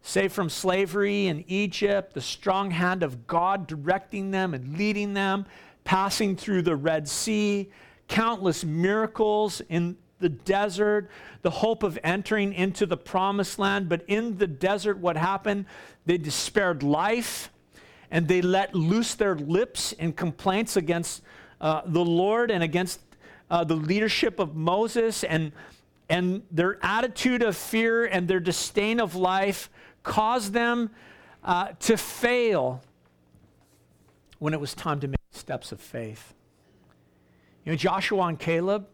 Saved 0.02 0.34
from 0.34 0.50
slavery 0.50 1.28
in 1.28 1.46
Egypt, 1.48 2.14
the 2.14 2.22
strong 2.22 2.72
hand 2.72 3.04
of 3.04 3.26
God 3.26 3.68
directing 3.68 4.32
them 4.32 4.54
and 4.54 4.78
leading 4.78 5.14
them 5.14 5.46
passing 5.84 6.36
through 6.36 6.62
the 6.62 6.76
Red 6.76 7.08
Sea, 7.08 7.70
countless 8.08 8.64
miracles 8.64 9.62
in 9.70 9.98
the 10.20 10.30
desert, 10.30 11.10
the 11.42 11.50
hope 11.50 11.84
of 11.84 12.00
entering 12.04 12.54
into 12.54 12.86
the 12.86 12.98
promised 12.98 13.60
land. 13.60 13.90
But 13.90 14.04
in 14.08 14.38
the 14.38 14.48
desert, 14.48 14.98
what 14.98 15.18
happened? 15.18 15.66
They 16.06 16.18
despaired 16.18 16.84
life 16.84 17.50
and 18.14 18.28
they 18.28 18.44
let 18.44 18.76
loose 18.76 19.16
their 19.16 19.36
lips 19.36 19.92
in 19.94 20.14
complaints 20.14 20.78
against 20.78 21.24
uh, 21.60 21.82
the 21.84 22.06
Lord 22.06 22.52
and 22.52 22.64
against 22.64 23.00
uh, 23.50 23.64
the 23.64 23.76
leadership 23.76 24.38
of 24.38 24.56
Moses. 24.56 25.24
And, 25.24 25.52
and 26.10 26.44
their 26.52 26.78
attitude 26.86 27.42
of 27.42 27.58
fear 27.58 28.06
and 28.06 28.28
their 28.28 28.40
disdain 28.40 29.00
of 29.00 29.16
life 29.16 29.68
caused 30.04 30.54
them 30.54 30.92
uh, 31.44 31.70
to 31.80 31.98
fail 31.98 32.84
when 34.38 34.54
it 34.54 34.60
was 34.60 34.76
time 34.76 35.00
to 35.00 35.08
make 35.08 35.18
steps 35.32 35.72
of 35.72 35.82
faith. 35.82 36.36
You 37.66 37.72
know, 37.72 37.76
Joshua 37.76 38.28
and 38.28 38.38
Caleb, 38.38 38.88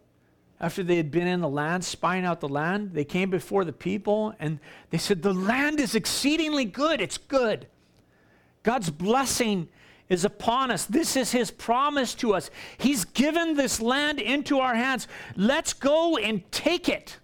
after 0.62 0.82
they 0.82 0.96
had 0.96 1.12
been 1.12 1.28
in 1.28 1.42
the 1.42 1.50
land, 1.50 1.84
spying 1.84 2.24
out 2.24 2.40
the 2.40 2.48
land, 2.48 2.94
they 2.94 3.04
came 3.04 3.30
before 3.30 3.66
the 3.66 3.74
people 3.74 4.34
and 4.40 4.62
they 4.92 4.98
said, 4.98 5.24
The 5.24 5.34
land 5.34 5.82
is 5.82 5.94
exceedingly 5.94 6.64
good. 6.64 7.02
It's 7.02 7.18
good. 7.18 7.68
God's 8.64 8.90
blessing 8.90 9.70
is 10.10 10.26
upon 10.26 10.72
us. 10.72 10.86
This 10.86 11.16
is 11.16 11.32
his 11.32 11.52
promise 11.52 12.16
to 12.16 12.34
us. 12.34 12.50
He's 12.78 13.06
given 13.06 13.56
this 13.56 13.80
land 13.80 14.20
into 14.20 14.60
our 14.60 14.76
hands. 14.76 15.08
Let's 15.36 15.74
go 15.74 16.18
and 16.18 16.50
take 16.52 16.90
it. 16.90 17.18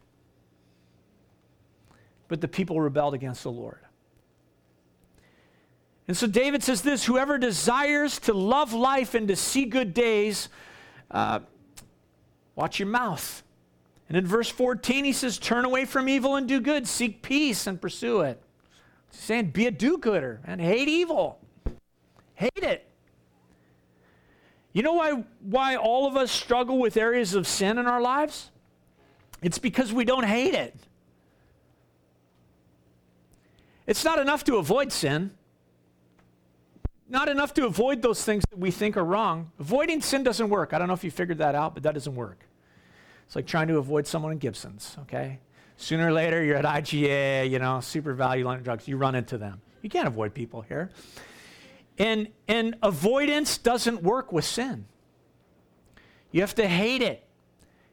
But 2.27 2.41
the 2.41 2.47
people 2.47 2.79
rebelled 2.79 3.13
against 3.13 3.43
the 3.43 3.51
Lord. 3.51 3.79
And 6.07 6.15
so 6.15 6.27
David 6.27 6.63
says 6.63 6.83
this 6.83 7.05
whoever 7.05 7.37
desires 7.37 8.19
to 8.21 8.33
love 8.33 8.73
life 8.73 9.15
and 9.15 9.27
to 9.27 9.35
see 9.35 9.65
good 9.65 9.93
days, 9.93 10.49
uh, 11.09 11.39
watch 12.55 12.79
your 12.79 12.87
mouth. 12.87 13.41
And 14.07 14.17
in 14.17 14.27
verse 14.27 14.49
14, 14.49 15.03
he 15.03 15.13
says, 15.13 15.39
Turn 15.39 15.65
away 15.65 15.85
from 15.85 16.07
evil 16.07 16.35
and 16.35 16.47
do 16.47 16.59
good, 16.59 16.87
seek 16.87 17.23
peace 17.23 17.65
and 17.65 17.81
pursue 17.81 18.21
it. 18.21 18.39
He's 19.15 19.23
saying, 19.23 19.51
Be 19.51 19.65
a 19.65 19.71
do 19.71 19.97
gooder 19.97 20.41
and 20.45 20.59
hate 20.59 20.87
evil. 20.87 21.39
Hate 22.33 22.51
it. 22.57 22.87
You 24.73 24.83
know 24.83 24.93
why, 24.93 25.23
why 25.39 25.77
all 25.77 26.05
of 26.05 26.17
us 26.17 26.31
struggle 26.31 26.77
with 26.77 26.97
areas 26.97 27.33
of 27.33 27.47
sin 27.47 27.77
in 27.77 27.87
our 27.87 28.01
lives? 28.01 28.51
It's 29.41 29.57
because 29.57 29.93
we 29.93 30.03
don't 30.03 30.25
hate 30.25 30.53
it. 30.53 30.75
It's 33.87 34.03
not 34.03 34.19
enough 34.19 34.43
to 34.45 34.57
avoid 34.57 34.91
sin 34.91 35.31
not 37.07 37.29
enough 37.29 37.53
to 37.55 37.65
avoid 37.65 38.01
those 38.01 38.23
things 38.23 38.43
that 38.49 38.57
we 38.57 38.71
think 38.71 38.97
are 38.97 39.03
wrong. 39.03 39.51
Avoiding 39.59 40.01
sin 40.01 40.23
doesn't 40.23 40.49
work. 40.49 40.73
I 40.73 40.79
don't 40.79 40.87
know 40.87 40.93
if 40.93 41.03
you 41.03 41.11
figured 41.11 41.37
that 41.37 41.55
out, 41.55 41.73
but 41.73 41.83
that 41.83 41.93
doesn't 41.93 42.15
work. 42.15 42.45
It's 43.25 43.35
like 43.35 43.45
trying 43.45 43.67
to 43.67 43.77
avoid 43.77 44.07
someone 44.07 44.31
in 44.31 44.37
Gibson's, 44.37 44.97
okay? 45.01 45.39
Sooner 45.77 46.07
or 46.07 46.13
later, 46.13 46.43
you're 46.43 46.57
at 46.57 46.65
IGA, 46.65 47.49
you 47.49 47.59
know, 47.59 47.77
SuperValu 47.77 48.43
London 48.43 48.63
Drugs, 48.63 48.87
you 48.87 48.97
run 48.97 49.15
into 49.15 49.37
them. 49.37 49.61
You 49.81 49.89
can't 49.89 50.07
avoid 50.07 50.33
people 50.33 50.61
here. 50.61 50.89
And, 51.97 52.29
and 52.47 52.75
avoidance 52.81 53.57
doesn't 53.57 54.01
work 54.01 54.31
with 54.31 54.45
sin. 54.45 54.85
You 56.31 56.41
have 56.41 56.55
to 56.55 56.67
hate 56.67 57.01
it, 57.01 57.25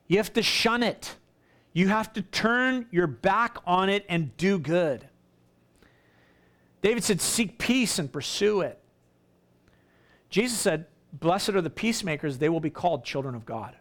you 0.09 0.17
have 0.17 0.33
to 0.33 0.43
shun 0.43 0.83
it, 0.83 1.17
you 1.73 1.89
have 1.89 2.13
to 2.15 2.23
turn 2.23 2.87
your 2.91 3.07
back 3.07 3.59
on 3.67 3.89
it 3.89 4.05
and 4.09 4.37
do 4.37 4.59
good. 4.59 5.09
David 6.83 7.05
said, 7.05 7.21
Seek 7.21 7.59
peace 7.59 7.99
and 7.99 8.13
pursue 8.13 8.61
it. 8.63 8.81
Jesus 10.29 10.59
said, 10.59 10.87
Blessed 11.13 11.51
are 11.51 11.61
the 11.61 11.71
peacemakers, 11.71 12.39
they 12.39 12.49
will 12.49 12.61
be 12.61 12.71
called 12.71 13.05
children 13.05 13.35
of 13.35 13.47
God. 13.47 13.77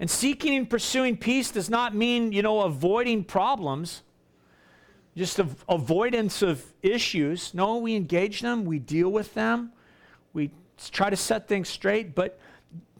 And 0.00 0.10
seeking 0.10 0.54
and 0.56 0.68
pursuing 0.68 1.16
peace 1.16 1.50
does 1.50 1.70
not 1.70 1.94
mean, 1.94 2.32
you 2.32 2.42
know, 2.42 2.62
avoiding 2.62 3.24
problems, 3.24 4.02
just 5.16 5.38
av- 5.38 5.64
avoidance 5.68 6.42
of 6.42 6.64
issues. 6.82 7.54
No, 7.54 7.78
we 7.78 7.94
engage 7.94 8.40
them, 8.40 8.64
we 8.64 8.78
deal 8.78 9.10
with 9.10 9.34
them, 9.34 9.72
we 10.32 10.50
try 10.90 11.10
to 11.10 11.16
set 11.16 11.46
things 11.46 11.68
straight, 11.68 12.14
but 12.14 12.38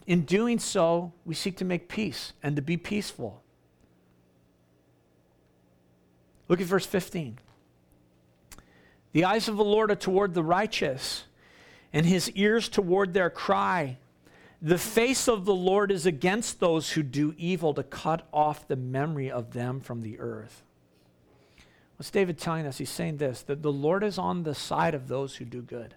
in 0.07 0.23
doing 0.23 0.59
so, 0.59 1.13
we 1.25 1.35
seek 1.35 1.57
to 1.57 1.65
make 1.65 1.89
peace 1.89 2.33
and 2.43 2.57
to 2.57 2.63
be 2.63 2.77
peaceful. 2.77 3.43
Look 6.49 6.61
at 6.61 6.67
verse 6.67 6.87
15. 6.87 7.39
The 9.13 9.25
eyes 9.25 9.49
of 9.49 9.57
the 9.57 9.65
Lord 9.65 9.91
are 9.91 9.97
toward 9.97 10.35
the 10.35 10.43
righteous 10.43 11.25
and 11.93 12.05
his 12.05 12.31
ears 12.33 12.69
toward 12.69 13.15
their 13.15 13.31
cry. 13.31 13.97
The 14.65 14.79
face 14.79 15.29
of 15.29 15.45
the 15.45 15.55
Lord 15.55 15.93
is 15.93 16.07
against 16.07 16.59
those 16.59 16.93
who 16.93 17.03
do 17.03 17.35
evil 17.37 17.75
to 17.75 17.83
cut 17.83 18.27
off 18.33 18.67
the 18.67 18.77
memory 18.77 19.31
of 19.31 19.53
them 19.53 19.79
from 19.79 20.01
the 20.01 20.19
earth. 20.19 20.63
What's 21.97 22.11
David 22.11 22.39
telling 22.39 22.67
us? 22.67 22.79
He's 22.79 22.89
saying 22.89 23.19
this 23.19 23.43
that 23.43 23.61
the 23.61 23.71
Lord 23.71 24.03
is 24.03 24.17
on 24.17 24.43
the 24.43 24.55
side 24.55 24.95
of 24.95 25.07
those 25.07 25.37
who 25.37 25.45
do 25.45 25.61
good. 25.61 25.95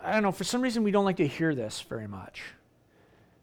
I 0.00 0.12
don't 0.12 0.22
know, 0.22 0.30
for 0.30 0.44
some 0.44 0.62
reason 0.62 0.84
we 0.84 0.92
don't 0.92 1.04
like 1.04 1.16
to 1.16 1.26
hear 1.26 1.56
this 1.56 1.80
very 1.80 2.06
much. 2.06 2.40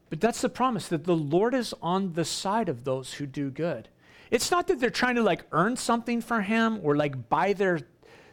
But 0.10 0.22
that's 0.22 0.40
the 0.40 0.48
promise 0.48 0.88
that 0.88 1.04
the 1.04 1.18
Lord 1.18 1.54
is 1.54 1.74
on 1.82 2.14
the 2.14 2.24
side 2.24 2.70
of 2.70 2.86
those 2.86 3.12
who 3.12 3.26
do 3.26 3.50
good. 3.50 3.90
It's 4.32 4.52
not 4.52 4.68
that 4.68 4.80
they're 4.80 4.90
trying 4.90 5.16
to 5.16 5.24
like 5.24 5.44
earn 5.52 5.76
something 5.76 6.22
for 6.22 6.42
him 6.42 6.80
or 6.82 6.96
like 6.96 7.28
buy 7.28 7.52
their 7.52 7.82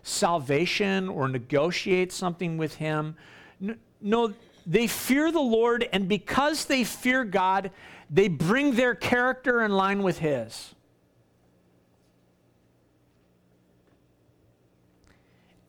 salvation 0.02 1.08
or 1.08 1.28
negotiate 1.28 2.12
something 2.12 2.58
with 2.58 2.74
Him. 2.74 3.16
No, 4.00 4.32
they 4.66 4.86
fear 4.86 5.32
the 5.32 5.40
Lord, 5.40 5.88
and 5.92 6.08
because 6.08 6.64
they 6.64 6.84
fear 6.84 7.24
God, 7.24 7.70
they 8.10 8.28
bring 8.28 8.74
their 8.74 8.94
character 8.94 9.62
in 9.62 9.72
line 9.72 10.02
with 10.02 10.18
His. 10.18 10.74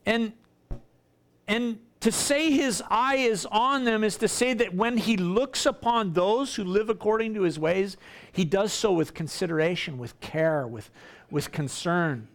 And, 0.06 0.34
and 1.48 1.80
To 2.02 2.12
say 2.12 2.52
his 2.52 2.84
eye 2.90 3.16
is 3.16 3.46
on 3.46 3.86
them 3.86 4.04
is 4.04 4.18
to 4.18 4.28
say 4.28 4.54
that 4.56 4.76
when 4.76 4.98
he 4.98 5.16
looks 5.16 5.66
upon 5.66 6.12
those 6.12 6.54
who 6.54 6.66
live 6.66 6.90
according 6.90 7.34
to 7.36 7.44
his 7.44 7.58
ways, 7.58 7.96
he 8.34 8.44
does 8.44 8.74
so 8.74 8.92
with 8.92 9.14
consideration, 9.14 9.98
with 9.98 10.20
care, 10.20 10.68
with, 10.68 10.92
with 11.32 11.54
concern. 11.54 12.28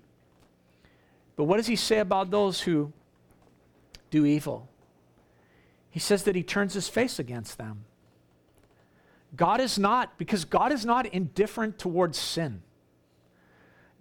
But 1.39 1.45
what 1.45 1.59
does 1.59 1.68
he 1.68 1.76
say 1.76 2.01
about 2.01 2.32
those 2.32 2.62
who 2.62 2.93
do 4.11 4.26
evil? 4.26 4.68
He 5.89 6.01
says 6.01 6.24
that 6.24 6.34
he 6.34 6.43
turns 6.43 6.74
his 6.74 6.89
face 6.89 7.20
against 7.20 7.59
them. 7.59 7.84
God 9.36 9.61
is 9.61 9.78
not, 9.78 10.18
because 10.18 10.45
God 10.45 10.72
is 10.72 10.84
not 10.84 11.07
indifferent 11.07 11.78
towards 11.78 12.18
sin. 12.18 12.62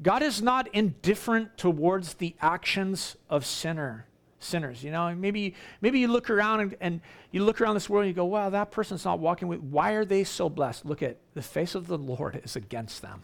God 0.01 0.23
is 0.23 0.41
not 0.41 0.67
indifferent 0.73 1.59
towards 1.59 2.15
the 2.15 2.35
actions 2.41 3.15
of 3.29 3.45
sinner 3.45 4.07
sinners. 4.39 4.83
You 4.83 4.89
know, 4.89 5.13
maybe 5.13 5.53
maybe 5.79 5.99
you 5.99 6.07
look 6.07 6.31
around 6.31 6.61
and, 6.61 6.75
and, 6.79 7.01
you 7.29 7.43
look 7.43 7.61
around 7.61 7.75
this 7.75 7.87
world 7.87 8.05
and 8.05 8.09
you 8.09 8.15
go, 8.15 8.25
wow, 8.25 8.49
that 8.49 8.71
person's 8.71 9.05
not 9.05 9.19
walking 9.19 9.47
with. 9.47 9.59
Why 9.59 9.91
are 9.91 10.05
they 10.05 10.23
so 10.23 10.49
blessed? 10.49 10.85
Look 10.85 11.03
at 11.03 11.17
the 11.35 11.41
face 11.43 11.75
of 11.75 11.85
the 11.85 11.97
Lord 11.99 12.41
is 12.43 12.55
against 12.55 13.03
them. 13.03 13.21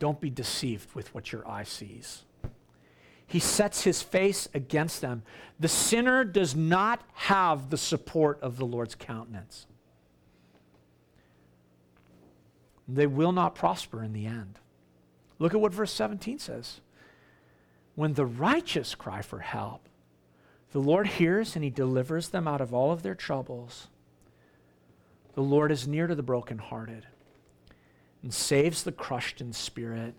Don't 0.00 0.20
be 0.20 0.30
deceived 0.30 0.92
with 0.94 1.14
what 1.14 1.30
your 1.30 1.46
eye 1.48 1.62
sees. 1.62 2.24
He 3.26 3.38
sets 3.38 3.82
his 3.82 4.02
face 4.02 4.48
against 4.54 5.00
them. 5.00 5.22
The 5.58 5.68
sinner 5.68 6.24
does 6.24 6.54
not 6.54 7.02
have 7.14 7.70
the 7.70 7.76
support 7.76 8.40
of 8.40 8.56
the 8.56 8.66
Lord's 8.66 8.94
countenance. 8.94 9.66
They 12.86 13.06
will 13.06 13.32
not 13.32 13.54
prosper 13.54 14.02
in 14.02 14.12
the 14.12 14.26
end. 14.26 14.58
Look 15.38 15.54
at 15.54 15.60
what 15.60 15.72
verse 15.72 15.92
17 15.92 16.38
says. 16.38 16.80
When 17.94 18.14
the 18.14 18.26
righteous 18.26 18.94
cry 18.94 19.22
for 19.22 19.38
help, 19.38 19.88
the 20.72 20.80
Lord 20.80 21.06
hears 21.06 21.54
and 21.54 21.64
he 21.64 21.70
delivers 21.70 22.28
them 22.28 22.48
out 22.48 22.60
of 22.60 22.74
all 22.74 22.92
of 22.92 23.02
their 23.02 23.14
troubles. 23.14 23.88
The 25.34 25.42
Lord 25.42 25.72
is 25.72 25.88
near 25.88 26.06
to 26.06 26.14
the 26.14 26.22
brokenhearted 26.22 27.06
and 28.22 28.34
saves 28.34 28.82
the 28.82 28.92
crushed 28.92 29.40
in 29.40 29.52
spirit. 29.52 30.14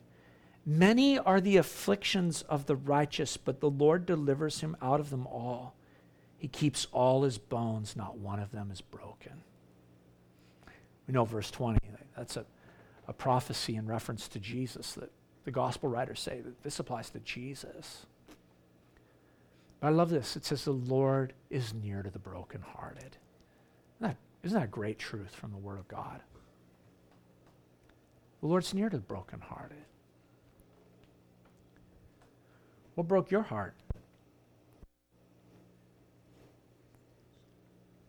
Many 0.66 1.20
are 1.20 1.40
the 1.40 1.58
afflictions 1.58 2.42
of 2.44 2.66
the 2.66 2.76
righteous, 2.76 3.38
but 3.38 3.60
the 3.60 3.70
Lord 3.70 4.06
delivers 4.06 4.62
him 4.62 4.76
out 4.82 5.00
of 5.00 5.12
them 5.12 5.28
all. 5.28 5.76
He 6.38 6.48
keeps 6.48 6.88
all 6.92 7.24
his 7.24 7.38
bones, 7.38 7.96
not 7.96 8.18
one 8.18 8.40
of 8.40 8.52
them 8.52 8.72
is 8.72 8.82
broken. 8.82 9.44
We 11.08 11.14
know 11.14 11.24
verse 11.24 11.52
20, 11.52 11.80
that's 12.18 12.36
a, 12.36 12.46
a 13.08 13.14
prophecy 13.14 13.76
in 13.76 13.86
reference 13.86 14.28
to 14.30 14.40
Jesus 14.40 14.94
that 14.94 15.12
the 15.44 15.52
gospel 15.52 15.88
writers 15.88 16.20
say 16.20 16.42
that 16.42 16.64
this 16.64 16.80
applies 16.80 17.12
to 17.12 17.20
Jesus. 17.20 18.08
But 19.80 19.88
I 19.88 19.92
love 19.92 20.10
this. 20.10 20.36
It 20.36 20.46
says, 20.46 20.66
The 20.66 20.72
Lord 20.72 21.34
is 21.52 21.76
near 21.76 22.02
to 22.02 22.10
the 22.10 22.18
brokenhearted. 22.18 23.18
Isn't 24.00 24.02
that, 24.02 24.18
isn't 24.44 24.58
that 24.58 24.66
a 24.66 24.68
great 24.68 24.98
truth 24.98 25.36
from 25.36 25.52
the 25.52 25.58
Word 25.58 25.78
of 25.78 25.88
God? 25.88 26.22
The 28.42 28.48
Lord's 28.48 28.74
near 28.74 28.90
to 28.90 28.98
the 28.98 29.04
brokenhearted. 29.04 29.78
What 32.96 33.08
broke 33.08 33.32
your 33.32 33.44
heart? 33.44 33.76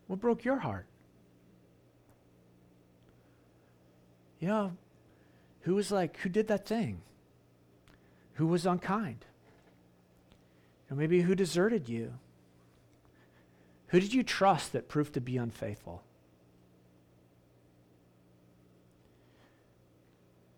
What 0.07 0.21
broke 0.21 0.45
your 0.45 0.59
heart? 0.59 0.87
Yeah, 4.41 4.71
who 5.63 5.75
was 5.75 5.91
like, 5.91 6.17
who 6.19 6.29
did 6.29 6.49
that 6.49 6.67
thing? 6.67 7.01
who 8.37 8.47
was 8.47 8.67
unkind? 8.67 9.25
Or 10.91 10.97
maybe 10.97 11.23
who 11.23 11.35
deserted 11.35 11.89
you? 11.89 12.13
Who 13.89 14.01
did 14.01 14.13
you 14.13 14.23
trust 14.23 14.73
that 14.73 14.89
proved 14.89 15.15
to 15.15 15.21
be 15.21 15.37
unfaithful? 15.37 16.03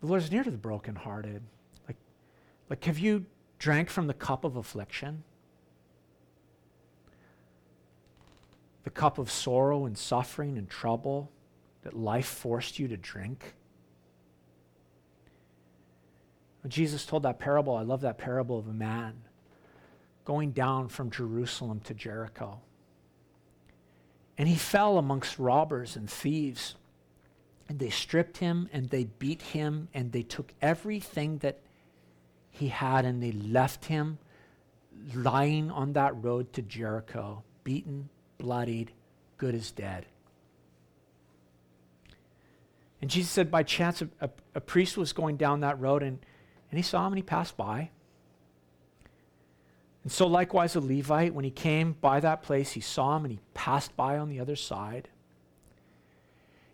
The 0.01 0.07
Lord 0.07 0.21
is 0.21 0.31
near 0.31 0.43
to 0.43 0.51
the 0.51 0.57
brokenhearted. 0.57 1.41
Like, 1.87 1.97
like, 2.69 2.83
have 2.83 2.99
you 2.99 3.25
drank 3.59 3.89
from 3.89 4.07
the 4.07 4.13
cup 4.13 4.43
of 4.43 4.55
affliction? 4.55 5.23
The 8.83 8.89
cup 8.89 9.19
of 9.19 9.29
sorrow 9.29 9.85
and 9.85 9.97
suffering 9.97 10.57
and 10.57 10.67
trouble 10.67 11.31
that 11.83 11.93
life 11.93 12.25
forced 12.25 12.79
you 12.79 12.87
to 12.87 12.97
drink? 12.97 13.53
When 16.61 16.71
Jesus 16.71 17.05
told 17.05 17.23
that 17.23 17.39
parable, 17.39 17.75
I 17.75 17.83
love 17.83 18.01
that 18.01 18.17
parable 18.17 18.57
of 18.57 18.67
a 18.67 18.73
man 18.73 19.21
going 20.25 20.51
down 20.51 20.89
from 20.89 21.09
Jerusalem 21.09 21.79
to 21.81 21.93
Jericho. 21.93 22.59
And 24.37 24.47
he 24.47 24.55
fell 24.55 24.97
amongst 24.97 25.39
robbers 25.39 25.95
and 25.95 26.09
thieves. 26.09 26.75
And 27.67 27.79
they 27.79 27.89
stripped 27.89 28.37
him 28.37 28.69
and 28.73 28.89
they 28.89 29.05
beat 29.05 29.41
him 29.41 29.89
and 29.93 30.11
they 30.11 30.23
took 30.23 30.53
everything 30.61 31.37
that 31.39 31.59
he 32.51 32.67
had 32.69 33.05
and 33.05 33.21
they 33.21 33.31
left 33.31 33.85
him 33.85 34.17
lying 35.13 35.71
on 35.71 35.93
that 35.93 36.21
road 36.23 36.51
to 36.53 36.61
Jericho, 36.61 37.43
beaten, 37.63 38.09
bloodied, 38.37 38.91
good 39.37 39.55
as 39.55 39.71
dead. 39.71 40.05
And 43.01 43.09
Jesus 43.09 43.31
said, 43.31 43.49
by 43.49 43.63
chance, 43.63 44.01
a, 44.01 44.09
a, 44.19 44.29
a 44.55 44.61
priest 44.61 44.97
was 44.97 45.13
going 45.13 45.37
down 45.37 45.61
that 45.61 45.79
road 45.79 46.03
and 46.03 46.19
and 46.71 46.77
he 46.77 46.83
saw 46.83 47.05
him 47.05 47.13
and 47.13 47.17
he 47.17 47.23
passed 47.23 47.57
by. 47.57 47.89
And 50.03 50.11
so, 50.11 50.27
likewise, 50.27 50.75
a 50.75 50.79
Levite, 50.79 51.33
when 51.33 51.43
he 51.43 51.51
came 51.51 51.93
by 51.99 52.19
that 52.19 52.41
place, 52.41 52.71
he 52.71 52.79
saw 52.79 53.17
him 53.17 53.25
and 53.25 53.31
he 53.33 53.39
passed 53.53 53.95
by 53.95 54.17
on 54.17 54.29
the 54.29 54.39
other 54.39 54.55
side. 54.55 55.09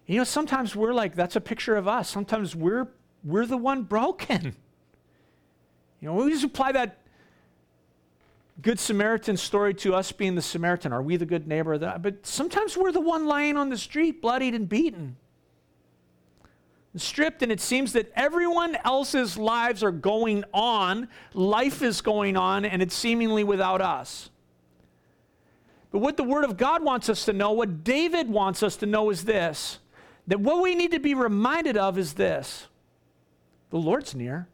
You 0.05 0.17
know, 0.17 0.23
sometimes 0.23 0.75
we're 0.75 0.93
like, 0.93 1.15
that's 1.15 1.35
a 1.35 1.41
picture 1.41 1.75
of 1.75 1.87
us. 1.87 2.09
Sometimes 2.09 2.55
we're, 2.55 2.89
we're 3.23 3.47
the 3.47 3.57
one 3.57 3.83
broken. 3.83 4.55
You 6.01 6.09
know, 6.09 6.13
we 6.15 6.31
just 6.31 6.43
apply 6.43 6.73
that 6.73 6.99
Good 8.61 8.79
Samaritan 8.79 9.37
story 9.37 9.73
to 9.75 9.93
us 9.93 10.11
being 10.11 10.35
the 10.35 10.41
Samaritan. 10.41 10.93
Are 10.93 11.01
we 11.01 11.17
the 11.17 11.25
good 11.25 11.47
neighbor? 11.47 11.77
That? 11.77 12.01
But 12.01 12.25
sometimes 12.25 12.77
we're 12.77 12.91
the 12.91 13.01
one 13.01 13.25
lying 13.25 13.57
on 13.57 13.69
the 13.69 13.77
street, 13.77 14.21
bloodied 14.21 14.55
and 14.55 14.69
beaten 14.69 15.17
stripped, 16.97 17.43
and 17.43 17.51
it 17.51 17.59
seems 17.59 17.93
that 17.93 18.11
everyone 18.15 18.77
else's 18.83 19.37
lives 19.37 19.83
are 19.83 19.91
going 19.91 20.43
on, 20.53 21.07
life 21.33 21.81
is 21.81 22.01
going 22.01 22.37
on, 22.37 22.65
and 22.65 22.81
it's 22.81 22.95
seemingly 22.95 23.43
without 23.43 23.81
us. 23.81 24.29
But 25.91 25.99
what 25.99 26.17
the 26.17 26.23
Word 26.23 26.43
of 26.43 26.57
God 26.57 26.83
wants 26.83 27.09
us 27.09 27.25
to 27.25 27.33
know, 27.33 27.51
what 27.51 27.83
David 27.83 28.29
wants 28.29 28.63
us 28.63 28.75
to 28.77 28.85
know, 28.85 29.09
is 29.09 29.25
this 29.25 29.79
that 30.27 30.39
what 30.39 30.61
we 30.61 30.73
need 30.73 30.91
to 30.91 30.99
be 30.99 31.13
reminded 31.13 31.77
of 31.77 31.97
is 31.97 32.13
this 32.13 32.67
the 33.69 33.77
Lord's 33.77 34.15
near. 34.15 34.47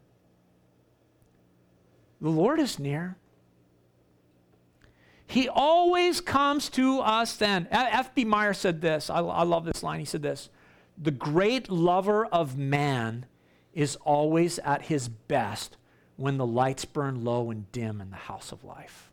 The 2.22 2.30
Lord 2.30 2.60
is 2.60 2.78
near. 2.78 3.16
He 5.26 5.48
always 5.48 6.20
comes 6.20 6.68
to 6.70 7.00
us 7.00 7.36
then. 7.36 7.66
F.B. 7.70 8.24
Meyer 8.24 8.54
said 8.54 8.80
this. 8.80 9.10
I, 9.10 9.18
I 9.18 9.42
love 9.42 9.64
this 9.64 9.82
line. 9.82 9.98
He 9.98 10.06
said 10.06 10.22
this 10.22 10.48
the 10.96 11.10
great 11.10 11.68
lover 11.68 12.26
of 12.26 12.56
man 12.56 13.26
is 13.72 13.96
always 13.96 14.58
at 14.60 14.82
his 14.82 15.08
best 15.08 15.76
when 16.16 16.36
the 16.36 16.46
lights 16.46 16.84
burn 16.84 17.24
low 17.24 17.50
and 17.50 17.70
dim 17.72 18.00
in 18.00 18.10
the 18.10 18.16
house 18.16 18.52
of 18.52 18.62
life. 18.62 19.10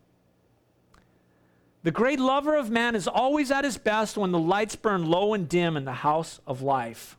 The 1.82 1.90
great 1.90 2.20
lover 2.20 2.54
of 2.54 2.70
man 2.70 2.94
is 2.94 3.08
always 3.08 3.50
at 3.50 3.64
his 3.64 3.78
best 3.78 4.18
when 4.18 4.30
the 4.30 4.38
lights 4.38 4.76
burn 4.76 5.06
low 5.06 5.34
and 5.34 5.48
dim 5.48 5.76
in 5.76 5.86
the 5.86 5.92
house 5.92 6.38
of 6.46 6.62
life. 6.62 7.16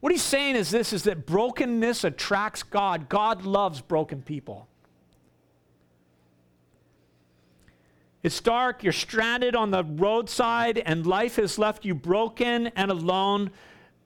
What 0.00 0.10
he's 0.10 0.22
saying 0.22 0.56
is 0.56 0.70
this 0.70 0.92
is 0.92 1.04
that 1.04 1.24
brokenness 1.24 2.02
attracts 2.02 2.64
God. 2.64 3.08
God 3.08 3.44
loves 3.44 3.80
broken 3.80 4.20
people. 4.20 4.66
It's 8.22 8.40
dark, 8.40 8.84
you're 8.84 8.92
stranded 8.92 9.56
on 9.56 9.70
the 9.72 9.82
roadside, 9.84 10.78
and 10.78 11.06
life 11.06 11.36
has 11.36 11.58
left 11.58 11.84
you 11.84 11.94
broken 11.94 12.68
and 12.68 12.90
alone. 12.90 13.50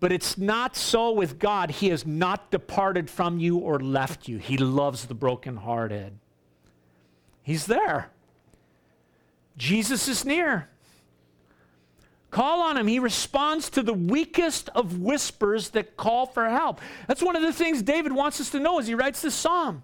But 0.00 0.12
it's 0.12 0.36
not 0.36 0.76
so 0.76 1.12
with 1.12 1.38
God. 1.38 1.70
He 1.70 1.88
has 1.88 2.06
not 2.06 2.50
departed 2.50 3.08
from 3.08 3.38
you 3.38 3.58
or 3.58 3.80
left 3.80 4.28
you. 4.28 4.38
He 4.38 4.56
loves 4.58 5.06
the 5.06 5.14
brokenhearted. 5.14 6.18
He's 7.42 7.66
there. 7.66 8.10
Jesus 9.56 10.06
is 10.08 10.24
near. 10.24 10.68
Call 12.30 12.60
on 12.60 12.76
him. 12.76 12.86
He 12.86 12.98
responds 12.98 13.70
to 13.70 13.82
the 13.82 13.94
weakest 13.94 14.68
of 14.74 14.98
whispers 14.98 15.70
that 15.70 15.96
call 15.96 16.26
for 16.26 16.48
help. 16.50 16.80
That's 17.06 17.22
one 17.22 17.36
of 17.36 17.42
the 17.42 17.52
things 17.52 17.82
David 17.82 18.12
wants 18.12 18.40
us 18.40 18.50
to 18.50 18.60
know 18.60 18.78
as 18.78 18.86
he 18.86 18.94
writes 18.94 19.22
this 19.22 19.34
psalm. 19.34 19.82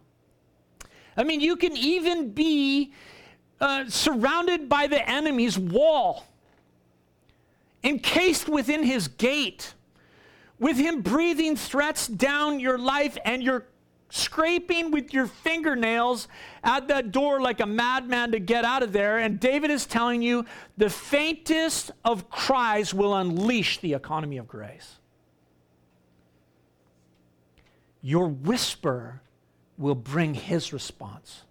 I 1.16 1.24
mean, 1.24 1.40
you 1.40 1.56
can 1.56 1.76
even 1.76 2.32
be 2.32 2.92
uh, 3.62 3.88
surrounded 3.88 4.68
by 4.68 4.88
the 4.88 5.08
enemy's 5.08 5.56
wall, 5.56 6.26
encased 7.84 8.48
within 8.48 8.82
his 8.82 9.06
gate, 9.06 9.74
with 10.58 10.76
him 10.76 11.00
breathing 11.00 11.54
threats 11.54 12.08
down 12.08 12.58
your 12.58 12.76
life, 12.76 13.16
and 13.24 13.40
you're 13.40 13.66
scraping 14.10 14.90
with 14.90 15.14
your 15.14 15.26
fingernails 15.26 16.26
at 16.64 16.88
that 16.88 17.12
door 17.12 17.40
like 17.40 17.60
a 17.60 17.66
madman 17.66 18.32
to 18.32 18.40
get 18.40 18.64
out 18.64 18.82
of 18.82 18.92
there. 18.92 19.18
And 19.18 19.38
David 19.38 19.70
is 19.70 19.86
telling 19.86 20.22
you 20.22 20.44
the 20.76 20.90
faintest 20.90 21.92
of 22.04 22.28
cries 22.28 22.92
will 22.92 23.14
unleash 23.14 23.78
the 23.78 23.94
economy 23.94 24.38
of 24.38 24.48
grace. 24.48 24.98
Your 28.02 28.26
whisper 28.26 29.22
will 29.78 29.94
bring 29.94 30.34
his 30.34 30.72
response. 30.72 31.44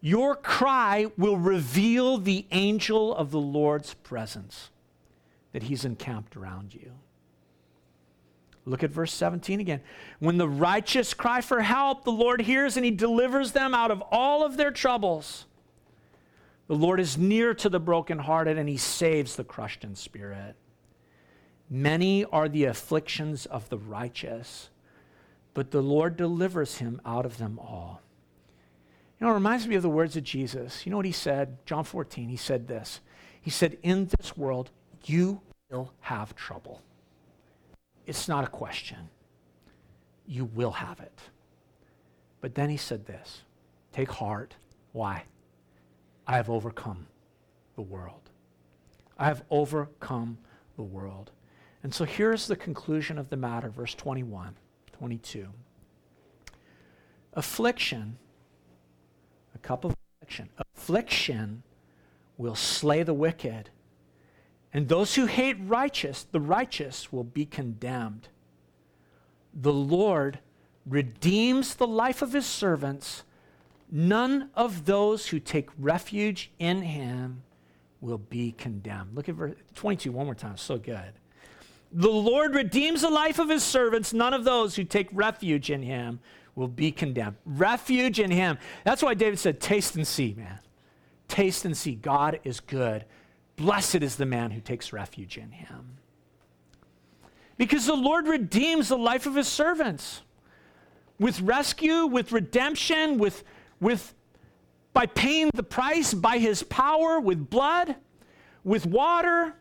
Your 0.00 0.36
cry 0.36 1.06
will 1.16 1.36
reveal 1.36 2.18
the 2.18 2.46
angel 2.52 3.14
of 3.14 3.30
the 3.30 3.40
Lord's 3.40 3.94
presence 3.94 4.70
that 5.52 5.64
he's 5.64 5.84
encamped 5.84 6.36
around 6.36 6.74
you. 6.74 6.92
Look 8.64 8.84
at 8.84 8.90
verse 8.90 9.12
17 9.14 9.60
again. 9.60 9.80
When 10.18 10.36
the 10.36 10.48
righteous 10.48 11.14
cry 11.14 11.40
for 11.40 11.62
help, 11.62 12.04
the 12.04 12.12
Lord 12.12 12.42
hears 12.42 12.76
and 12.76 12.84
he 12.84 12.90
delivers 12.90 13.52
them 13.52 13.74
out 13.74 13.90
of 13.90 14.02
all 14.12 14.44
of 14.44 14.56
their 14.56 14.70
troubles. 14.70 15.46
The 16.66 16.76
Lord 16.76 17.00
is 17.00 17.16
near 17.16 17.54
to 17.54 17.68
the 17.70 17.80
brokenhearted 17.80 18.58
and 18.58 18.68
he 18.68 18.76
saves 18.76 19.36
the 19.36 19.44
crushed 19.44 19.84
in 19.84 19.96
spirit. 19.96 20.54
Many 21.70 22.26
are 22.26 22.48
the 22.48 22.64
afflictions 22.64 23.46
of 23.46 23.68
the 23.70 23.78
righteous, 23.78 24.68
but 25.54 25.70
the 25.70 25.82
Lord 25.82 26.16
delivers 26.16 26.76
him 26.76 27.00
out 27.06 27.24
of 27.24 27.38
them 27.38 27.58
all. 27.58 28.02
You 29.18 29.26
know, 29.26 29.32
it 29.32 29.34
reminds 29.34 29.66
me 29.66 29.74
of 29.74 29.82
the 29.82 29.88
words 29.88 30.16
of 30.16 30.22
Jesus. 30.22 30.86
You 30.86 30.90
know 30.90 30.96
what 30.96 31.06
he 31.06 31.12
said? 31.12 31.58
John 31.66 31.84
14, 31.84 32.28
he 32.28 32.36
said 32.36 32.68
this. 32.68 33.00
He 33.40 33.50
said, 33.50 33.78
In 33.82 34.08
this 34.18 34.36
world, 34.36 34.70
you 35.04 35.40
will 35.70 35.92
have 36.00 36.36
trouble. 36.36 36.82
It's 38.06 38.28
not 38.28 38.44
a 38.44 38.48
question. 38.48 39.10
You 40.26 40.44
will 40.44 40.70
have 40.70 41.00
it. 41.00 41.20
But 42.40 42.54
then 42.54 42.70
he 42.70 42.76
said 42.76 43.06
this 43.06 43.42
Take 43.92 44.10
heart. 44.10 44.54
Why? 44.92 45.24
I 46.26 46.36
have 46.36 46.50
overcome 46.50 47.06
the 47.74 47.82
world. 47.82 48.30
I 49.18 49.26
have 49.26 49.42
overcome 49.50 50.38
the 50.76 50.82
world. 50.82 51.32
And 51.82 51.92
so 51.92 52.04
here's 52.04 52.46
the 52.46 52.56
conclusion 52.56 53.18
of 53.18 53.30
the 53.30 53.36
matter, 53.36 53.68
verse 53.68 53.94
21, 53.94 54.54
22. 54.92 55.48
Affliction 57.34 58.18
cup 59.68 59.84
of 59.84 59.94
affliction. 60.22 60.48
Affliction 60.74 61.62
will 62.38 62.54
slay 62.54 63.02
the 63.02 63.12
wicked, 63.12 63.68
and 64.72 64.88
those 64.88 65.14
who 65.14 65.26
hate 65.26 65.58
righteous, 65.60 66.22
the 66.22 66.40
righteous, 66.40 67.12
will 67.12 67.24
be 67.24 67.44
condemned. 67.44 68.28
The 69.52 69.72
Lord 69.72 70.38
redeems 70.86 71.74
the 71.74 71.86
life 71.86 72.22
of 72.22 72.32
his 72.32 72.46
servants. 72.46 73.24
None 73.90 74.48
of 74.54 74.86
those 74.86 75.26
who 75.26 75.38
take 75.38 75.68
refuge 75.78 76.50
in 76.58 76.80
him 76.80 77.42
will 78.00 78.18
be 78.18 78.52
condemned. 78.52 79.14
Look 79.14 79.28
at 79.28 79.34
verse 79.34 79.54
22 79.74 80.12
one 80.12 80.24
more 80.24 80.34
time. 80.34 80.56
So 80.56 80.78
good. 80.78 81.12
The 81.92 82.08
Lord 82.08 82.54
redeems 82.54 83.02
the 83.02 83.10
life 83.10 83.38
of 83.38 83.50
his 83.50 83.64
servants. 83.64 84.14
None 84.14 84.32
of 84.32 84.44
those 84.44 84.76
who 84.76 84.84
take 84.84 85.08
refuge 85.12 85.70
in 85.70 85.82
him 85.82 86.20
will 86.58 86.68
be 86.68 86.90
condemned. 86.90 87.36
Refuge 87.46 88.18
in 88.18 88.32
him. 88.32 88.58
That's 88.84 89.02
why 89.02 89.14
David 89.14 89.38
said, 89.38 89.60
Taste 89.60 89.94
and 89.94 90.06
see, 90.06 90.34
man. 90.36 90.58
Taste 91.28 91.64
and 91.64 91.76
see. 91.76 91.94
God 91.94 92.40
is 92.42 92.58
good. 92.58 93.04
Blessed 93.56 93.96
is 93.96 94.16
the 94.16 94.26
man 94.26 94.50
who 94.50 94.60
takes 94.60 94.92
refuge 94.92 95.38
in 95.38 95.52
him. 95.52 95.98
Because 97.56 97.86
the 97.86 97.94
Lord 97.94 98.26
redeems 98.26 98.88
the 98.88 98.98
life 98.98 99.24
of 99.24 99.36
his 99.36 99.46
servants 99.46 100.22
with 101.18 101.40
rescue, 101.40 102.06
with 102.06 102.32
redemption, 102.32 103.18
with, 103.18 103.44
with 103.80 104.14
by 104.92 105.06
paying 105.06 105.50
the 105.54 105.62
price, 105.62 106.12
by 106.12 106.38
his 106.38 106.64
power, 106.64 107.20
with 107.20 107.50
blood, 107.50 107.94
with 108.64 108.84
water. 108.84 109.54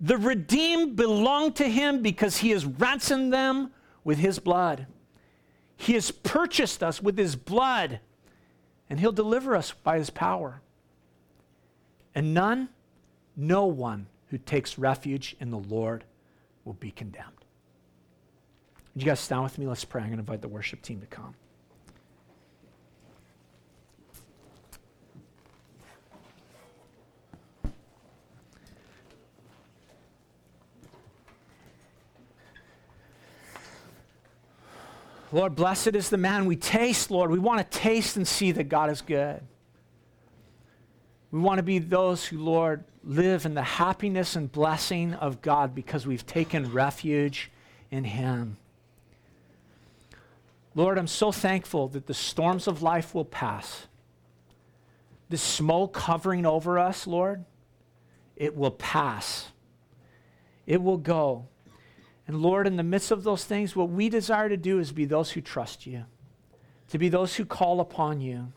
The 0.00 0.16
redeemed 0.16 0.96
belong 0.96 1.52
to 1.54 1.64
him 1.64 2.02
because 2.02 2.38
he 2.38 2.50
has 2.50 2.64
ransomed 2.64 3.32
them 3.32 3.72
with 4.04 4.18
his 4.18 4.38
blood. 4.38 4.86
He 5.80 5.94
has 5.94 6.10
purchased 6.10 6.82
us 6.82 7.00
with 7.00 7.16
his 7.16 7.36
blood, 7.36 8.00
and 8.90 9.00
he'll 9.00 9.12
deliver 9.12 9.56
us 9.56 9.72
by 9.72 9.96
his 9.96 10.10
power. 10.10 10.60
And 12.14 12.34
none, 12.34 12.68
no 13.34 13.64
one 13.64 14.08
who 14.28 14.36
takes 14.36 14.76
refuge 14.76 15.34
in 15.40 15.50
the 15.50 15.58
Lord 15.58 16.04
will 16.66 16.74
be 16.74 16.90
condemned. 16.90 17.46
Would 18.94 19.02
you 19.02 19.06
guys 19.06 19.20
stand 19.20 19.42
with 19.42 19.56
me? 19.56 19.66
Let's 19.66 19.86
pray. 19.86 20.02
I'm 20.02 20.08
going 20.08 20.18
to 20.18 20.20
invite 20.20 20.42
the 20.42 20.48
worship 20.48 20.82
team 20.82 21.00
to 21.00 21.06
come. 21.06 21.34
Lord, 35.32 35.54
blessed 35.54 35.94
is 35.94 36.10
the 36.10 36.16
man 36.16 36.46
we 36.46 36.56
taste, 36.56 37.10
Lord. 37.10 37.30
We 37.30 37.38
want 37.38 37.58
to 37.58 37.78
taste 37.78 38.16
and 38.16 38.26
see 38.26 38.50
that 38.52 38.64
God 38.64 38.90
is 38.90 39.00
good. 39.00 39.40
We 41.30 41.38
want 41.38 41.58
to 41.58 41.62
be 41.62 41.78
those 41.78 42.24
who, 42.24 42.38
Lord, 42.38 42.84
live 43.04 43.46
in 43.46 43.54
the 43.54 43.62
happiness 43.62 44.34
and 44.34 44.50
blessing 44.50 45.14
of 45.14 45.40
God 45.40 45.74
because 45.74 46.06
we've 46.06 46.26
taken 46.26 46.72
refuge 46.72 47.50
in 47.90 48.04
Him. 48.04 48.56
Lord, 50.74 50.98
I'm 50.98 51.06
so 51.06 51.30
thankful 51.30 51.88
that 51.88 52.06
the 52.06 52.14
storms 52.14 52.66
of 52.66 52.82
life 52.82 53.14
will 53.14 53.24
pass. 53.24 53.86
The 55.28 55.38
smoke 55.38 55.96
hovering 55.96 56.44
over 56.44 56.78
us, 56.78 57.06
Lord, 57.06 57.44
it 58.36 58.56
will 58.56 58.70
pass. 58.72 59.50
It 60.66 60.82
will 60.82 60.98
go. 60.98 61.46
And 62.26 62.40
Lord, 62.40 62.66
in 62.66 62.76
the 62.76 62.82
midst 62.82 63.10
of 63.10 63.24
those 63.24 63.44
things, 63.44 63.74
what 63.74 63.90
we 63.90 64.08
desire 64.08 64.48
to 64.48 64.56
do 64.56 64.78
is 64.78 64.92
be 64.92 65.04
those 65.04 65.32
who 65.32 65.40
trust 65.40 65.86
you, 65.86 66.04
to 66.88 66.98
be 66.98 67.08
those 67.08 67.34
who 67.36 67.44
call 67.44 67.80
upon 67.80 68.20
you. 68.20 68.52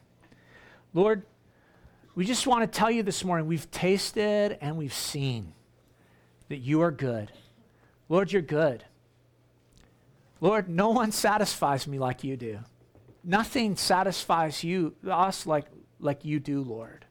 Lord, 0.94 1.24
we 2.16 2.26
just 2.26 2.46
want 2.46 2.62
to 2.72 2.80
tell 2.80 2.92
you 2.92 3.02
this 3.02 3.24
morning 3.24 3.48
we've 3.48 3.70
tasted 3.72 4.58
and 4.62 4.78
we've 4.78 4.94
seen 4.94 5.54
that 6.50 6.58
you 6.58 6.82
are 6.82 6.92
good. 6.92 7.32
Lord, 8.10 8.32
you're 8.32 8.42
good. 8.42 8.84
Lord, 10.40 10.70
no 10.70 10.90
one 10.90 11.12
satisfies 11.12 11.88
me 11.88 11.98
like 11.98 12.24
you 12.24 12.38
do. 12.38 12.60
Nothing 13.24 13.76
satisfies 13.78 14.64
you, 14.64 14.94
us 15.10 15.48
like, 15.48 15.66
like 16.00 16.26
you 16.26 16.40
do, 16.40 16.62
Lord. 16.62 17.06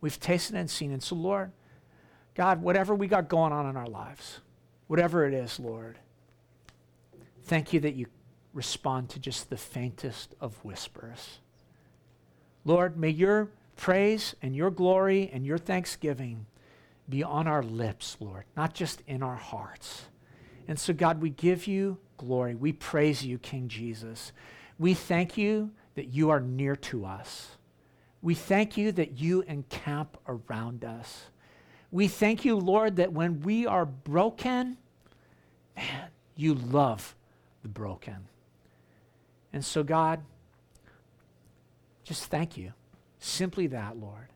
We've 0.00 0.20
tasted 0.20 0.56
and 0.56 0.70
seen. 0.70 0.92
And 0.92 1.02
so, 1.02 1.16
Lord, 1.16 1.52
God, 2.34 2.62
whatever 2.62 2.94
we 2.94 3.06
got 3.06 3.28
going 3.28 3.52
on 3.52 3.66
in 3.66 3.76
our 3.76 3.86
lives, 3.86 4.40
whatever 4.90 5.24
it 5.24 5.32
is, 5.32 5.60
Lord. 5.60 6.00
Thank 7.44 7.72
you 7.72 7.78
that 7.78 7.94
you 7.94 8.06
respond 8.52 9.08
to 9.10 9.20
just 9.20 9.48
the 9.48 9.56
faintest 9.56 10.34
of 10.40 10.56
whispers. 10.64 11.38
Lord, 12.64 12.96
may 12.96 13.10
your 13.10 13.50
praise 13.76 14.34
and 14.42 14.56
your 14.56 14.68
glory 14.72 15.30
and 15.32 15.46
your 15.46 15.58
thanksgiving 15.58 16.44
be 17.08 17.22
on 17.22 17.46
our 17.46 17.62
lips, 17.62 18.16
Lord, 18.18 18.42
not 18.56 18.74
just 18.74 19.00
in 19.06 19.22
our 19.22 19.36
hearts. 19.36 20.06
And 20.66 20.76
so, 20.76 20.92
God, 20.92 21.20
we 21.20 21.30
give 21.30 21.68
you 21.68 21.98
glory. 22.16 22.56
We 22.56 22.72
praise 22.72 23.24
you, 23.24 23.38
King 23.38 23.68
Jesus. 23.68 24.32
We 24.76 24.94
thank 24.94 25.38
you 25.38 25.70
that 25.94 26.08
you 26.08 26.30
are 26.30 26.40
near 26.40 26.74
to 26.74 27.06
us. 27.06 27.50
We 28.22 28.34
thank 28.34 28.76
you 28.76 28.90
that 28.90 29.20
you 29.20 29.42
encamp 29.42 30.16
around 30.26 30.84
us. 30.84 31.26
We 31.92 32.08
thank 32.08 32.44
you, 32.44 32.56
Lord, 32.56 32.96
that 32.96 33.12
when 33.12 33.40
we 33.40 33.66
are 33.66 33.84
broken, 33.84 34.76
man, 35.76 36.08
you 36.36 36.54
love 36.54 37.14
the 37.62 37.68
broken. 37.68 38.28
And 39.52 39.64
so, 39.64 39.82
God, 39.82 40.20
just 42.04 42.26
thank 42.26 42.56
you. 42.56 42.72
Simply 43.18 43.66
that, 43.68 43.98
Lord. 43.98 44.28